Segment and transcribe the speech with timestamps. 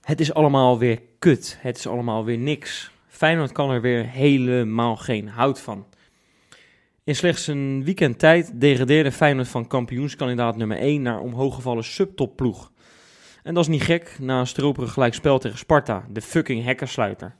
[0.00, 1.58] Het is allemaal weer kut.
[1.60, 2.90] Het is allemaal weer niks.
[3.08, 5.86] Feyenoord kan er weer helemaal geen hout van.
[7.04, 12.72] In slechts een weekend tijd degradeerde Feyenoord van kampioenskandidaat nummer 1 naar omhooggevallen subtopploeg.
[13.42, 17.34] En dat is niet gek na een stroperig gelijkspel tegen Sparta, de fucking hekkersluiter.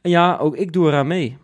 [0.00, 1.36] En ja, ook ik doe eraan mee.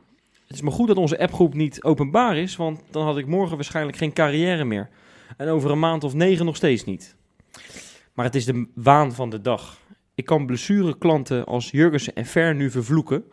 [0.47, 3.57] Het is maar goed dat onze appgroep niet openbaar is, want dan had ik morgen
[3.57, 4.89] waarschijnlijk geen carrière meer.
[5.37, 7.17] En over een maand of negen nog steeds niet.
[8.17, 9.79] Maar het is de waan van de dag.
[10.15, 13.25] Ik kan blessureklanten als Jurgensen en Ver nu vervloeken.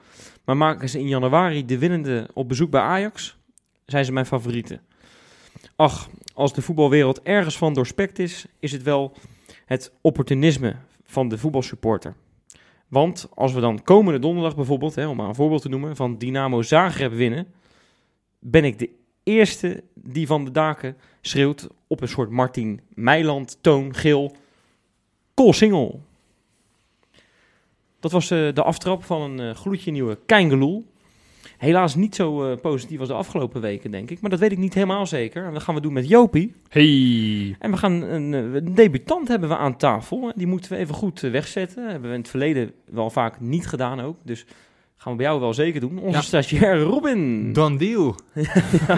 [0.46, 3.38] Maar maken ze in januari de winnende op bezoek bij Ajax,
[3.86, 4.82] zijn ze mijn favorieten.
[5.76, 9.16] Ach, als de voetbalwereld ergens van doorspekt is, is het wel
[9.66, 12.16] het opportunisme van de voetbalsupporter.
[12.88, 16.18] Want als we dan komende donderdag bijvoorbeeld, hè, om maar een voorbeeld te noemen, van
[16.18, 17.48] Dynamo Zagreb winnen,
[18.40, 18.90] ben ik de
[19.24, 24.36] eerste die van de daken schreeuwt op een soort Martin Meiland toon, geel,
[25.36, 26.00] single.
[28.00, 30.86] Dat was eh, de aftrap van een eh, gloedje nieuwe Keingeloel.
[31.58, 34.22] Helaas niet zo eh, positief als de afgelopen weken, denk ik.
[34.22, 35.46] Maar dat weet ik niet helemaal zeker.
[35.46, 36.54] En dat gaan we doen met Jopie.
[36.70, 37.56] Hey.
[37.60, 40.32] En we gaan een, een debutant hebben we aan tafel.
[40.36, 41.84] Die moeten we even goed wegzetten.
[41.84, 44.18] hebben we in het verleden wel vaak niet gedaan ook.
[44.24, 44.46] Dus
[45.04, 45.98] gaan we bij jou wel zeker doen.
[46.00, 46.22] Onze Ja.
[46.22, 47.54] stagiair Robin.
[47.54, 48.16] Dan deal.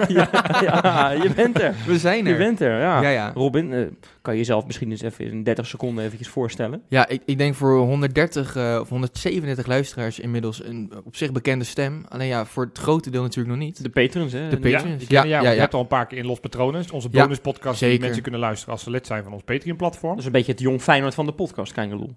[0.08, 0.30] ja,
[0.62, 1.76] ja, je bent er.
[1.88, 2.38] We zijn Je er.
[2.38, 3.02] bent er, ja.
[3.02, 3.32] Ja, ja.
[3.36, 3.82] Robin, eh,
[4.22, 6.82] kan je jezelf misschien eens even in 30 seconden eventjes voorstellen?
[6.90, 11.66] Ja, ik, ik denk voor 130 eh, of 137 luisteraars inmiddels een op zich bekende
[11.66, 12.06] stem.
[12.10, 13.84] Alleen ja, voor het grote deel natuurlijk nog niet.
[13.84, 14.50] De patrons, hè?
[14.50, 15.04] De Ja, patrons.
[15.08, 15.54] Ja, ja, Je ja.
[15.54, 16.76] hebt al een paar keer in Los Patronen.
[16.76, 19.44] Het is Onze Ja, bonuspodcast die mensen kunnen luisteren als ze lid zijn van ons
[19.44, 20.10] Patreon-platform.
[20.12, 22.14] Dat is een beetje het jong Feyenoord van de podcast, Kangeloel.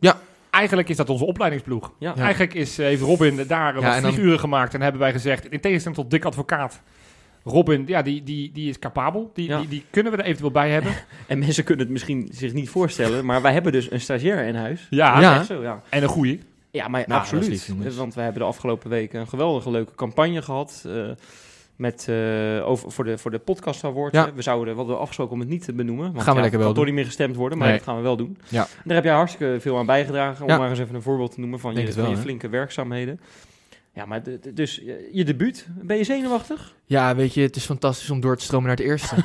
[0.59, 1.92] Eigenlijk is dat onze opleidingsploeg.
[1.98, 2.12] Ja.
[2.17, 2.23] Ja.
[2.23, 4.75] Eigenlijk is, eh, heeft Robin daar Ja, wat en dan- vlieguren gemaakt.
[4.75, 6.83] En hebben wij gezegd, in tegenstelling tot Dick Advocaat...
[7.45, 9.31] Robin, ja, die, die, die is capabel.
[9.34, 9.59] Die, Ja.
[9.59, 10.92] die, die kunnen we er eventueel bij hebben.
[11.27, 14.55] En mensen kunnen het misschien zich niet voorstellen, maar wij hebben dus een stagiair in
[14.55, 14.86] huis.
[14.91, 15.83] Ja, zo, ja.
[15.89, 16.41] en een goeie.
[16.70, 17.48] Ja, maar Nou, absoluut.
[17.48, 17.97] lief.
[17.97, 20.85] Want we hebben de afgelopen weken een geweldige leuke campagne gehad.
[20.86, 20.92] eh,
[21.78, 24.12] met, eh, over, voor, de, voor de podcast award.
[24.12, 24.33] Ja.
[24.34, 26.05] We zouden we hadden afgesproken om het niet te benoemen.
[26.05, 26.84] Want Gaan we ja, lekker wel doen.
[26.84, 27.77] niet meer gestemd worden, maar Nee.
[27.77, 28.39] dat gaan we wel doen.
[28.48, 28.62] Ja.
[28.62, 30.46] En daar heb jij hartstikke veel aan bijgedragen.
[30.46, 32.48] Om maar eens even een voorbeeld te noemen van, Denk je, wel, van je flinke
[32.48, 33.20] werkzaamheden.
[33.98, 35.67] Ja, maar de- de- dus eh, je debuut.
[35.83, 36.75] Ben je zenuwachtig?
[36.85, 39.14] Ja, weet je, het is fantastisch om door te stromen naar het eerste.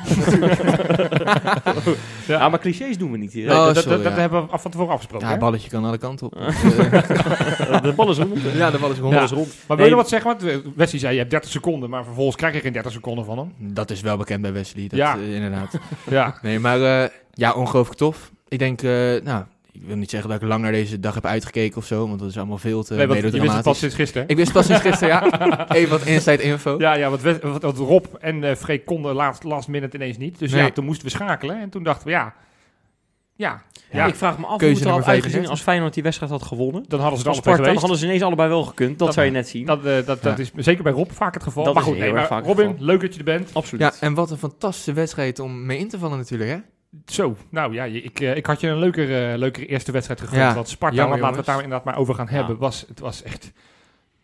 [2.26, 3.50] Ja, maar clichés doen we niet hier.
[3.50, 4.18] Oh, dat, dat, sorry, dat ja.
[4.18, 5.26] hebben we af van tevoren afgesproken.
[5.26, 6.32] ja, het balletje kan alle kanten op.
[7.82, 8.40] de bal is rond.
[8.54, 9.02] ja, de bal is Ja.
[9.02, 9.14] rond.
[9.14, 9.54] Bal is rond.
[9.68, 10.30] Maar wil je wat zeggen?
[10.30, 13.24] Want eh, Wesley zei, je hebt 30 seconden, maar vervolgens krijg je geen 30 seconden
[13.24, 13.52] van hem.
[13.58, 15.16] Dat is wel bekend bij Wesley, dat, Ja.
[15.16, 15.78] eh, inderdaad.
[16.10, 16.38] Ja.
[16.42, 18.32] Nee, maar eh, ja, ongelooflijk tof.
[18.48, 18.90] Ik denk, eh,
[19.22, 22.06] nou, ik wil niet zeggen dat ik lang naar deze dag heb uitgekeken of zo,
[22.08, 24.28] want dat is allemaal veel te nee, want je wist het pas sinds gisteren.
[24.28, 25.68] Ik wist pas sinds gisteren, ja.
[25.76, 26.74] Even wat inside info.
[26.78, 27.22] Ja, ja, want,
[27.60, 30.38] want Rob en eh Freek konden last, last minute ineens niet.
[30.38, 30.62] Dus Nee.
[30.62, 31.60] ja, toen moesten we schakelen.
[31.60, 32.34] En toen dachten we, ja,
[33.36, 35.50] ja, ja, Ik vraag me af hoe Keuze het had uitgezien 35.
[35.50, 36.84] als Feyenoord die wedstrijd had gewonnen.
[36.88, 37.80] dan hadden ze het allebei Sparta, dan geweest.
[37.80, 38.88] hadden ze ineens allebei wel gekund.
[38.98, 39.66] Dat, Dat- zou je net zien.
[39.66, 41.64] Dat, eh, dat, dat is zeker bij Rob vaak het geval.
[41.64, 42.84] Dat maar goed, nee, maar Robin, geval.
[42.84, 43.50] leuk dat je er bent.
[43.52, 43.80] Absoluut.
[43.82, 46.56] Ja, en wat een fantastische wedstrijd om mee in te vallen natuurlijk, hè?
[47.06, 50.40] Zo, nou ja, ik, eh, ik had je een leukere, eh, leukere eerste wedstrijd gegund.
[50.40, 52.32] Ja, want Sparta, jammer, laten we het daar inderdaad maar over gaan Ja.
[52.32, 53.52] hebben, was, het was echt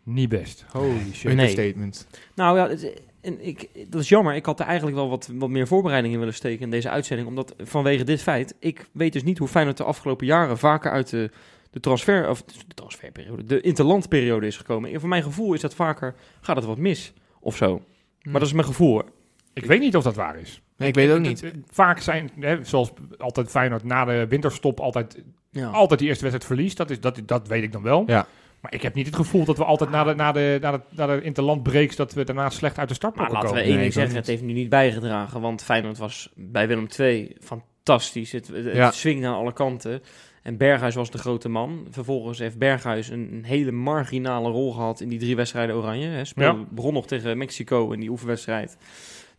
[0.03, 0.64] niet best.
[0.72, 1.22] Holy shit.
[1.22, 1.32] Nee.
[1.32, 2.06] Understatement.
[2.34, 4.34] Nou ja, het- en ik, dat is jammer.
[4.34, 7.28] Ik had er eigenlijk wel wat, wat meer voorbereiding in willen steken in deze uitzending.
[7.28, 11.10] Omdat vanwege dit feit, ik weet dus niet hoe Feyenoord de afgelopen jaren vaker uit
[11.10, 11.31] de,
[11.70, 14.92] de transfer, of de transferperiode, de interlandperiode is gekomen.
[14.92, 17.82] En voor mijn gevoel is dat vaker, gaat het wat mis of zo.
[18.22, 19.04] Maar dat is mijn gevoel hoor.
[19.52, 20.62] Ik weet niet of dat waar is.
[20.80, 21.41] Nee, ik weet het ook niet.
[21.41, 25.66] Het- het- Vaak zijn, hè, zoals altijd Feyenoord na de winterstop altijd, Ja.
[25.68, 26.76] altijd die eerste wedstrijd verliest.
[26.76, 28.02] Dat, is, dat, dat weet ik dan wel.
[28.06, 28.26] Ja.
[28.60, 30.80] Maar ik heb niet het gevoel dat we altijd na de, na de, na de,
[30.90, 33.74] na de interlandbreaks, dat we daarna slecht uit de start Maar mogen laten we komen.
[33.74, 35.40] één ding zeggen, het heeft nu niet bijgedragen.
[35.40, 38.32] Want Feyenoord was bij Willem II fantastisch.
[38.32, 38.90] Het, het, Ja.
[38.90, 40.02] swingde aan alle kanten.
[40.42, 41.86] En Berghuis was de grote man.
[41.90, 46.06] Vervolgens heeft Berghuis een, een hele marginale rol gehad in die drie wedstrijden Oranje.
[46.08, 46.56] Hij Ja.
[46.70, 48.76] begon nog tegen Mexico in die oefenwedstrijd.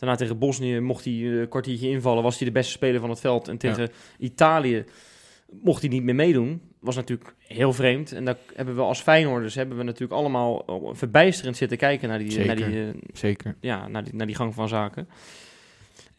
[0.01, 2.23] Daarna tegen Bosnië mocht hij eh, een kwartiertje invallen.
[2.23, 3.47] Was hij de beste speler van het veld.
[3.47, 4.85] En tegen Italië
[5.61, 6.61] mocht hij niet meer meedoen.
[6.79, 8.11] Was natuurlijk heel vreemd.
[8.11, 12.17] En daar hebben we als Feyenoorders hebben we natuurlijk allemaal eh, verbijsterend zitten kijken naar
[12.17, 12.71] die, naar Zeker.
[12.71, 13.55] die, eh, Zeker.
[13.59, 15.07] ja, naar, die, naar die gang van zaken.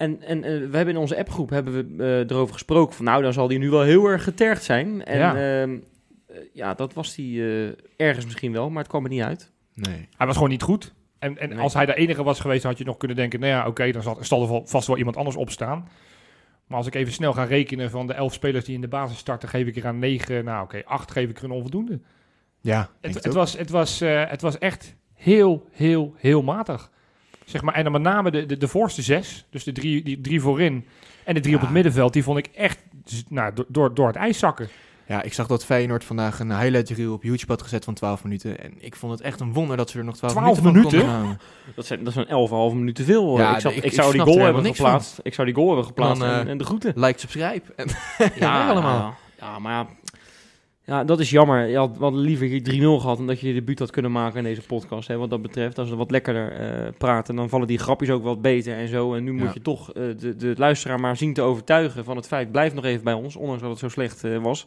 [0.03, 3.23] En, en eh, we hebben in onze appgroep hebben we, eh, erover gesproken van nou,
[3.23, 5.05] dan zal die nu wel heel erg getergd zijn.
[5.05, 5.37] En Ja.
[5.37, 5.69] ja,
[6.53, 9.51] ja dat was die eh, ergens misschien wel, maar het kwam er niet uit.
[9.75, 10.09] Nee.
[10.17, 10.93] Hij was gewoon niet goed.
[11.23, 11.59] En, en Nee.
[11.59, 14.03] als hij de enige was geweest, had je nog kunnen denken, nou ja, oké, dan
[14.21, 15.89] zal, er vast wel iemand anders opstaan.
[16.67, 19.19] Maar als ik even snel ga rekenen van de elf spelers die in de basis
[19.19, 22.01] starten, geef ik er aan negen, nou oké, acht geef ik er een onvoldoende.
[22.61, 26.91] Ja, denk Het, het was, het, was, eh, het was echt heel, heel, heel matig.
[27.45, 30.21] Zeg maar, en dan met name de, de, de voorste zes, dus de drie, die
[30.21, 30.87] drie voorin
[31.25, 32.79] en de drie op het middenveld, die vond ik echt
[33.29, 34.69] nou, door, door, door het ijs zakken.
[35.13, 38.23] Ja, ik zag dat Feyenoord vandaag een highlight reel op YouTube had gezet van 12
[38.25, 38.59] minuten.
[38.61, 41.11] En ik vond het echt een wonder dat ze er nog 12, 12 minuten van
[41.11, 41.39] konden.
[41.75, 43.39] Dat zijn, dat zijn 11,5 minuten veel.
[43.39, 44.75] Ja, ik, zag, ik- ik, ik zou die goal hebben van.
[44.75, 45.19] geplaatst.
[45.23, 46.93] Ik zou die goal hebben geplaatst en, en de groeten.
[46.97, 47.63] Like, subscribe.
[47.77, 47.89] En
[48.35, 49.15] Ja, allemaal.
[49.39, 49.87] Ja, ja, maar
[50.85, 51.67] ja, dat is jammer.
[51.69, 52.63] Je had wat liever hier
[52.99, 55.09] 3-0 gehad omdat je je debuut had kunnen maken in deze podcast.
[55.09, 58.23] Hè, wat dat betreft, als we wat lekkerder eh, praten, dan vallen die grapjes ook
[58.23, 59.15] wat beter en zo.
[59.15, 59.51] En nu moet Ja.
[59.55, 62.85] je toch eh, de, de luisteraar maar zien te overtuigen van het feit, blijf nog
[62.85, 64.67] even bij ons, ondanks dat het zo slecht eh, was.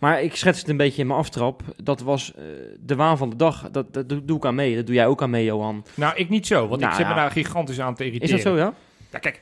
[0.00, 1.62] Maar ik schets het een beetje in mijn aftrap.
[1.82, 2.32] Dat was
[2.80, 3.68] de waan van de dag.
[3.70, 4.76] Dat, dat doe, ik aan mee.
[4.76, 5.84] Dat doe jij ook aan mee, Johan.
[5.94, 8.34] Nou, ik niet zo, want Nou, ik zit me daar gigantisch aan te Is irriteren.
[8.44, 8.74] dat zo, ja?
[9.10, 9.40] Ja, kijk,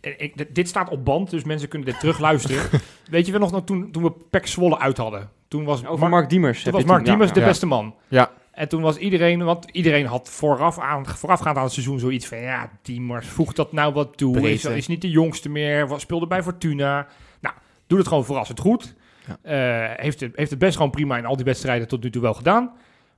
[0.00, 2.80] ik, dit- staat op band, dus mensen kunnen dit terugluisteren.
[3.10, 5.30] Weet je wel nog, nou, toen, toen we Pek Zwolle uit hadden?
[5.48, 6.62] Toen was Over Mark Diemers.
[6.62, 7.46] toen was Mark ja, Diemers de ja.
[7.46, 7.94] beste man.
[8.08, 8.30] Ja.
[8.50, 12.38] En toen was iedereen, want iedereen had vooraf aan, voorafgaand aan het seizoen zoiets van,
[12.38, 14.50] ja, Diemers, voegt dat nou wat toe?
[14.50, 17.06] Is, is niet de jongste meer, was, speelde bij Fortuna.
[17.40, 17.54] Nou,
[17.86, 18.94] doe het gewoon verrassend goed.
[19.26, 19.38] Ja.
[19.42, 22.22] Eh, heeft, het, heeft het best gewoon prima in al die wedstrijden tot nu toe
[22.22, 22.72] wel gedaan.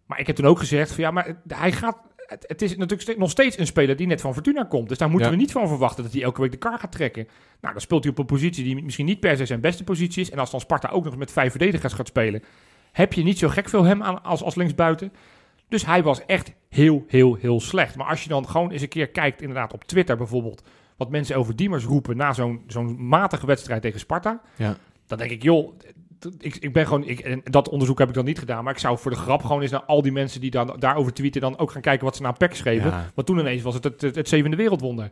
[0.06, 1.96] Maar ik heb toen ook gezegd van, ja, maar hij gaat...
[2.26, 4.88] Het, het is natuurlijk nog steeds een speler die net van Fortuna komt.
[4.88, 5.34] Dus daar moeten Ja.
[5.34, 7.26] we niet van verwachten dat hij elke week de kar gaat trekken.
[7.60, 10.22] Nou, dan speelt hij op een positie die misschien niet per se zijn beste positie
[10.22, 10.30] is.
[10.30, 12.42] En als dan Sparta ook nog met vijf verdedigers gaat spelen,
[12.92, 15.12] heb je niet zo gek veel hem aan, als, als linksbuiten.
[15.68, 17.96] Dus hij was echt heel, heel, heel slecht.
[17.96, 20.62] Maar als je dan gewoon eens een keer kijkt, inderdaad op Twitter bijvoorbeeld,
[20.96, 24.76] wat mensen over Diemers roepen na zo'n zo'n matige wedstrijd tegen Sparta, Ja.
[25.06, 25.72] dan denk ik, joh,
[26.38, 28.78] ik, ik ben gewoon, ik, en dat onderzoek heb ik dan niet gedaan, maar ik
[28.78, 31.58] zou voor de grap gewoon eens naar al die mensen die dan, daarover tweeten, dan
[31.58, 32.90] ook gaan kijken wat ze naar PEC schreven.
[32.90, 33.10] Ja.
[33.14, 35.10] Want toen ineens was het het, het, het zevende wereldwonder.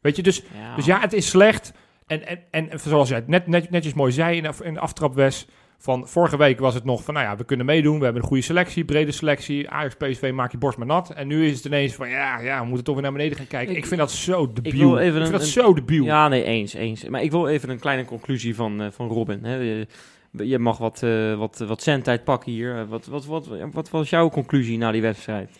[0.00, 0.76] Weet je, dus Ja.
[0.76, 1.72] dus ja, het is slecht.
[2.06, 5.46] En, en, en zoals jij het net, net, netjes mooi zei in in de aftrapwes.
[5.80, 7.98] Van vorige week was het nog van, nou ja, we kunnen meedoen.
[7.98, 9.70] We hebben een goede selectie, brede selectie.
[9.70, 11.10] Ajax, PSV, maak je borst maar nat.
[11.10, 13.46] En nu is het ineens van, ja, ja we moeten toch weer naar beneden gaan
[13.46, 13.70] kijken.
[13.74, 14.72] Ik, Ik- vind dat zo debiel.
[14.72, 16.04] Ik, wil even vind een- dat een- zo debiel.
[16.04, 17.04] Ja, nee, eens, eens.
[17.04, 19.44] Maar ik wil even een kleine conclusie van, eh, van Robin.
[19.44, 19.84] Hè.
[20.30, 22.78] Je, mag wat, eh wat, wat zendtijd pakken hier.
[22.78, 25.50] Eh, Wat, wat, wat, wat was jouw conclusie na die wedstrijd?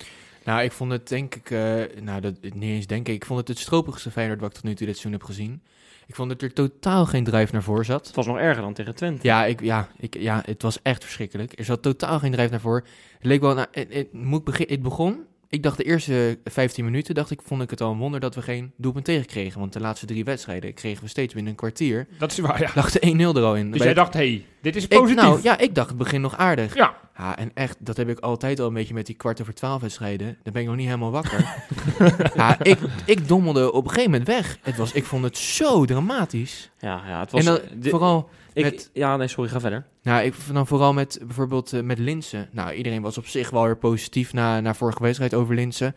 [0.44, 3.38] Nou, ik vond het denk ik, eh, nou dat niet eens denk ik, ik vond
[3.38, 5.62] het het stropigste Feyenoord wat ik tot nu toe dit seizoen heb gezien.
[6.06, 8.06] Ik vond dat er totaal geen drive naar voren zat.
[8.06, 9.26] Het was nog erger dan tegen Twente.
[9.26, 11.59] Ja, ik, ja, ik, ja, het was echt verschrikkelijk.
[11.59, 12.85] Er zat totaal geen drive naar voren.
[13.19, 16.85] Het leek wel, nou, het, het, moet begin, het begon, ik dacht de eerste 15
[16.85, 19.61] minuten, dacht ik, vond ik het al een wonder dat we geen doelpunt tegenkregen.
[19.61, 22.06] Want de laatste drie wedstrijden kregen we steeds binnen een kwartier.
[22.19, 22.71] Dat is waar, ja.
[22.75, 23.00] Lag de
[23.35, 23.69] 1-0 er al in.
[23.69, 25.23] Dus Bij jij dacht, hé, hey, dit is ik, positief.
[25.25, 26.75] nou, ja, ik dacht het begin nog aardig.
[26.75, 26.97] ja.
[27.19, 29.81] Ja, en echt, dat heb ik altijd al een beetje met die kwart over twaalf
[29.81, 30.37] wedstrijden.
[30.43, 31.55] Dan ben ik nog niet helemaal wakker.
[32.37, 34.59] ja, ik, ik dommelde op een gegeven moment weg.
[34.62, 36.71] Het was, ik vond het zo dramatisch.
[36.81, 37.47] ja, ja het was...
[37.47, 38.29] en de- vooral,
[38.59, 39.85] ik, met- Ja, nee, sorry, ga verder.
[40.03, 42.49] nou, ik, dan vooral met bijvoorbeeld eh, met Linsen.
[42.53, 45.95] Nou, iedereen was op zich wel weer positief na, na vorige wedstrijd over Linsen.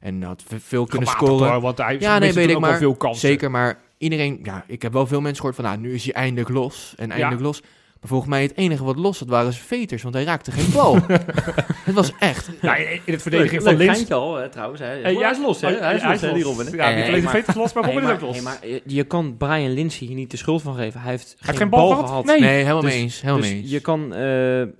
[0.00, 1.50] En had veel kunnen scoren.
[1.50, 3.28] hoor, want hij Ja, nee, weet ik, maar veel kansen.
[3.28, 6.12] Zeker, maar iedereen, ja, ik heb wel veel mensen gehoord van, nou, nu is hij
[6.14, 6.94] eindelijk los.
[6.96, 7.62] En eindelijk los.
[8.02, 10.72] Maar volgens mij het enige wat los had waren zijn veters, want hij raakte geen
[10.72, 10.94] bal.
[11.88, 14.10] het was echt, Ja, in het verdediging van leuk Lins...
[14.10, 14.80] al, hè, trouwens.
[14.80, 14.86] Hè.
[14.86, 15.68] Hey, hij is los, hè?
[15.78, 16.66] Hij is los, hè, die Robin.
[16.76, 18.32] Ja, niet alleen de veters los, maar Robin is ook los.
[18.32, 21.00] nee, maar je, je kan Brian Lindsay hier niet de schuld van geven.
[21.00, 22.24] Hij heeft, Hij heeft geen bal gehad?
[22.24, 22.40] Nee.
[22.40, 23.20] nee, helemaal Dus- mee eens.
[23.20, 23.70] Helemaal dus mee eens.
[23.70, 24.20] je kan, eh,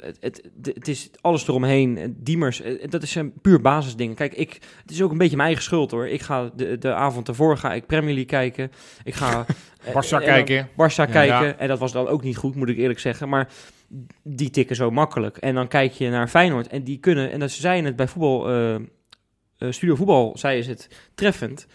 [0.01, 0.43] het, het,
[0.75, 1.99] het is alles eromheen.
[1.99, 4.17] Eh, Diemers, eh, dat is een puur basisding.
[4.17, 6.09] Kijk, ik, het is ook een beetje mijn eigen schuld hoor.
[6.09, 8.73] Ik ga de, de avond ervoor ga ik Premier League kijken.
[9.05, 9.55] Ik ga eh,
[9.87, 10.69] Barça en dan kijken.
[10.73, 11.47] Barça kijken.
[11.47, 11.57] Ja.
[11.57, 13.29] En dat was dan ook niet goed, moet ik eerlijk zeggen.
[13.29, 13.49] Maar
[14.23, 15.37] die tikken zo makkelijk.
[15.37, 18.09] En dan kijk je naar Feyenoord en die kunnen, en dat ze zeiden het bij
[18.09, 18.81] voetbal, eh, eh,
[19.59, 21.67] Studio Voetbal, zeiden ze het treffend.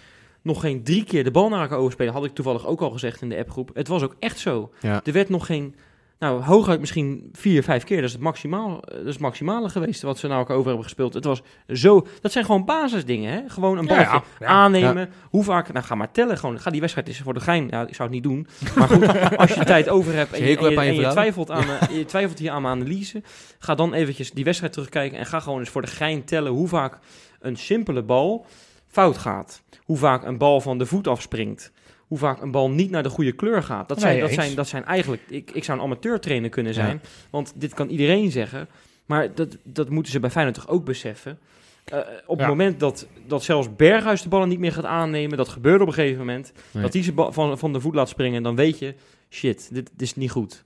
[0.42, 2.14] Nog geen drie keer de bal naar elkaar overspelen.
[2.14, 3.70] Had ik toevallig ook al gezegd in de appgroep.
[3.74, 4.72] Het was ook echt zo.
[4.82, 5.02] Ja.
[5.04, 5.76] Er werd nog geen,
[6.20, 7.98] nou hooguit misschien vier, vijf keer.
[7.98, 10.86] Dat is het, maximaal, dat is het maximale geweest wat ze naar elkaar over hebben
[10.86, 11.14] gespeeld.
[11.14, 13.42] Het was zo, dat zijn gewoon basisdingen hè.
[13.48, 14.46] Gewoon een Ja, balletje ja, ja.
[14.46, 15.10] aannemen.
[15.30, 16.60] Hoe vaak, nou ga maar tellen gewoon.
[16.60, 17.68] Ga die wedstrijd eens voor de gein.
[17.70, 18.48] Ja, ik zou het niet doen.
[18.76, 19.08] Maar goed,
[19.38, 22.40] als je tijd over hebt en je, en je, en twijfelt, aan, eh, je twijfelt
[22.40, 23.22] hier aan mijn analyse.
[23.60, 26.68] Ga dan eventjes die wedstrijd terugkijken en ga gewoon eens voor de gein tellen hoe
[26.68, 27.00] vaak
[27.40, 28.46] een simpele bal
[28.88, 29.62] fout gaat.
[29.84, 31.72] Hoe vaak een bal van de voet afspringt.
[32.08, 33.88] Hoe vaak een bal niet naar de goede kleur gaat.
[33.88, 35.22] Dat, Nee, zijn, dat, zijn, dat zijn eigenlijk...
[35.30, 37.02] Ik, ik zou een amateurtrainer kunnen zijn.
[37.30, 38.68] Want dit kan iedereen zeggen.
[39.06, 41.40] Maar dat, dat moeten ze bij Feyenoord toch ook beseffen.
[41.86, 42.42] Eh, op Ja.
[42.44, 45.38] het moment dat, dat zelfs Berghuis de ballen niet meer gaat aannemen...
[45.38, 46.52] dat gebeurt op een gegeven moment...
[46.72, 46.84] Nee.
[46.84, 48.44] dat hij ze van, van de voet laat springen...
[48.44, 48.94] dan weet je,
[49.30, 50.64] shit, dit, dit is niet goed.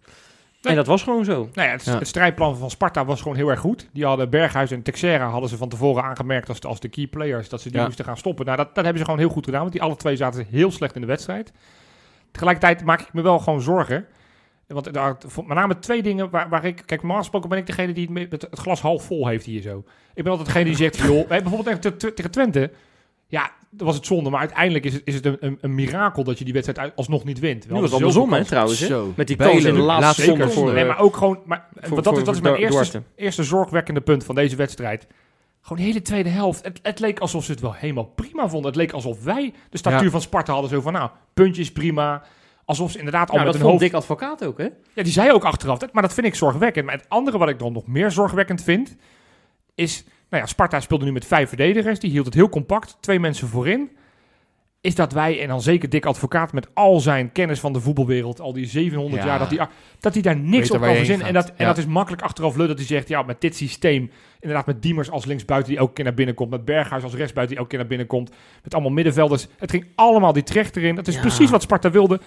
[0.62, 0.72] Nee.
[0.72, 1.50] En dat was gewoon zo.
[1.54, 1.98] Nou ja, het, Ja.
[1.98, 3.90] het strijdplan van Sparta was gewoon heel erg goed.
[3.94, 7.50] Die hadden Berghuis en Texera hadden ze van tevoren aangemerkt als, als de key players
[7.50, 7.86] dat ze die Ja.
[7.86, 8.46] moesten gaan stoppen.
[8.46, 10.72] Nou, dat, dat hebben ze gewoon heel goed gedaan, want die alle twee zaten heel
[10.72, 11.52] slecht in de wedstrijd.
[12.32, 14.06] Tegelijkertijd maak ik me wel gewoon zorgen.
[14.68, 16.84] Want daar, met name twee dingen waar, waar ik...
[16.86, 19.84] Kijk, normaal gesproken ben ik degene die het, het glas half vol heeft hier zo.
[20.14, 21.28] Ik ben altijd degene die zegt, joh...
[21.28, 22.72] bijvoorbeeld tegen, tegen Twente...
[23.28, 24.30] Ja, dat was het zonde.
[24.30, 27.24] Maar uiteindelijk is het, is het een, een, een mirakel dat je die wedstrijd alsnog
[27.24, 27.68] niet wint.
[27.68, 28.80] Nu was het andersom, hè, trouwens.
[28.80, 28.86] Hè?
[28.86, 29.14] Zo.
[29.16, 30.50] Met die kans in de laatste seconde.
[30.50, 30.74] voor...
[30.74, 31.40] Nee, maar ook gewoon...
[31.46, 34.56] Maar, voor- want dat, is, voor dat is mijn eerste, eerste zorgwekkende punt van deze
[34.56, 35.08] wedstrijd.
[35.62, 36.64] Gewoon de hele tweede helft.
[36.64, 38.68] Het, het leek alsof ze het wel helemaal prima vonden.
[38.68, 40.10] Het leek alsof wij de statuur Ja.
[40.10, 40.70] van Sparta hadden.
[40.72, 42.24] Zo van, nou, puntjes prima.
[42.66, 43.92] Alsof ze inderdaad al Nou, met dat vond hoofd...
[43.92, 44.68] Dick Advocaat ook, hè?
[44.94, 45.78] Ja, die zei ook achteraf.
[45.78, 46.86] dat- Maar dat vind ik zorgwekkend.
[46.86, 48.96] Maar het andere wat ik dan nog meer zorgwekkend vind...
[49.76, 50.04] is...
[50.32, 52.00] Nou ja, Sparta speelde nu met vijf verdedigers.
[52.00, 52.98] Die hield het heel compact.
[53.00, 53.90] Twee mensen voorin.
[54.82, 56.54] Is dat wij, en dan zeker Dick Advocaat...
[56.54, 58.40] met al zijn kennis van de voetbalwereld...
[58.40, 59.28] al die 700 Ja.
[59.28, 59.40] jaar...
[59.40, 59.68] dat hij
[60.00, 61.28] dat daar niks Weet op kan verzinnen.
[61.28, 61.66] En dat, en Ja.
[61.66, 62.68] dat is makkelijk achteraf lullen.
[62.68, 64.12] Dat hij zegt, ja, met dit systeem...
[64.40, 65.70] inderdaad met Diemers als linksbuiten...
[65.70, 66.50] die elke keer naar binnen komt.
[66.50, 67.48] Met Berghuis als rechtsbuiten...
[67.48, 68.32] die elke keer naar binnen komt.
[68.64, 69.48] Met allemaal middenvelders.
[69.58, 70.96] Het ging allemaal die terecht erin.
[70.96, 71.22] Dat is Ja.
[71.22, 72.20] precies wat Sparta wilde.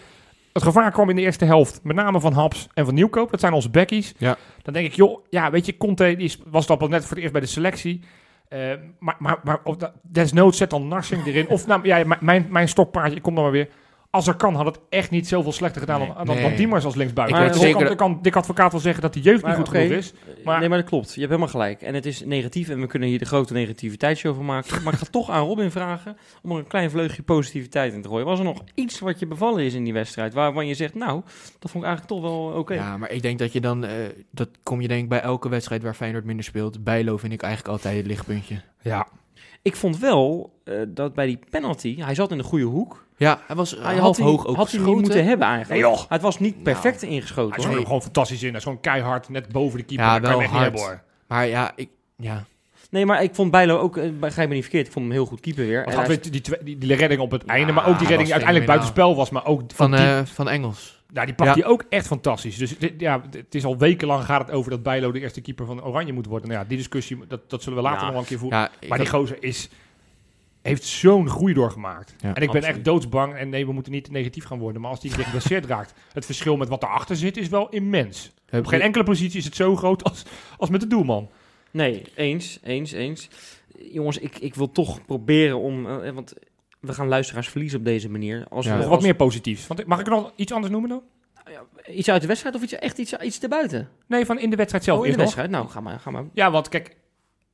[0.54, 1.80] Het gevaar kwam in de eerste helft.
[1.82, 3.30] Met name van Haps en van Nieuwkoop.
[3.30, 4.14] Dat zijn onze backies.
[4.18, 4.36] Ja.
[4.62, 7.18] Dan denk ik, joh, ja, weet je, Conte die was dat al net voor het
[7.18, 8.00] eerst bij de selectie.
[8.48, 8.58] Eh,
[8.98, 11.48] maar maar, maar of desnoods zet dan Narsing erin.
[11.48, 13.68] Of nou, ja, mijn, mijn stokpaardje, ik kom dan maar weer.
[14.14, 16.44] Als er kan, had het echt niet zoveel slechter gedaan Nee, dan, dan, nee.
[16.44, 17.36] dan Diemers als linksbuiten.
[17.36, 19.58] Ik weet Maar zeker kan, kan Dick Advocaat wel zeggen dat de jeugd Maar niet
[19.58, 20.12] goed oké, genoeg is.
[20.44, 21.06] Maar- nee, maar dat klopt.
[21.06, 21.82] Je hebt helemaal gelijk.
[21.82, 24.82] En het is negatief en we kunnen hier de grote negativiteitsshow van maken.
[24.82, 28.08] maar ik ga toch aan Robin vragen om er een klein vleugje positiviteit in te
[28.08, 28.26] gooien.
[28.26, 31.22] Was er nog iets wat je bevallen is in die wedstrijd waarvan je zegt, nou,
[31.58, 32.74] dat vond ik eigenlijk toch wel oké.
[32.74, 33.92] Ja, maar ik denk dat je dan, eh,
[34.30, 36.84] dat kom je denk ik bij elke wedstrijd waar Feyenoord minder speelt.
[36.84, 38.60] Bijlo vind ik eigenlijk altijd het lichtpuntje.
[38.82, 39.06] Ja,
[39.62, 43.06] Ik vond wel eh, dat bij die penalty, hij zat in de goede hoek.
[43.16, 45.00] Ja, hij was Hij half had, hoog hij, ook had hij niet geschoten.
[45.00, 45.82] moeten hebben eigenlijk.
[45.82, 46.02] Nee, joh.
[46.08, 47.60] Het was niet perfect ingeschoten.
[47.62, 47.86] hij is hoor.
[47.86, 48.48] gewoon, fantastisch in.
[48.48, 50.06] Hij is gewoon keihard, net boven de keeper.
[50.06, 50.62] Ja, kan wel niet hard.
[50.62, 51.02] hebben, hoor.
[51.26, 52.44] Maar ja, ik, ja,
[52.94, 55.26] Nee, maar ik vond Bijlo ook, eh, begrijp me niet verkeerd, ik vond hem heel
[55.26, 55.84] goed keeper weer.
[55.86, 58.22] En hij- die, twee- die, die redding op het einde, maar ook die was redding
[58.24, 58.94] die uiteindelijk fenomenaal.
[58.94, 59.30] buitenspel was.
[59.30, 61.02] Maar ook van, van, die, eh, van Engels.
[61.12, 61.62] Ja, die pakt Ja.
[61.62, 62.56] hij ook echt fantastisch.
[62.56, 65.66] Dus dit- ja, het is al wekenlang gaat het over dat Bijlo de eerste keeper
[65.66, 66.48] van Oranje moet worden.
[66.48, 68.04] Nou ja, die discussie, dat, dat zullen we later Ja.
[68.04, 68.58] nog wel een keer voeren.
[68.58, 69.68] Ja, ik maar die had- gozer is,
[70.62, 72.10] heeft zo'n groei doorgemaakt.
[72.10, 72.64] Ja, en ik ben absoluut.
[72.76, 73.34] echt doodsbang.
[73.34, 74.80] En nee, we moeten niet negatief gaan worden.
[74.80, 78.32] Maar als die geblesseerd raakt, het verschil met wat erachter zit is wel immens.
[78.46, 80.22] heb Op geen enkele positie is het zo groot als,
[80.58, 81.28] als met de doelman.
[81.74, 83.28] Nee, eens, eens, eens.
[83.78, 86.34] Jongens, ik, ik wil toch proberen om, eh, want
[86.80, 88.46] we gaan luisteraars verliezen op deze manier.
[88.48, 88.70] Als Ja.
[88.70, 89.66] we Nog als- wat meer positiefs.
[89.66, 91.02] Want, mag ik nog iets anders noemen dan?
[91.90, 93.88] Iets uit de wedstrijd of iets, echt iets, iets erbuiten?
[94.06, 95.24] Nee, van in de wedstrijd zelf Oh, in de nog.
[95.26, 95.50] wedstrijd?
[95.50, 96.24] Nou, ga maar, ga maar.
[96.32, 96.96] Ja, want kijk,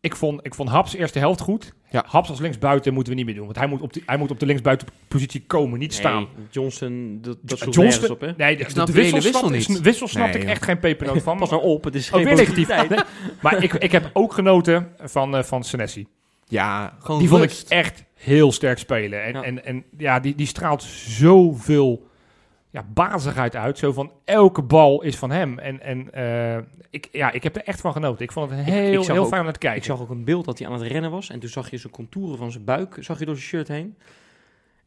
[0.00, 1.72] ik vond, ik vond Haps eerste helft goed.
[1.90, 2.04] Ja.
[2.06, 3.44] Haps als linksbuiten moeten we niet meer doen.
[3.44, 6.26] Want hij moet op de, hij moet op de linksbuitenpositie komen, niet staan.
[6.50, 8.32] Johnson, dat, dat nergens op, hè?
[8.36, 9.68] Nee, de, Ik snap wissel, wissel snap, niet.
[9.68, 10.50] is- wissel snap Nee, ik joh.
[10.50, 11.38] echt geen pepernoot van.
[11.38, 12.88] Pas nou op, het is Ook geen weer positiviteit.
[12.88, 13.14] negatief.
[13.24, 16.06] Nee, maar ik, ik heb ook genoten van, eh van Senesi.
[16.46, 19.24] Ja, gewoon Die vond ik echt heel sterk spelen.
[19.24, 22.08] En ja, en, en, ja die, die straalt zoveel
[22.70, 23.78] ja, bazigheid uit.
[23.78, 25.58] Zo van elke bal is van hem.
[25.58, 28.24] En, en eh, ik, ja, ik heb er echt van genoten.
[28.24, 29.78] Ik vond het heel, ik heel ook- fijn om naar te kijken.
[29.80, 31.30] Ik zag ook een beeld dat hij aan het rennen was.
[31.30, 33.96] En toen zag je zijn contouren van zijn buik zag je door zijn shirt heen.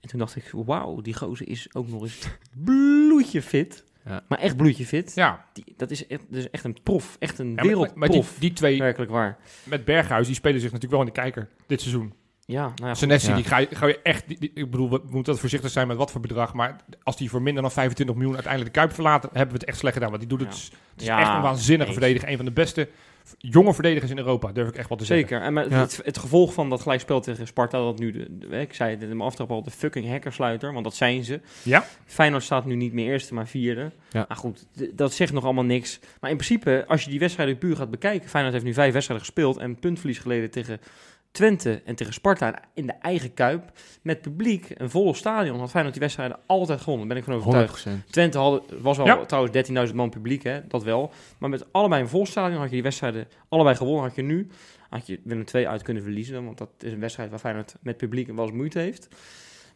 [0.01, 2.27] En toen dacht ik, wauw, die gozer is ook nog eens
[2.63, 3.83] bloedje fit.
[4.05, 4.23] Ja.
[4.27, 5.11] Maar echt bloedje fit.
[5.15, 7.15] ja, Die, dat, is echt, dat is echt een prof.
[7.19, 9.37] Echt een Ja, maar- die, die twee Werkelijk waar.
[9.63, 12.13] met Berghuis, die spelen zich natuurlijk wel in de kijker dit seizoen.
[12.45, 12.93] Ja, nou ja.
[12.93, 13.35] Senesi, Ja.
[13.35, 14.27] die ga je, ga je echt...
[14.27, 16.53] die- die- ik bedoel, we moeten dat voorzichtig zijn met wat voor bedrag.
[16.53, 19.29] Maar als die voor minder dan 25 miljoen uiteindelijk de Kuip verlaten...
[19.33, 20.09] hebben we het echt slecht gedaan.
[20.09, 20.69] Want die doet het...
[20.93, 21.97] Het is Ja, echt een waanzinnige eens.
[21.99, 22.29] verdediger.
[22.29, 22.89] Een van de beste
[23.37, 24.51] jonge verdedigers in Europa.
[24.51, 25.27] Durf ik echt wel te zeggen.
[25.27, 25.45] Zeker.
[25.45, 28.73] En maar het, het gevolg van dat gelijkspel tegen Sparta, dat nu, de, de- ik
[28.73, 31.41] zei het in mijn aftrap al, de fucking hackersluiter, want dat zijn ze.
[31.63, 31.85] Ja.
[32.05, 33.91] Feyenoord staat nu niet meer eerste, maar vierde.
[34.09, 34.25] Ja.
[34.27, 35.99] Maar goed, dat zegt nog allemaal niks.
[36.19, 39.25] Maar in principe, als je die wedstrijden puur gaat bekijken, Feyenoord heeft nu vijf wedstrijden
[39.25, 40.79] gespeeld en puntverlies geleden tegen
[41.33, 43.71] Twente en tegen Sparta in de eigen Kuip.
[44.01, 47.07] Met publiek, een volle stadion, had Feyenoord die wedstrijden altijd gewonnen.
[47.07, 47.85] Daar ben ik van overtuigd.
[47.85, 48.05] 100%.
[48.09, 49.25] Twente hadden, was wel Ja.
[49.25, 49.53] trouwens
[49.89, 51.11] 13.000 man publiek, hè, dat wel.
[51.37, 54.03] Maar met allebei een vol stadion had je die wedstrijden allebei gewonnen.
[54.03, 54.47] Had je nu,
[54.89, 56.45] had je Willem 2 uit kunnen verliezen.
[56.45, 59.07] Want dat is een wedstrijd waar Feyenoord met publiek wel eens moeite heeft.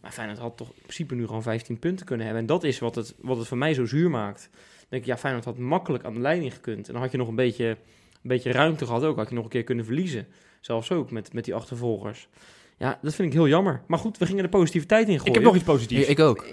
[0.01, 2.43] Maar Feyenoord had toch in principe nu gewoon 15 punten kunnen hebben.
[2.43, 4.49] En dat is wat het, wat het voor mij zo zuur maakt.
[4.51, 6.87] Dan denk ik, ja, Feyenoord had makkelijk aan de leiding gekund.
[6.87, 7.77] En dan had je nog een beetje, een
[8.21, 9.17] beetje ruimte gehad ook.
[9.17, 10.27] Had je nog een keer kunnen verliezen.
[10.67, 12.27] Zelfs ook met, met die achtervolgers.
[12.77, 13.81] Ja, dat vind ik heel jammer.
[13.87, 15.27] Maar goed, we gingen de positiviteit in gooien.
[15.27, 16.01] Ik heb nog iets positiefs.
[16.01, 16.45] Ik, ik ook.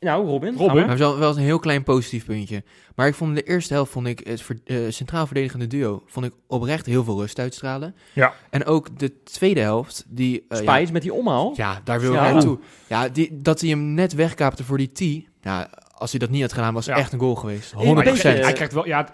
[0.00, 0.56] Nou, Robin.
[0.56, 0.86] Robin?
[0.86, 0.96] maar.
[0.96, 2.62] Wel, wel een heel klein positief puntje.
[2.94, 6.26] Maar ik vond de eerste helft, vond ik het ver- eh, centraal verdedigende duo, vond
[6.26, 7.94] ik oprecht heel veel rust uitstralen.
[8.12, 8.34] Ja.
[8.50, 10.38] En ook de tweede helft, die...
[10.48, 11.52] eh, ja, Spijs met die omhaal.
[11.56, 12.26] Ja, daar wil Ja.
[12.26, 12.58] ik naartoe.
[12.88, 15.26] Ja, die, dat hij hem net wegkaapte voor die T.
[15.40, 17.00] Ja, als hij dat niet had gedaan, was het Ja.
[17.00, 17.72] echt een goal geweest.
[17.72, 17.76] 100%.
[17.88, 18.86] Een Maar hij, krijgt, hij krijgt wel...
[18.86, 19.08] Ja,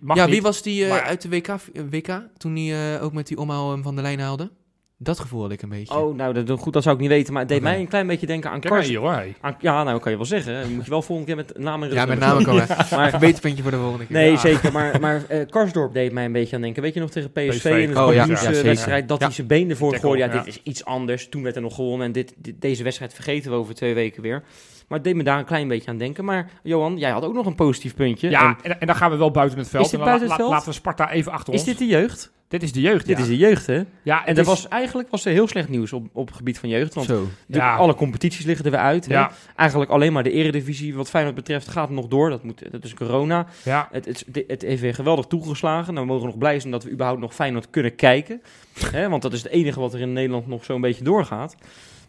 [0.00, 0.32] mag ja, niet.
[0.32, 1.46] wie was die eh, maar- uit de WK,
[1.90, 4.50] WK toen hij eh, ook met die omhaal hem van de lijn haalde?
[5.00, 5.94] Dat gevoel had ik een beetje.
[5.96, 7.32] Oh, nou, dat, goed, dat zou ik niet weten.
[7.32, 8.90] Maar het deed mij een klein beetje denken aan Kijk maar Kars.
[8.92, 9.12] hier hoor.
[9.12, 9.34] hey.
[9.40, 10.60] aan- ja, nou, kan je wel zeggen.
[10.62, 12.66] Dan moet je wel volgende keer met naam en ja, met name komen.
[12.68, 14.16] Maar- Maar een beter puntje voor de volgende keer.
[14.16, 14.36] Nee, Ja.
[14.38, 14.72] zeker.
[14.72, 16.82] Maar, maar eh, Karsdorp deed mij een beetje aan denken.
[16.82, 17.64] Weet je nog tegen PSV, PSV.
[17.64, 18.24] in het Oh, ja.
[18.24, 20.24] Ja, dat hij zijn been ervoor gooide?
[20.24, 20.38] Ja, ja.
[20.38, 21.28] dit is iets anders.
[21.28, 24.22] Toen werd er nog gewonnen en dit, dit- deze wedstrijd vergeten we over twee weken
[24.22, 24.42] weer.
[24.88, 26.24] Maar het deed me daar een klein beetje aan denken.
[26.24, 28.30] Maar Johan, jij had ook nog een positief puntje.
[28.30, 29.84] Ja, En en, en dan gaan we wel buiten het veld.
[29.84, 30.52] Is dit En dan buiten het veld?
[30.52, 31.68] Laten we Sparta even achter is ons.
[31.68, 32.32] dit de jeugd?
[32.48, 33.22] Dit is de jeugd, Dit ja.
[33.22, 33.82] is de jeugd, hè?
[34.02, 36.36] Ja, En het er is- was, eigenlijk was er heel slecht nieuws op, op het
[36.36, 36.94] gebied van jeugd.
[36.94, 37.26] Want Zo.
[37.46, 37.76] de- Ja.
[37.76, 39.06] alle competities liggen er weer uit.
[39.06, 39.12] hè.
[39.12, 42.30] Ja, Eigenlijk alleen maar de eredivisie wat Feyenoord betreft gaat nog door.
[42.30, 43.46] Dat, moet, dat is corona.
[43.64, 43.88] ja.
[43.92, 45.94] Het, het, het heeft weer geweldig toegeslagen.
[45.94, 48.42] Nou, we mogen nog blij zijn dat we überhaupt nog Feyenoord kunnen kijken.
[48.90, 51.56] Hè, want dat is het enige wat er in Nederland nog zo'n beetje doorgaat.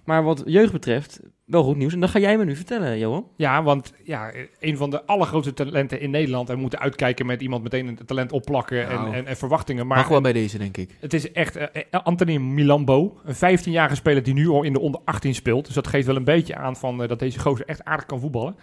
[0.03, 1.94] Maar wat jeugd betreft, wel goed nieuws.
[1.94, 3.27] En dat ga jij me nu vertellen, Johan.
[3.36, 6.50] Ja, want ja, een van de allergrootste talenten in Nederland.
[6.50, 9.13] En we moeten uitkijken met iemand meteen een talent opplakken en, Nou.
[9.13, 9.88] en, en verwachtingen.
[9.88, 10.96] Maar Mag wel bij deze, denk ik.
[11.00, 13.20] het is echt eh, Anthony Milambo.
[13.25, 15.65] Een 15-jarige speler die nu al in de onder 18 speelt.
[15.65, 18.20] Dus dat geeft wel een beetje aan van, eh, dat deze gozer echt aardig kan
[18.20, 18.56] voetballen.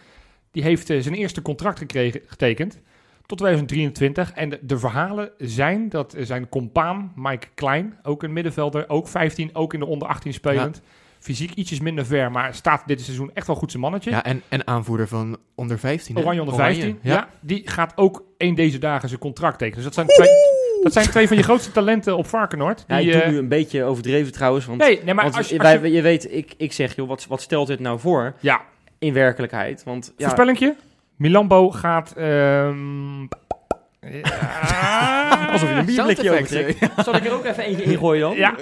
[0.51, 2.81] Die heeft zijn eerste contract gekregen, getekend.
[3.27, 4.33] Tot 2023.
[4.33, 9.51] En de, de verhalen zijn dat zijn compaan Mike Klein, ook een middenvelder, ook 15,
[9.55, 10.83] ook in de onder 18 spelend.
[11.27, 14.11] Fysiek ietsjes minder ver, maar staat dit seizoen echt wel goed zijn mannetje.
[14.11, 16.15] Ja, en, en aanvoerder van onder 15.
[16.15, 16.21] hè?
[16.23, 16.99] Oranje onder 15.
[17.03, 17.13] Ja.
[17.13, 17.29] Ja.
[17.41, 19.85] die gaat ook één deze dagen zijn contract tekenen.
[19.85, 20.29] Dus dat zijn, twee,
[20.83, 22.85] dat zijn twee van je grootste talenten op Varkenoord.
[22.89, 24.67] Ja, Die, ik doe eh, nu een beetje overdreven trouwens.
[24.67, 27.09] Want, nee, nee, maar want als, als wij, je- je weet, ik, ik zeg, joh,
[27.09, 28.61] wat, wat stelt dit nou voor ja,
[28.99, 29.83] in werkelijkheid?
[29.85, 30.77] Want ja, voorspellingje.
[31.17, 32.13] Milambo gaat...
[32.17, 33.23] ehm,
[34.01, 35.49] ja.
[35.53, 36.79] alsof je een bierblikje overtrekt.
[37.05, 38.37] Zal ik er ook even eentje ingooien dan?
[38.37, 38.55] Ja,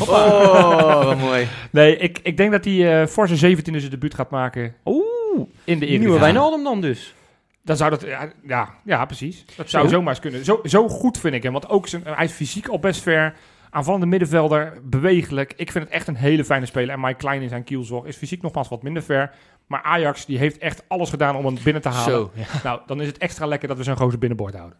[0.00, 1.46] Oh, wat mooi.
[1.70, 5.04] nee, ik, ik denk dat hij eh voor zijn 17e zijn debuut gaat maken Oeh,
[5.38, 6.18] in de nieuwe Eredivisie.
[6.20, 7.14] Wijnaldum dan dus.
[7.62, 9.44] Dan zou dat, ja, ja, ja precies.
[9.56, 9.90] Dat zou Zo.
[9.94, 10.44] zomaar eens kunnen.
[10.44, 13.34] Zo, zo goed vind ik hem, want ook zijn, hij is fysiek al best ver.
[13.70, 15.52] Aanvallende middenvelder, bewegelijk.
[15.56, 16.94] Ik vind het echt een hele fijne speler.
[16.94, 19.30] En Mike Klein in zijn kielzorg is fysiek nogmaals wat minder ver.
[19.66, 22.12] Maar Ajax die heeft echt alles gedaan om hem binnen te halen.
[22.12, 22.30] Zo.
[22.34, 22.44] Ja.
[22.64, 24.78] Nou, dan is het extra lekker dat we zo'n gozer binnenboord houden.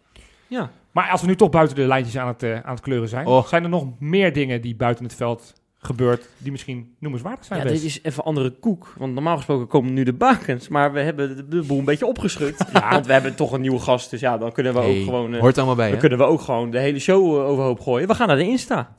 [0.49, 0.71] Ja.
[0.93, 3.27] Maar als we nu toch buiten de lijntjes aan het, eh, aan het kleuren zijn,
[3.27, 3.47] Oh.
[3.47, 7.61] zijn er nog meer dingen die buiten het veld gebeurt die misschien noemenswaardig zijn?
[7.63, 8.95] Ja, dit is even andere koek.
[8.97, 10.69] Want normaal gesproken komen nu de bakens.
[10.69, 12.57] Maar we hebben de, boel een beetje opgeschud.
[12.73, 12.91] Ja.
[12.91, 14.11] Want we hebben toch een nieuwe gast.
[14.11, 15.35] Dus ja, dan kunnen we Hey, ook gewoon...
[15.35, 16.01] eh, Hoort allemaal bij, dan hè?
[16.01, 18.09] kunnen we ook gewoon de hele show eh, overhoop gooien.
[18.09, 18.95] We gaan naar de Insta.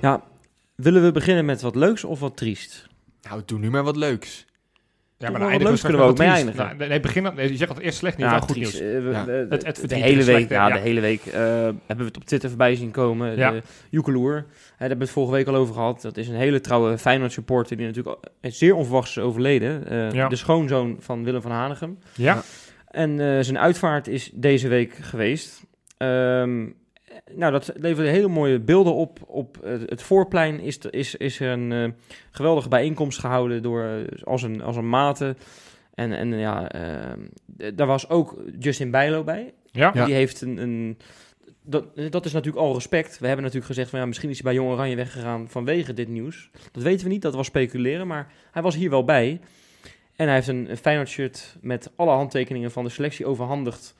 [0.00, 0.22] Ja,
[0.74, 2.86] willen we beginnen met wat leuks of wat triest?
[3.22, 4.46] Nou, doe nu maar wat leuks.
[5.20, 6.76] Ja, maar wat eindigen kunnen we ook mee eindigen.
[6.78, 8.80] Nou, nee, begin nee, je zegt dat eerst slecht nieuws, dan goed triest.
[8.80, 8.92] nieuws.
[9.04, 9.24] Eh, Ja.
[9.24, 10.74] we- Het- het de hele week, slecht, ja, ja.
[10.74, 13.36] de hele week eh, hebben we het op Twitter voorbij zien komen.
[13.36, 13.50] Ja.
[13.50, 14.44] De Joekeloer, daar
[14.78, 16.02] hebben we het vorige week al over gehad.
[16.02, 19.86] Dat is een hele trouwe Feyenoord supporter die natuurlijk al- eh, zeer onverwachts is overleden.
[20.12, 20.28] Eh.
[20.28, 21.98] De schoonzoon van Willem van Hanegem.
[22.14, 22.42] Ja,
[22.90, 25.62] En eh, zijn uitvaart is deze week geweest.
[25.96, 26.66] Ehm,
[27.34, 29.18] nou, dat leverde hele mooie beelden op.
[29.26, 31.90] Op eh, het voorplein is, er- is, is er een eh,
[32.30, 35.36] geweldige bijeenkomst gehouden door, eh, als, een, als een mate.
[35.94, 37.20] En, en ja, ehm,
[37.74, 39.52] daar was ook Justin Bijlo bij.
[39.70, 39.90] ja.
[39.94, 40.04] Ja.
[40.04, 40.56] Die heeft een...
[40.58, 40.98] een
[41.62, 43.18] dat, dat is natuurlijk al respect.
[43.18, 46.08] We hebben natuurlijk gezegd van ja, misschien is hij bij Jong Oranje weggegaan vanwege dit
[46.08, 46.50] nieuws.
[46.72, 49.40] Dat weten we niet, dat was speculeren, maar hij was hier wel bij.
[50.16, 53.94] En hij heeft een, een Feyenoord shirt met alle handtekeningen van de selectie overhandigd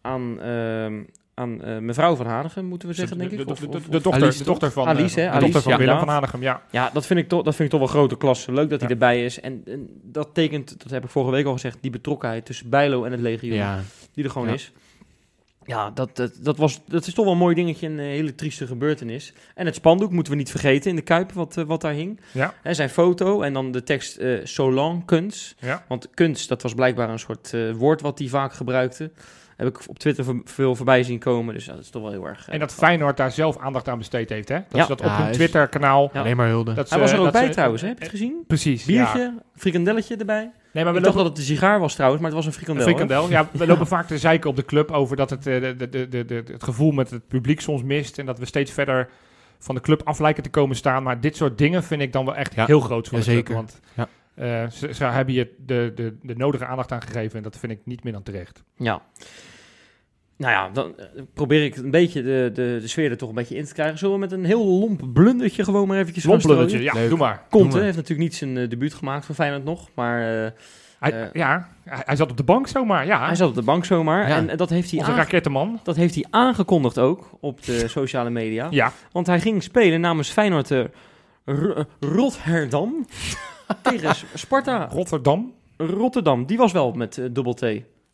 [0.00, 1.02] aan, ehm,
[1.38, 3.46] aan eh, mevrouw van Hanegem, moeten we zeggen, denk de, ik.
[3.46, 3.68] de, Of- de,
[4.00, 4.46] dochter, Alice, de toch?
[4.58, 5.32] dochter van, Alice, eh, hè?
[5.32, 6.62] de dochter Alice, van ja, Willem van Hanegem, ja.
[6.70, 8.52] Ja, dat vind ik toch, dat vind ik toch wel grote klasse.
[8.52, 9.40] Leuk dat hij erbij is.
[9.40, 13.04] En, en dat tekent, dat heb ik vorige week al gezegd, die betrokkenheid tussen Bijlo
[13.04, 13.80] en het legioen Ja.
[14.12, 14.54] die er gewoon Ja.
[14.54, 14.72] is.
[15.64, 18.34] Ja, dat, dat, dat, was, dat is toch wel een mooi dingetje, een eh, hele
[18.34, 19.32] trieste gebeurtenis.
[19.54, 22.20] En het spandoek moeten we niet vergeten in de Kuip, wat, wat daar hing.
[22.32, 22.54] Ja.
[22.62, 25.54] Hè, zijn foto en dan de tekst eh Solan kunst.
[25.58, 25.84] Ja.
[25.88, 29.10] Want kunst, dat was blijkbaar een soort woord wat hij vaak gebruikte.
[29.56, 32.26] Heb ik op Twitter veel voorbij zien komen, dus ja, dat is toch wel heel
[32.26, 32.48] erg...
[32.48, 34.54] eh, En dat Feyenoord daar zelf aandacht aan besteed heeft, hè?
[34.54, 34.82] Dat Ja.
[34.82, 36.10] ze dat op Ja, hun Twitter-kanaal...
[36.12, 36.20] Ja.
[36.20, 36.72] Alleen maar hulde.
[36.74, 37.88] dat Hij was er ook bij ze- trouwens, hè?
[37.88, 38.44] heb je het gezien?
[38.46, 39.34] Precies, Biertje, ja.
[39.56, 40.50] frikandelletje erbij.
[40.72, 41.30] Nee, maar we ik dacht lopen...
[41.30, 42.86] dat het een sigaar was trouwens, maar het was een Een frikandel.
[42.86, 42.92] hè?
[42.92, 43.30] frikandel.
[43.30, 45.88] Ja, we lopen vaak te zeiken op de club over dat het, eh, de, de,
[45.88, 48.18] de, de, de- het gevoel met het publiek soms mist.
[48.18, 49.08] En dat we steeds verder
[49.58, 51.02] van de club af lijken te komen staan.
[51.02, 52.66] Maar dit soort dingen vind ik dan wel echt Ja.
[52.66, 53.44] heel groot voor de Jazeker.
[53.44, 53.56] club.
[53.56, 54.08] Want Ja.
[54.36, 57.36] Eh, ze, ze hebben je de, de, de nodige aandacht aan gegeven.
[57.36, 58.62] En dat vind ik niet meer dan terecht.
[58.76, 59.02] Ja.
[60.36, 63.34] Nou ja, dan eh, probeer ik een beetje de, de, de sfeer er toch een
[63.34, 63.98] beetje in te krijgen.
[63.98, 66.94] Zullen we met een heel lomp blundertje gewoon maar eventjes gaan Lomplurretje, strooien?
[66.94, 67.08] ja, Leuk.
[67.08, 67.42] doe maar.
[67.50, 67.84] Conte maar.
[67.84, 70.50] heeft natuurlijk niet zijn eh, debuut gemaakt voor Feyenoord nog, maar eh,
[70.98, 73.06] Hij, ja, hij, hij zat op de bank zomaar.
[73.06, 74.28] Ja, hij zat op de bank zomaar.
[74.28, 74.36] Ja.
[74.36, 75.80] En dat heeft, hij onze rakettenman.
[75.82, 78.66] dat heeft hij aangekondigd ook op de sociale media.
[78.70, 80.74] Ja, Want hij ging spelen namens Feyenoord
[82.00, 83.06] Rotterdam
[83.82, 85.52] tegen Sparta Rotterdam.
[85.76, 86.46] Rotterdam.
[86.46, 87.64] Die was wel met eh, dubbel T.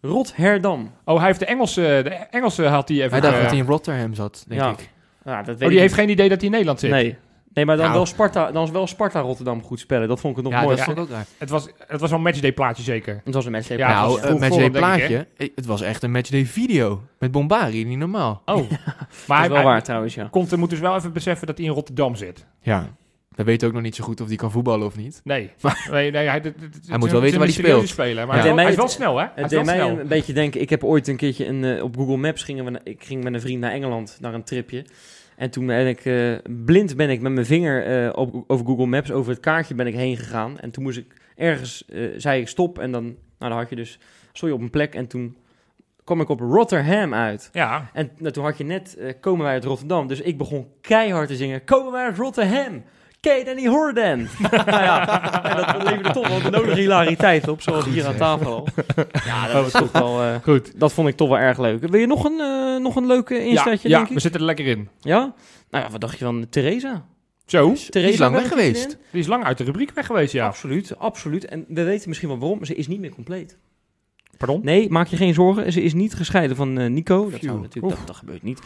[0.01, 0.91] Rotterdam.
[1.05, 3.11] Oh, hij heeft de Engelse, de Engelse had hij even...
[3.11, 4.71] Hij dacht eh, dat hij in Rotterdam zat, denk Ja.
[4.71, 4.91] ik.
[5.25, 6.01] Ja, dat weet oh, die ik heeft niet.
[6.01, 6.91] geen idee dat hij in Nederland zit.
[6.91, 7.17] Nee.
[7.55, 7.97] Nee, maar dan, Nou.
[7.97, 10.09] wel Sparta, dan is wel Sparta Rotterdam goed spellen.
[10.09, 10.77] Dat vond ik het nog Ja, mooi.
[10.77, 10.93] dat ja.
[10.93, 11.27] vond ik ook raar.
[11.39, 13.21] Het was, het was wel een matchday plaatje zeker.
[13.25, 13.77] Het was een matchday.
[13.77, 14.13] Ja, plaats.
[14.15, 15.27] het nou, was een matchday ik, plaatje.
[15.55, 17.03] Het was echt een matchday video.
[17.19, 18.43] Met Bombari, niet normaal.
[18.45, 18.57] Oh.
[18.57, 18.87] dat Maar
[19.19, 20.29] is hij, wel hij waar trouwens, ja.
[20.31, 22.47] komt, moet dus wel even beseffen dat hij in Rotterdam zit.
[22.61, 22.89] Ja.
[23.35, 25.21] We weten ook nog niet zo goed of hij kan voetballen of niet.
[25.25, 25.51] Nee.
[25.91, 27.89] nee, nee hij, dit- Hij moet het wel weten waar hij speelt.
[27.89, 28.43] Speler, maar Ja.
[28.43, 29.23] hij, is wel, Het hij is wel deed snel, hè?
[29.25, 30.01] Hij Het is deed wel mij snel.
[30.01, 30.61] een beetje denken.
[30.61, 33.25] Ik heb ooit een keertje een, eh, op Google Maps gingen we, na- ik ging
[33.25, 34.85] met een vriend naar Engeland naar een tripje.
[35.37, 36.33] En toen ben ik eh,
[36.65, 39.87] blind ben ik met mijn vinger eh, op, over Google Maps over het kaartje ben
[39.87, 40.59] ik heen gegaan.
[40.59, 43.77] En toen moest ik ergens eh, zei ik stop en dan nou dan had je
[43.77, 43.99] dus
[44.33, 45.37] stond je op een plek en toen
[46.05, 47.49] kwam ik op Rotterdam uit.
[47.53, 47.91] Ja.
[47.93, 51.37] En nou, toen had je net komen wij uit Rotterdam, dus ik begon keihard te
[51.37, 51.65] zingen.
[51.65, 52.83] Komen wij uit Rotterdam?
[53.23, 54.29] Dat niet horen dan?
[54.51, 58.47] nou ja, en dat leverde toch wel de nodige hilariteit op, zoals hier aan tafel
[58.55, 58.67] al.
[59.25, 60.23] Ja, dat is toch wel...
[60.23, 60.81] eh, Goed.
[60.81, 61.87] dat vond ik toch wel erg leuk.
[61.89, 64.15] Wil je nog een, eh, nog een leuke Ja, instaatje, ja denk ik?
[64.15, 64.89] we zitten er lekker in.
[65.01, 65.35] Ja?
[65.71, 67.05] Nou ja, wat dacht je van Theresa?
[67.47, 68.97] Zo, Theresa is lang weg geweest.
[69.11, 70.47] die is lang uit de rubriek weg geweest, ja.
[70.47, 71.45] Absoluut, absoluut.
[71.45, 72.65] En we weten misschien wel waarom.
[72.65, 73.57] Ze is niet meer compleet.
[74.47, 74.65] Pardon?
[74.65, 75.73] Nee, maak je geen zorgen.
[75.73, 77.31] Ze is niet gescheiden van eh, Nico.
[77.31, 78.61] Dat, zou natuurlijk, dat, dat gebeurt niet.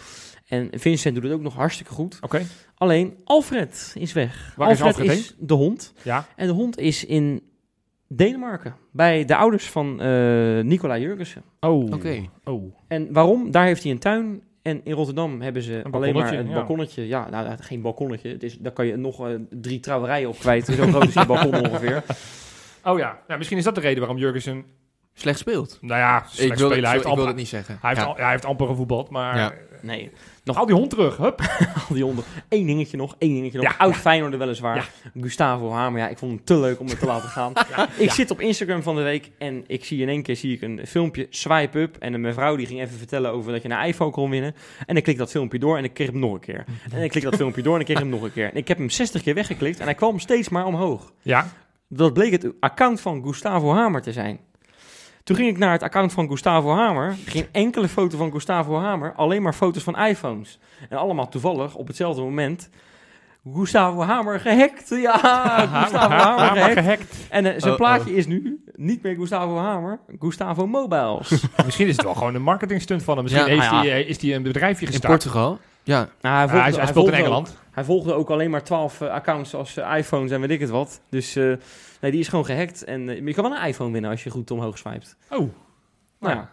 [0.49, 2.19] En Vincent doet het ook nog hartstikke goed.
[2.21, 2.43] Oké,
[2.75, 4.55] Alleen Alfred is weg.
[4.57, 5.93] Waar is Alfred Alfred is de hond.
[6.03, 6.27] ja.
[6.37, 7.43] En de hond is in
[8.09, 8.75] Denemarken.
[8.93, 11.43] Bij de ouders van eh Nicola Jurgensen.
[11.61, 11.93] Oh.
[11.93, 12.29] Oké.
[12.45, 12.75] Oh.
[12.89, 13.51] En waarom?
[13.51, 14.43] Daar heeft hij een tuin.
[14.62, 16.55] En in Rotterdam hebben ze alleen maar een ja.
[16.55, 17.07] balkonnetje.
[17.07, 18.29] Ja, nou, nou, geen balkonnetje.
[18.29, 20.65] Het is, daar kan je nog eh, drie trouwerijen op kwijt.
[20.65, 22.03] Zo groot is die balkon ongeveer.
[22.85, 23.19] Oh ja.
[23.27, 24.65] Nou, misschien is dat de reden waarom Jurgensen...
[25.18, 25.79] Slecht speelt.
[25.81, 26.70] Nou ja, Ik slecht wil, spelen.
[26.70, 27.79] Hij ik heeft, wil amper, het niet zeggen.
[27.81, 28.07] hij, heeft, Ja.
[28.07, 29.37] al- hij heeft amper gevoetbald, maar...
[29.37, 29.52] Ja.
[29.83, 30.11] Nee,
[30.44, 31.40] Nog al die hond terug, hup.
[31.88, 32.24] al die honden.
[32.48, 33.70] Eén dingetje nog, één dingetje nog.
[33.70, 34.00] Ja, Oud ja.
[34.00, 34.90] Feyenoord weliswaar.
[35.20, 37.52] Gustavo Hamer, ja, ik vond hem te leuk om het te laten gaan.
[37.98, 40.62] Ik zit op Instagram van de week en ik zie in één keer zie ik
[40.62, 41.96] een filmpje swipe up.
[41.96, 44.55] En een mevrouw die ging even vertellen over dat je een iPhone kon winnen.
[44.87, 46.64] En ik klik dat filmpje door en ik kreeg hem nog een keer.
[46.92, 48.50] En ik klik dat filmpje door en ik kreeg hem nog een keer.
[48.50, 51.12] En ik heb hem 60 keer weggeklikt en hij kwam steeds maar omhoog.
[51.22, 51.48] Ja.
[51.88, 54.38] Dat bleek het account van Gustavo Hamer te zijn.
[55.27, 57.17] Toen ging ik naar het account van Gustavo Hamer.
[57.25, 59.12] Geen enkele foto van Gustavo Hamer.
[59.17, 60.59] Alleen maar foto's van iPhones.
[60.89, 62.69] En allemaal toevallig op hetzelfde moment.
[63.55, 64.89] Gustavo Hamer gehackt.
[64.89, 65.12] Ja,
[65.83, 66.79] Gustavo Hamer Hamer gehackt.
[66.79, 67.17] gehackt.
[67.31, 69.99] En eh, zijn Oh, plaatje is nu niet meer Gustavo Hamer.
[70.21, 71.29] Gustavo Mobiles.
[71.65, 73.23] Misschien is het wel gewoon een marketing stunt van hem.
[73.23, 75.12] Misschien Ja, heeft nou hij, eh, is hij een bedrijfje In gestart.
[75.12, 75.59] Portugal?
[75.83, 76.09] Ja.
[76.21, 77.49] Nou, hij, volgde, hij, hij hij speelt in Engeland.
[77.49, 80.71] Ook, hij volgde ook alleen maar 12 eh, accounts als iPhones en weet ik het
[80.71, 81.01] wat.
[81.11, 81.53] Dus eh,
[82.00, 82.85] nee, die is gewoon gehackt.
[82.85, 85.16] En eh, je kan wel een iPhone winnen als je goed omhoog swipet.
[85.30, 85.38] Oh.
[85.38, 85.50] Nou,
[86.20, 86.50] Nou, ja,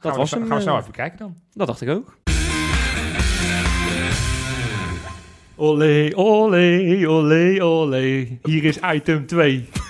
[0.00, 0.46] dat was hem.
[0.46, 1.36] Gaan we snel eh, even kijken dan.
[1.52, 2.18] Dat dacht ik ook.
[5.56, 8.38] Olé, olé, olé, olé.
[8.42, 9.68] Hier is item 2.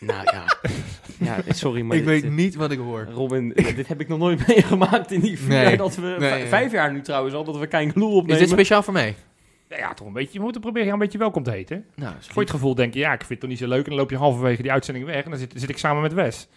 [0.00, 0.44] Nou ja.
[1.18, 3.08] ja, sorry, maar ik dit, weet eh, niet wat ik hoor.
[3.14, 5.76] Robin, dit heb ik nog nooit meegemaakt in die vier Nee.
[5.86, 6.02] dat we...
[6.02, 6.48] Nee, vij- nee.
[6.48, 8.40] Vijf jaar nu trouwens al, dat we Kein Gloel Is opnemen.
[8.40, 9.14] dit speciaal voor mij?
[9.78, 10.32] Ja, toch een beetje.
[10.32, 11.84] Je moet proberen een beetje welkom te heten.
[11.94, 13.82] Nou, Voor je het gevoel denk je, ja, ik vind het toch niet zo leuk.
[13.84, 15.24] En dan loop je halverwege die uitzending weg.
[15.24, 16.48] En dan zit, zit ik samen met Wes.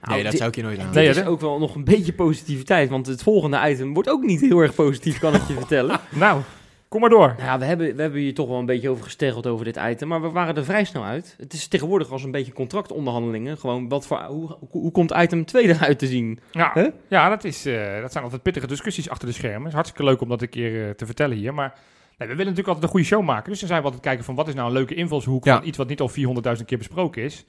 [0.00, 0.90] Nou, nee, dat dit- zou ik je nooit aan.
[0.94, 1.10] Nee, hè?
[1.10, 4.58] is ook wel nog een beetje positiviteit, want het volgende item wordt ook niet heel
[4.60, 6.00] erg positief, kan ik je vertellen.
[6.10, 6.40] Nou,
[6.88, 7.26] kom maar door.
[7.26, 9.78] Nou ja, we hebben, we hebben hier toch wel een beetje over gesteggeld over dit
[9.88, 11.34] item, maar we waren er vrij snel uit.
[11.38, 13.58] Het is tegenwoordig als een beetje contractonderhandelingen.
[13.58, 16.38] Gewoon, wat voor, hoe, hoe, komt item 2 eruit te zien?
[16.50, 16.88] Ja, Huh?
[17.08, 19.58] ja dat, is, eh, dat zijn altijd pittige discussies achter de schermen.
[19.58, 21.54] Het is hartstikke leuk om dat een keer eh, te vertellen hier.
[21.54, 21.74] Maar
[22.18, 23.50] nee, we willen natuurlijk altijd een goede show maken.
[23.50, 25.56] Dus dan zijn we altijd kijken van wat is nou een leuke invalshoek Ja.
[25.56, 26.10] van iets wat niet al
[26.58, 27.44] 400.000 keer besproken is.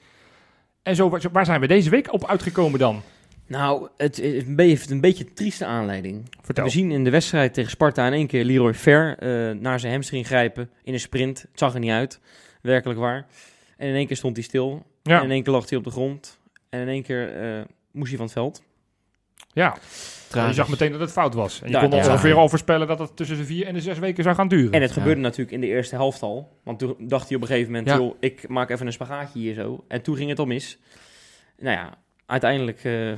[0.82, 3.02] En zo, waar zijn we deze week op uitgekomen dan?
[3.46, 6.28] Nou, het, is een beetje, een trieste aanleiding.
[6.42, 6.64] Vertel.
[6.64, 9.92] We zien in de wedstrijd tegen Sparta in één keer Leroy Fer eh, naar zijn
[9.92, 11.40] hamstring grijpen in een sprint.
[11.40, 12.20] Het zag er niet uit,
[12.62, 13.26] werkelijk waar.
[13.76, 14.86] En in één keer stond hij stil.
[15.02, 16.38] Ja, En in één keer lag hij op de grond.
[16.68, 18.62] En in één keer eh, moest hij van het veld.
[19.52, 19.76] ja.
[20.34, 21.60] Je zag meteen dat het fout was.
[21.62, 22.08] En je Ja, kon ja.
[22.08, 24.72] ongeveer al voorspellen dat het tussen de vier en de zes weken zou gaan duren.
[24.72, 26.58] En het gebeurde natuurlijk in de eerste helft al.
[26.64, 29.54] Want toen dacht hij op een gegeven moment, joh, ik maak even een spagaatje hier
[29.54, 29.84] zo.
[29.88, 30.78] En toen ging het al mis.
[31.58, 31.94] Nou ja,
[32.26, 33.12] uiteindelijk eh,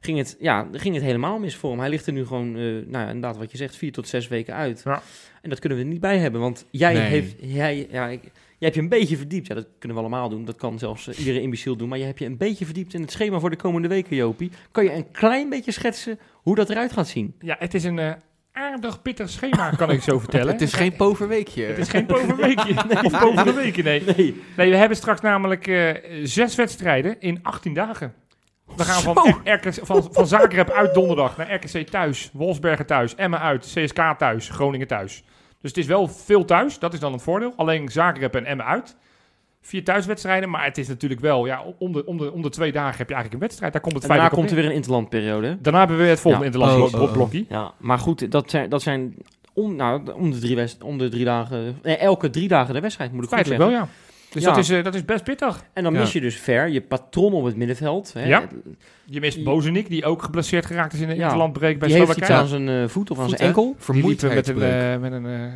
[0.00, 1.78] ging, het, ja, ging het helemaal mis voor hem.
[1.80, 4.28] Hij ligt er nu gewoon, eh, nou ja, inderdaad wat je zegt, vier tot zes
[4.28, 4.82] weken uit.
[4.84, 5.02] Ja.
[5.42, 6.40] En dat kunnen we er niet bij hebben.
[6.40, 7.02] Want jij, Nee.
[7.02, 8.20] heeft, jij, ja, ik,
[8.60, 9.46] jij hebt je een beetje verdiept.
[9.46, 10.44] Ja, dat kunnen we allemaal doen.
[10.44, 11.88] Dat kan zelfs eh, iedere imbeciel doen.
[11.88, 14.50] Maar je hebt je een beetje verdiept in het schema voor de komende weken, Jopie.
[14.70, 17.34] Kan je een klein beetje schetsen hoe dat eruit gaat zien?
[17.38, 18.12] Ja, het is een eh,
[18.52, 20.52] aardig pittig schema, kan ik zo vertellen.
[20.52, 21.64] Het is geen poverweekje.
[21.64, 22.74] Het is geen poverweekje.
[23.04, 24.02] of povende weken, nee.
[24.16, 24.42] Nee.
[24.56, 28.14] Nee, we hebben straks namelijk eh, zes wedstrijden in 18 dagen.
[28.76, 33.40] We gaan van, RKC van, van Zagreb uit donderdag naar RKC thuis, Wolfsbergen thuis, Emmen
[33.40, 35.22] uit, CSK thuis, Groningen thuis.
[35.60, 37.52] Dus het is wel veel thuis, dat is dan het voordeel.
[37.56, 38.96] Alleen Zagreb en Emmen uit.
[39.60, 42.72] Vier thuiswedstrijden, maar het is natuurlijk wel, ja, om de, om de, om de twee
[42.72, 43.72] dagen heb je eigenlijk een wedstrijd.
[43.72, 45.58] Daar komt het En daarna komt er weer een interlandperiode.
[45.60, 46.52] Daarna hebben we weer het volgende Ja.
[46.52, 47.32] interlandse Oh, oh, oh.
[47.48, 49.14] Ja, maar goed, dat zijn, dat zijn
[49.52, 51.78] om, nou, om, de drie west, om de drie dagen...
[51.82, 53.88] Nee, elke drie dagen de wedstrijd, moet ik goed Feitelijk wel, ja.
[54.30, 54.48] Dus Ja.
[54.48, 55.64] Dat, is, eh, dat is best pittig.
[55.72, 55.98] En dan Ja.
[56.00, 58.12] mis je dus ver je patroon op het middenveld.
[58.12, 58.24] Hè.
[58.24, 58.48] Ja.
[59.04, 61.22] Je mist Bozenik, die ook geblesseerd geraakt is in de Ja.
[61.22, 62.40] interlandbreek bij Die heeft iets Slowakije.
[62.58, 63.76] aan zijn eh, voet of aan Voet, zijn enkel.
[63.86, 65.50] Liep met een, eh, met een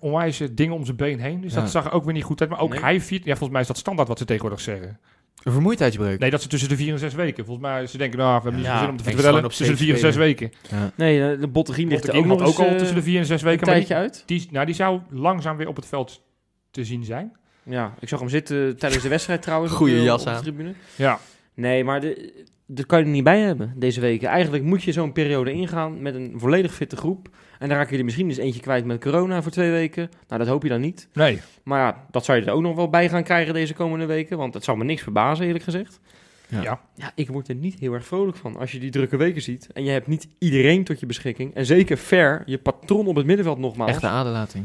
[0.00, 1.40] onwijs ding om zijn been heen.
[1.40, 1.60] Dus Ja.
[1.60, 2.50] dat zag er ook weer niet goed uit.
[2.50, 2.80] Maar ook Nee.
[2.80, 3.22] hij viert...
[3.24, 4.98] Ja, volgens mij is dat standaard wat ze tegenwoordig zeggen.
[5.42, 6.18] Een vermoeidheidsbreuk.
[6.18, 7.44] Nee, dat ze tussen de vier en zes weken.
[7.44, 9.42] Volgens mij, ze denken, nou, we hebben niet Ja, zin om te vertellen.
[9.42, 10.52] Tussen de vier en zes weken.
[10.70, 10.90] Ja.
[10.94, 13.48] Nee, de Bottegien ligt er ook nog ook al tussen de vier en zes een
[13.48, 13.66] weken.
[13.66, 14.22] Maar die, tijdje uit.
[14.26, 16.22] die, nou, die zou langzaam weer op het veld
[16.70, 17.32] te zien zijn.
[17.68, 19.72] Ja, ik zag hem zitten tijdens de wedstrijd trouwens.
[19.72, 20.42] op Goeie de- jas op de aan.
[20.42, 20.72] tribune.
[20.96, 21.18] Ja.
[21.54, 22.32] Nee, maar de,
[22.66, 24.28] dat kan je er niet bij hebben deze weken.
[24.28, 27.28] Eigenlijk moet je zo'n periode ingaan met een volledig fitte groep.
[27.58, 30.08] En dan raak je er misschien eens eentje kwijt met corona voor twee weken.
[30.28, 31.08] Nou, dat hoop je dan niet.
[31.12, 31.40] Nee.
[31.64, 34.36] Maar ja, dat zou je er ook nog wel bij gaan krijgen deze komende weken.
[34.38, 36.00] Want het zou me niks verbazen, eerlijk gezegd.
[36.48, 36.62] Ja.
[36.62, 36.80] Ja.
[36.94, 39.68] Ja, ik word er niet heel erg vrolijk van als je die drukke weken ziet.
[39.72, 41.54] En je hebt niet iedereen tot je beschikking.
[41.54, 43.90] En zeker ver, je patroon op het middenveld nogmaals.
[43.90, 44.64] Echte aderlating.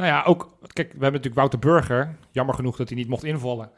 [0.00, 0.50] Nou ja, ook...
[0.60, 2.14] Kijk, we hebben natuurlijk Wouter Burger.
[2.30, 3.70] Jammer genoeg dat hij niet mocht invallen.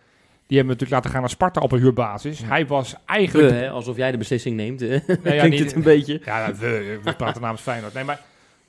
[0.47, 2.43] Die hebben we natuurlijk laten gaan naar Sparta op een huurbasis.
[2.45, 3.51] Hij was We, eigenlijk...
[3.51, 4.81] hè, alsof jij de beslissing neemt.
[4.81, 6.21] Nee, ja, Klinkt niet- het een beetje.
[6.25, 7.95] Ja, we, we praten namens Feyenoord.
[7.95, 8.21] Nee, maar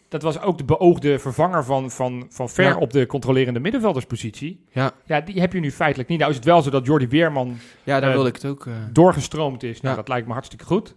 [0.10, 2.78] dat was ook de beoogde vervanger van, van, van Ver Ja.
[2.78, 4.64] op de controlerende middenvelderspositie.
[4.72, 4.92] Ja.
[5.06, 6.18] Ja, die heb je nu feitelijk niet.
[6.20, 8.66] Nou is het wel zo dat Jordi Weerman Ja, daar Eh, wilde ik het ook...
[8.66, 9.82] eh, doorgestroomd is.
[9.82, 10.00] Nou, Ja.
[10.02, 10.96] dat lijkt me hartstikke goed.